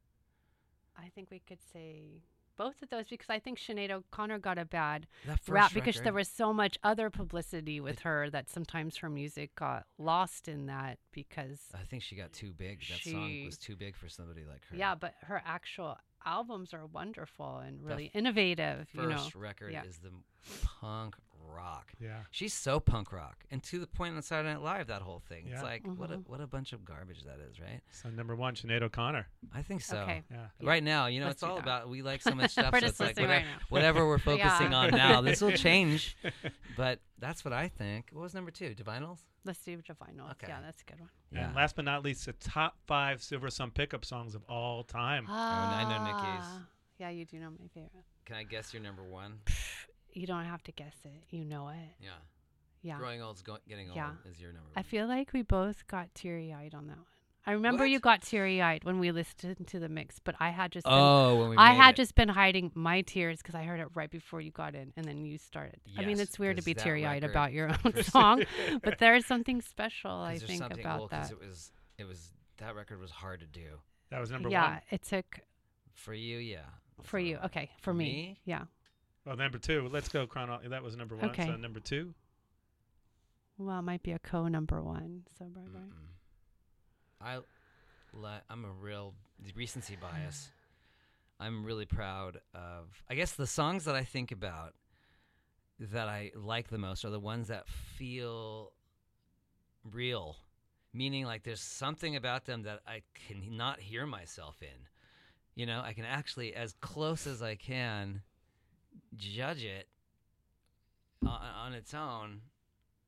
[0.96, 2.22] I think we could say
[2.56, 6.00] both of those because I think Sinead O'Connor got a bad That first rap because
[6.00, 10.66] there was so much other publicity with her that sometimes her music got lost in
[10.66, 12.80] that because I think she got too big.
[12.88, 14.76] That song was too big for somebody like her.
[14.76, 18.88] yeah, but her actual albums are wonderful and The really innovative.
[18.92, 19.84] You know, First record yeah.
[19.84, 20.10] is the
[20.80, 21.16] punk
[21.52, 21.92] rock.
[22.00, 22.20] Yeah.
[22.30, 25.46] She's so punk rock, and to the point on Saturday Night Live, that whole thing.
[25.46, 25.54] Yeah.
[25.54, 26.26] It's like what a Mhm.
[26.28, 27.80] what a bunch of garbage that is, right?
[27.90, 29.26] So number one, Sinead O'Connor.
[29.54, 29.98] I think so.
[29.98, 30.24] Okay.
[30.30, 30.36] Yeah.
[30.58, 30.68] Yeah.
[30.68, 31.62] Right now, you know, Let's it's all that.
[31.62, 32.72] about we like so much stuff.
[32.72, 33.66] We're so just it's like listening whatever, right now.
[33.68, 34.78] whatever we're focusing Yeah.
[34.78, 36.16] on now, this will change.
[36.76, 38.08] But that's what I think.
[38.12, 38.74] What was number two?
[38.74, 39.20] Divinyls.
[39.44, 40.30] Let's do Divinyls.
[40.32, 40.46] Okay.
[40.48, 41.10] Yeah, that's a good one.
[41.34, 45.26] And last but not least, the top five Silversun Pickup songs of all time.
[45.28, 46.44] I know Nikki's.
[46.46, 46.66] Ah,
[46.98, 48.04] Yeah, you do know my favorite.
[48.24, 49.40] Can I guess your number one?
[50.12, 51.24] You don't have to guess it.
[51.30, 51.76] You know it.
[52.00, 52.10] Yeah.
[52.82, 52.98] Yeah.
[52.98, 54.10] Growing old's go- getting old Yeah.
[54.24, 57.06] is your number I feel like we both got teary eyed on that one.
[57.44, 60.70] I remember you got teary eyed when we listened to the mix, but I had
[60.70, 61.96] just been, oh, when we I had it.
[61.96, 65.04] just been hiding my tears because I heard it right before you got in, and
[65.04, 65.80] then you started.
[65.98, 68.44] I mean, it's weird to be teary eyed about your own song,
[68.84, 71.32] but there's something special I think about well, 'cause that.
[71.32, 74.72] It was it was that record was hard to do That was number yeah, one.
[74.88, 75.40] Yeah, it took
[75.94, 76.38] for you.
[76.38, 76.60] Yeah.
[77.02, 77.38] for you.
[77.46, 78.40] Okay, for me, Me?
[78.44, 78.64] yeah.
[79.24, 79.88] Well, number two.
[79.90, 80.60] Let's go chrono.
[80.68, 81.30] That was number one.
[81.30, 81.46] Okay.
[81.46, 82.14] So number two.
[83.58, 85.22] Well, it might be a co number one.
[85.38, 85.80] So bye bye.
[87.20, 87.36] I,
[88.12, 89.14] li- I'm a real
[89.54, 90.50] recency bias.
[91.38, 93.02] I'm really proud of.
[93.08, 94.74] I guess the songs that I think about
[95.78, 98.72] that I like the most are the ones that feel
[99.90, 100.36] real,
[100.92, 104.88] meaning like there's something about them that I can not hear myself in.
[105.54, 108.22] You know, I can actually, as close as I can,
[109.16, 109.88] judge it
[111.26, 112.40] on, on its own,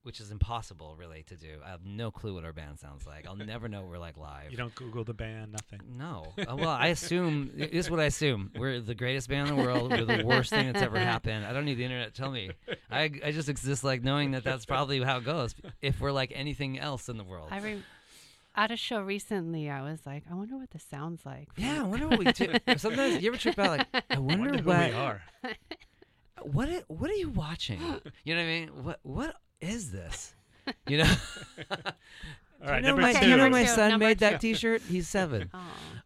[0.03, 1.59] which is impossible really to do.
[1.65, 3.27] I have no clue what our band sounds like.
[3.27, 4.51] I'll never know we're like live.
[4.51, 5.81] You don't Google the band, nothing.
[5.97, 6.33] No.
[6.39, 8.51] Uh, well, I assume this is what I assume.
[8.57, 9.91] We're the greatest band in the world.
[9.91, 11.47] We're the worst thing that's ever happened.
[11.47, 12.51] I don't need the internet to tell me.
[12.91, 15.55] I, I just exist like knowing that that's probably how it goes.
[15.81, 17.49] If we're like anything else in the world.
[17.51, 17.83] I re-
[18.57, 21.49] at a show recently, I was like, I wonder what this sounds like.
[21.57, 22.53] yeah, I wonder what we do.
[22.77, 25.23] Sometimes you ever trip out like, I wonder, Wonder who what we are.
[26.45, 27.81] What i- what are you watching?
[28.25, 28.69] You know what I mean?
[28.85, 30.35] What what is this?
[30.87, 31.15] You know.
[32.63, 33.29] All Do you know number my, two.
[33.29, 34.41] you know my son number made that.
[34.41, 34.81] T-shirt?
[34.89, 35.51] He's seven.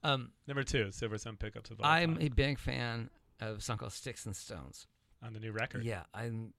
[0.05, 3.11] Um, Number two, Silversun Pickups of all I'm time a big fan
[3.41, 4.87] of a song called Sticks and Stones.
[5.25, 5.83] on the new record.
[5.85, 6.53] Yeah, I'm.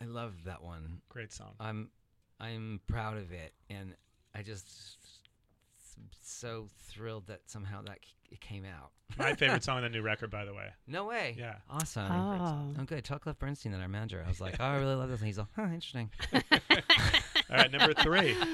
[0.00, 1.00] I love that one.
[1.08, 1.54] Great song.
[1.58, 1.90] I'm
[2.40, 3.94] I'm proud of it, and
[4.36, 4.96] I just s-
[6.22, 8.90] so thrilled that somehow that c- it came out.
[9.18, 10.68] My favorite song on the new record, by the way.
[10.86, 11.34] No way.
[11.38, 11.56] Yeah.
[11.70, 12.10] Awesome.
[12.10, 12.74] Oh.
[12.78, 13.04] I'm good.
[13.04, 14.22] Tell Cliff Burnstein that our manager.
[14.24, 15.20] I was like, oh, I really love this.
[15.20, 16.10] And he's like, huh, interesting.
[16.32, 18.36] All right, number three.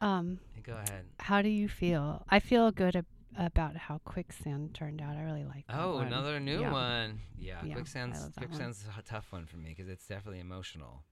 [0.00, 1.04] Um, Go ahead.
[1.18, 2.24] how do you feel?
[2.28, 3.06] I feel good ab-
[3.38, 5.16] about how Quicksand turned out.
[5.16, 6.08] I really like that Oh, one.
[6.08, 6.72] another new Yeah.
[6.72, 7.20] one.
[7.38, 8.32] Yeah, Yeah, I Quicksand's one.
[8.36, 11.04] Quicksand's a tough one for me because it's definitely emotional.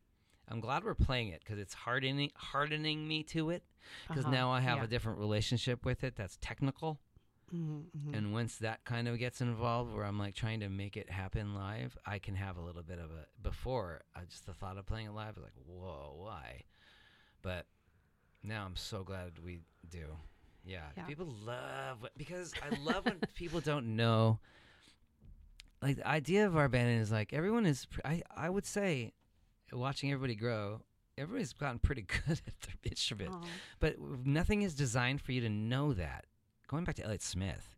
[0.53, 3.64] I'm glad we're playing it because it's hardening hardening me to it
[4.09, 4.84] because Uh-huh, now I have yeah.
[4.84, 7.00] a different relationship with it that's technical.
[7.53, 8.14] Mhm, mhm.
[8.14, 11.55] And once that kind of gets involved, where I'm like trying to make it happen
[11.55, 13.26] live, I can have a little bit of a.
[13.42, 16.64] Before, I just the thought of playing it live was like, whoa, why?
[17.42, 17.66] But
[18.42, 19.61] now I'm so glad we
[19.91, 20.16] do.
[20.64, 21.07] Yeah, Yeah.
[21.07, 24.41] people love because I love when people don't know.
[25.83, 27.87] Like the idea of our band is like everyone is.
[28.04, 29.12] I I would say,
[29.72, 30.82] watching everybody grow,
[31.18, 33.30] everybody's gotten pretty good at their instrument.
[33.32, 33.44] Aw.
[33.80, 36.26] But nothing is designed for you to know that.
[36.68, 37.76] Going back to Elliott Smith,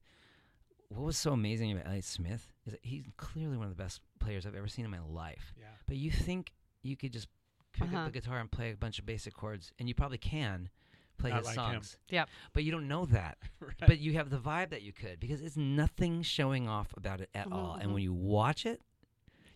[0.89, 4.01] what was so amazing about Elliott Smith is that he's clearly one of the best
[4.21, 5.55] players I've ever seen in my life.
[5.59, 5.67] Yeah.
[5.87, 6.53] But you think
[6.83, 7.29] you could just
[7.73, 7.99] pick Uh-huh.
[8.03, 10.69] up a guitar and play a bunch of basic chords, and you probably can
[11.19, 11.73] play Not his like him.
[11.83, 11.99] songs.
[12.11, 12.29] Yep.
[12.53, 13.39] But you don't know that.
[13.61, 13.75] Right.
[13.81, 17.31] But you have the vibe that you could because it's nothing showing off about it
[17.35, 17.75] at all.
[17.75, 17.95] And Mhm.
[17.95, 18.81] when you watch it,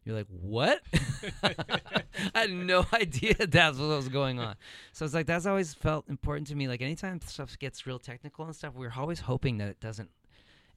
[0.08, 0.80] You're like, what?
[1.42, 4.56] I had no idea that's what was going on.
[4.92, 6.66] So it's like that's always felt important to me.
[6.66, 10.08] Like anytime stuff gets real technical and stuff, we're always hoping that it doesn't,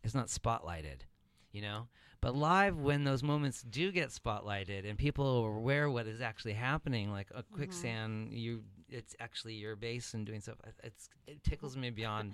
[0.04, 1.06] it's not spotlighted,
[1.54, 1.88] you know.
[2.20, 6.54] But live, when those moments do get spotlighted and people are aware what is actually
[6.54, 7.56] happening, like a mm-hmm.
[7.56, 10.58] quicksand, you, it's actually your bass and doing stuff.
[10.68, 12.34] it- It's it tickles me beyond,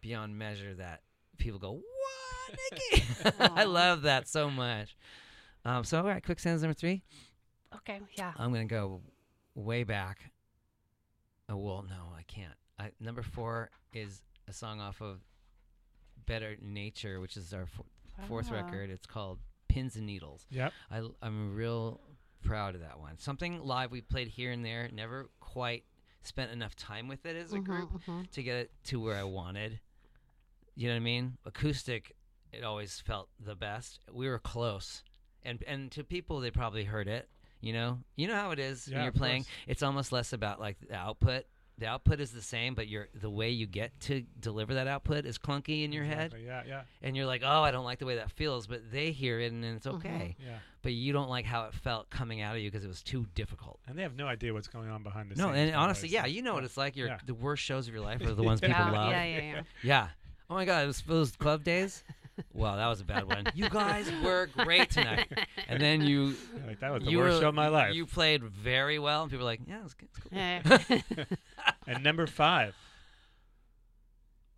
[0.00, 1.02] beyond measure that
[1.38, 3.04] people go, "What, Nikki?"
[3.40, 4.94] I love that so much.
[5.64, 7.02] Um, so all right, quicksand's number three.
[7.76, 8.32] Okay, yeah.
[8.36, 9.00] I'm gonna go
[9.54, 10.30] way back.
[11.48, 12.54] Oh well, no, I can't.
[12.78, 15.20] I, number four is a song off of
[16.26, 18.54] Better Nature, which is our f- fourth Ah.
[18.54, 18.90] record.
[18.90, 19.38] It's called
[19.68, 20.46] Pins and Needles.
[20.50, 20.72] Yep.
[20.90, 22.00] I, am real
[22.42, 23.18] proud of that one.
[23.18, 24.88] Something live we played here and there.
[24.92, 25.84] Never quite
[26.22, 28.30] spent enough time with it as a Mhm, group mhm.
[28.30, 29.80] to get it to where I wanted.
[30.74, 31.38] You know what I mean?
[31.44, 32.16] Acoustic,
[32.52, 34.00] it always felt the best.
[34.10, 35.02] We were close,
[35.44, 37.28] and and to people they probably heard it.
[37.60, 39.42] You know, you know how it is Yeah, when you're playing.
[39.44, 39.54] course.
[39.68, 41.44] It's almost less about like the output.
[41.76, 45.24] The output is the same, but your the way you get to deliver that output
[45.24, 48.06] is clunky in your head, Yeah, yeah, and you're like, oh, I don't like the
[48.06, 48.68] way that feels.
[48.68, 49.94] But they hear it, and then it's Mhm.
[49.94, 50.36] okay.
[50.38, 50.58] yeah.
[50.82, 53.26] But you don't like how it felt coming out of you because it was too
[53.34, 53.80] difficult.
[53.88, 55.54] And they have no idea what's going on behind the No, scenes.
[55.56, 56.94] No, and honestly, yeah, you know what it's like.
[56.96, 57.18] Your Yeah.
[57.26, 59.10] the worst shows of your life are the ones people love.
[59.10, 59.62] yeah, yeah, yeah.
[59.82, 60.08] Yeah.
[60.50, 62.04] Oh my God, those, those club days.
[62.52, 63.44] Wow, that was a bad one.
[63.54, 65.28] You guys were great tonight,
[65.68, 66.34] and then you
[66.66, 67.94] Like that was the you worst were- show of my life.
[67.94, 71.36] You played very well, and people were like, "Yeah, it's, good, it's cool."
[71.86, 72.74] And number five.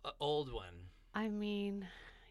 [0.05, 0.73] Uh, old one.
[1.13, 1.85] I mean,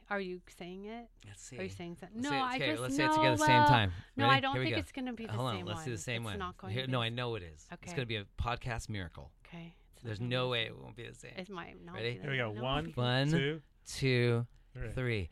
[0.09, 1.07] are you saying it?
[1.27, 1.59] Let's see.
[1.59, 2.23] Are you saying something?
[2.23, 3.57] Let's No, say it, I okay, just let's say no, it together at the same
[3.61, 3.93] well, time.
[4.17, 4.37] No, Ready?
[4.37, 4.81] I don't Here we think go.
[4.81, 5.85] it's going to be the Hold same on, let's one.
[5.85, 6.39] do the same it's one.
[6.39, 7.67] Not going Here- to be no, the I s- know it is.
[7.73, 7.97] Okay, It's Okay.
[7.97, 9.31] going to be a podcast miracle.
[9.47, 9.75] Okay.
[9.95, 11.33] it's not There's gonna no be way it won't be the same.
[11.37, 12.15] It might not Ready?
[12.15, 12.53] be Here we the- go.
[12.53, 14.93] no, One, because- One, two, two, three.
[14.93, 15.31] three.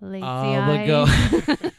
[0.00, 0.66] Lazy Oh, eye.
[0.66, 1.06] but go.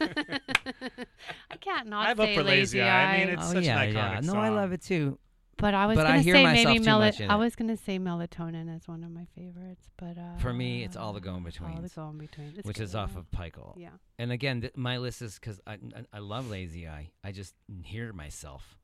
[1.50, 3.16] I can't not I vote say for Lazy Eye.
[3.16, 4.20] I mean, it's oh such yeah, an iconic yeah.
[4.22, 4.44] No, song.
[4.44, 5.18] I love it too.
[5.58, 7.98] but I was but gonna hear say myself maybe too mel- I was gonna say
[7.98, 11.34] melatonin is one of my favorites, but uh, For me, it's All the Go in
[11.36, 13.74] All the Betweens, go in between, which is off of Pikul.
[13.76, 13.90] Yeah.
[14.18, 15.78] And again, th- my list is because I, I
[16.14, 17.10] I love Lazy Eye.
[17.22, 18.76] I just hear myself,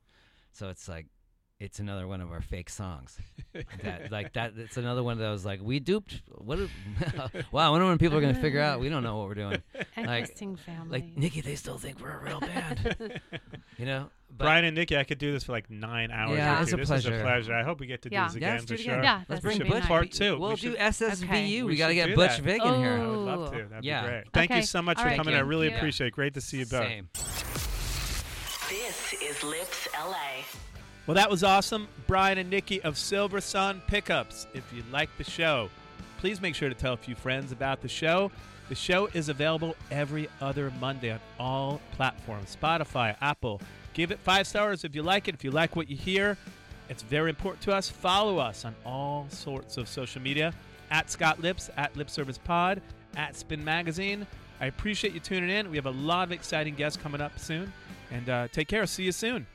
[0.53, 1.07] so it's like
[1.61, 3.19] it's another one of our fake songs.
[3.83, 4.53] that like that.
[4.57, 6.21] It's another one of those like we duped.
[6.29, 6.59] What?
[6.59, 6.71] If,
[7.51, 7.67] wow!
[7.67, 9.61] I wonder when people are gonna figure out we don't know what we're doing.
[9.97, 10.99] Interesting family.
[11.01, 13.19] Like Nikki, they still think we're a real band.
[13.77, 14.09] you know.
[14.29, 16.37] But Brian and Nikki, I could do this for like nine hours.
[16.37, 16.77] Yeah, with it's you.
[16.77, 17.21] a this is a pleasure.
[17.23, 17.53] pleasure.
[17.53, 18.27] I hope we get to do Yeah.
[18.27, 18.93] this again let's for it sure.
[18.93, 19.03] again.
[19.03, 20.39] Yeah, Let's bring gonna be put part two.
[20.39, 21.23] We'll We do should- SSVU.
[21.25, 21.61] Okay.
[21.61, 22.41] We, We got to get Butch that.
[22.43, 22.93] Vig in here.
[22.93, 23.65] I would love to.
[23.65, 24.01] That'd Yeah.
[24.01, 24.23] be great.
[24.33, 25.17] Thank you so much All for right.
[25.17, 25.35] coming.
[25.35, 26.11] I really appreciate it.
[26.11, 26.87] Great to see you both.
[28.69, 30.43] This is Lipps LA.
[31.07, 31.87] Well, that was awesome.
[32.05, 34.45] Brian and Nikki of Silversun Pickups.
[34.53, 35.69] If you like the show,
[36.19, 38.31] please make sure to tell a few friends about the show.
[38.69, 43.59] The show is available every other Monday on all platforms Spotify, Apple.
[43.93, 45.33] Give it five stars if you like it.
[45.33, 46.37] If you like what you hear,
[46.87, 47.89] it's very important to us.
[47.89, 50.53] Follow us on all sorts of social media
[50.91, 52.81] at Scott Lipps, at Lip Service Pod,
[53.17, 54.27] at Spin Magazine.
[54.61, 55.71] I appreciate you tuning in.
[55.71, 57.73] We have a lot of exciting guests coming up soon.
[58.11, 58.85] And uh, take care.
[58.85, 59.47] See you soon.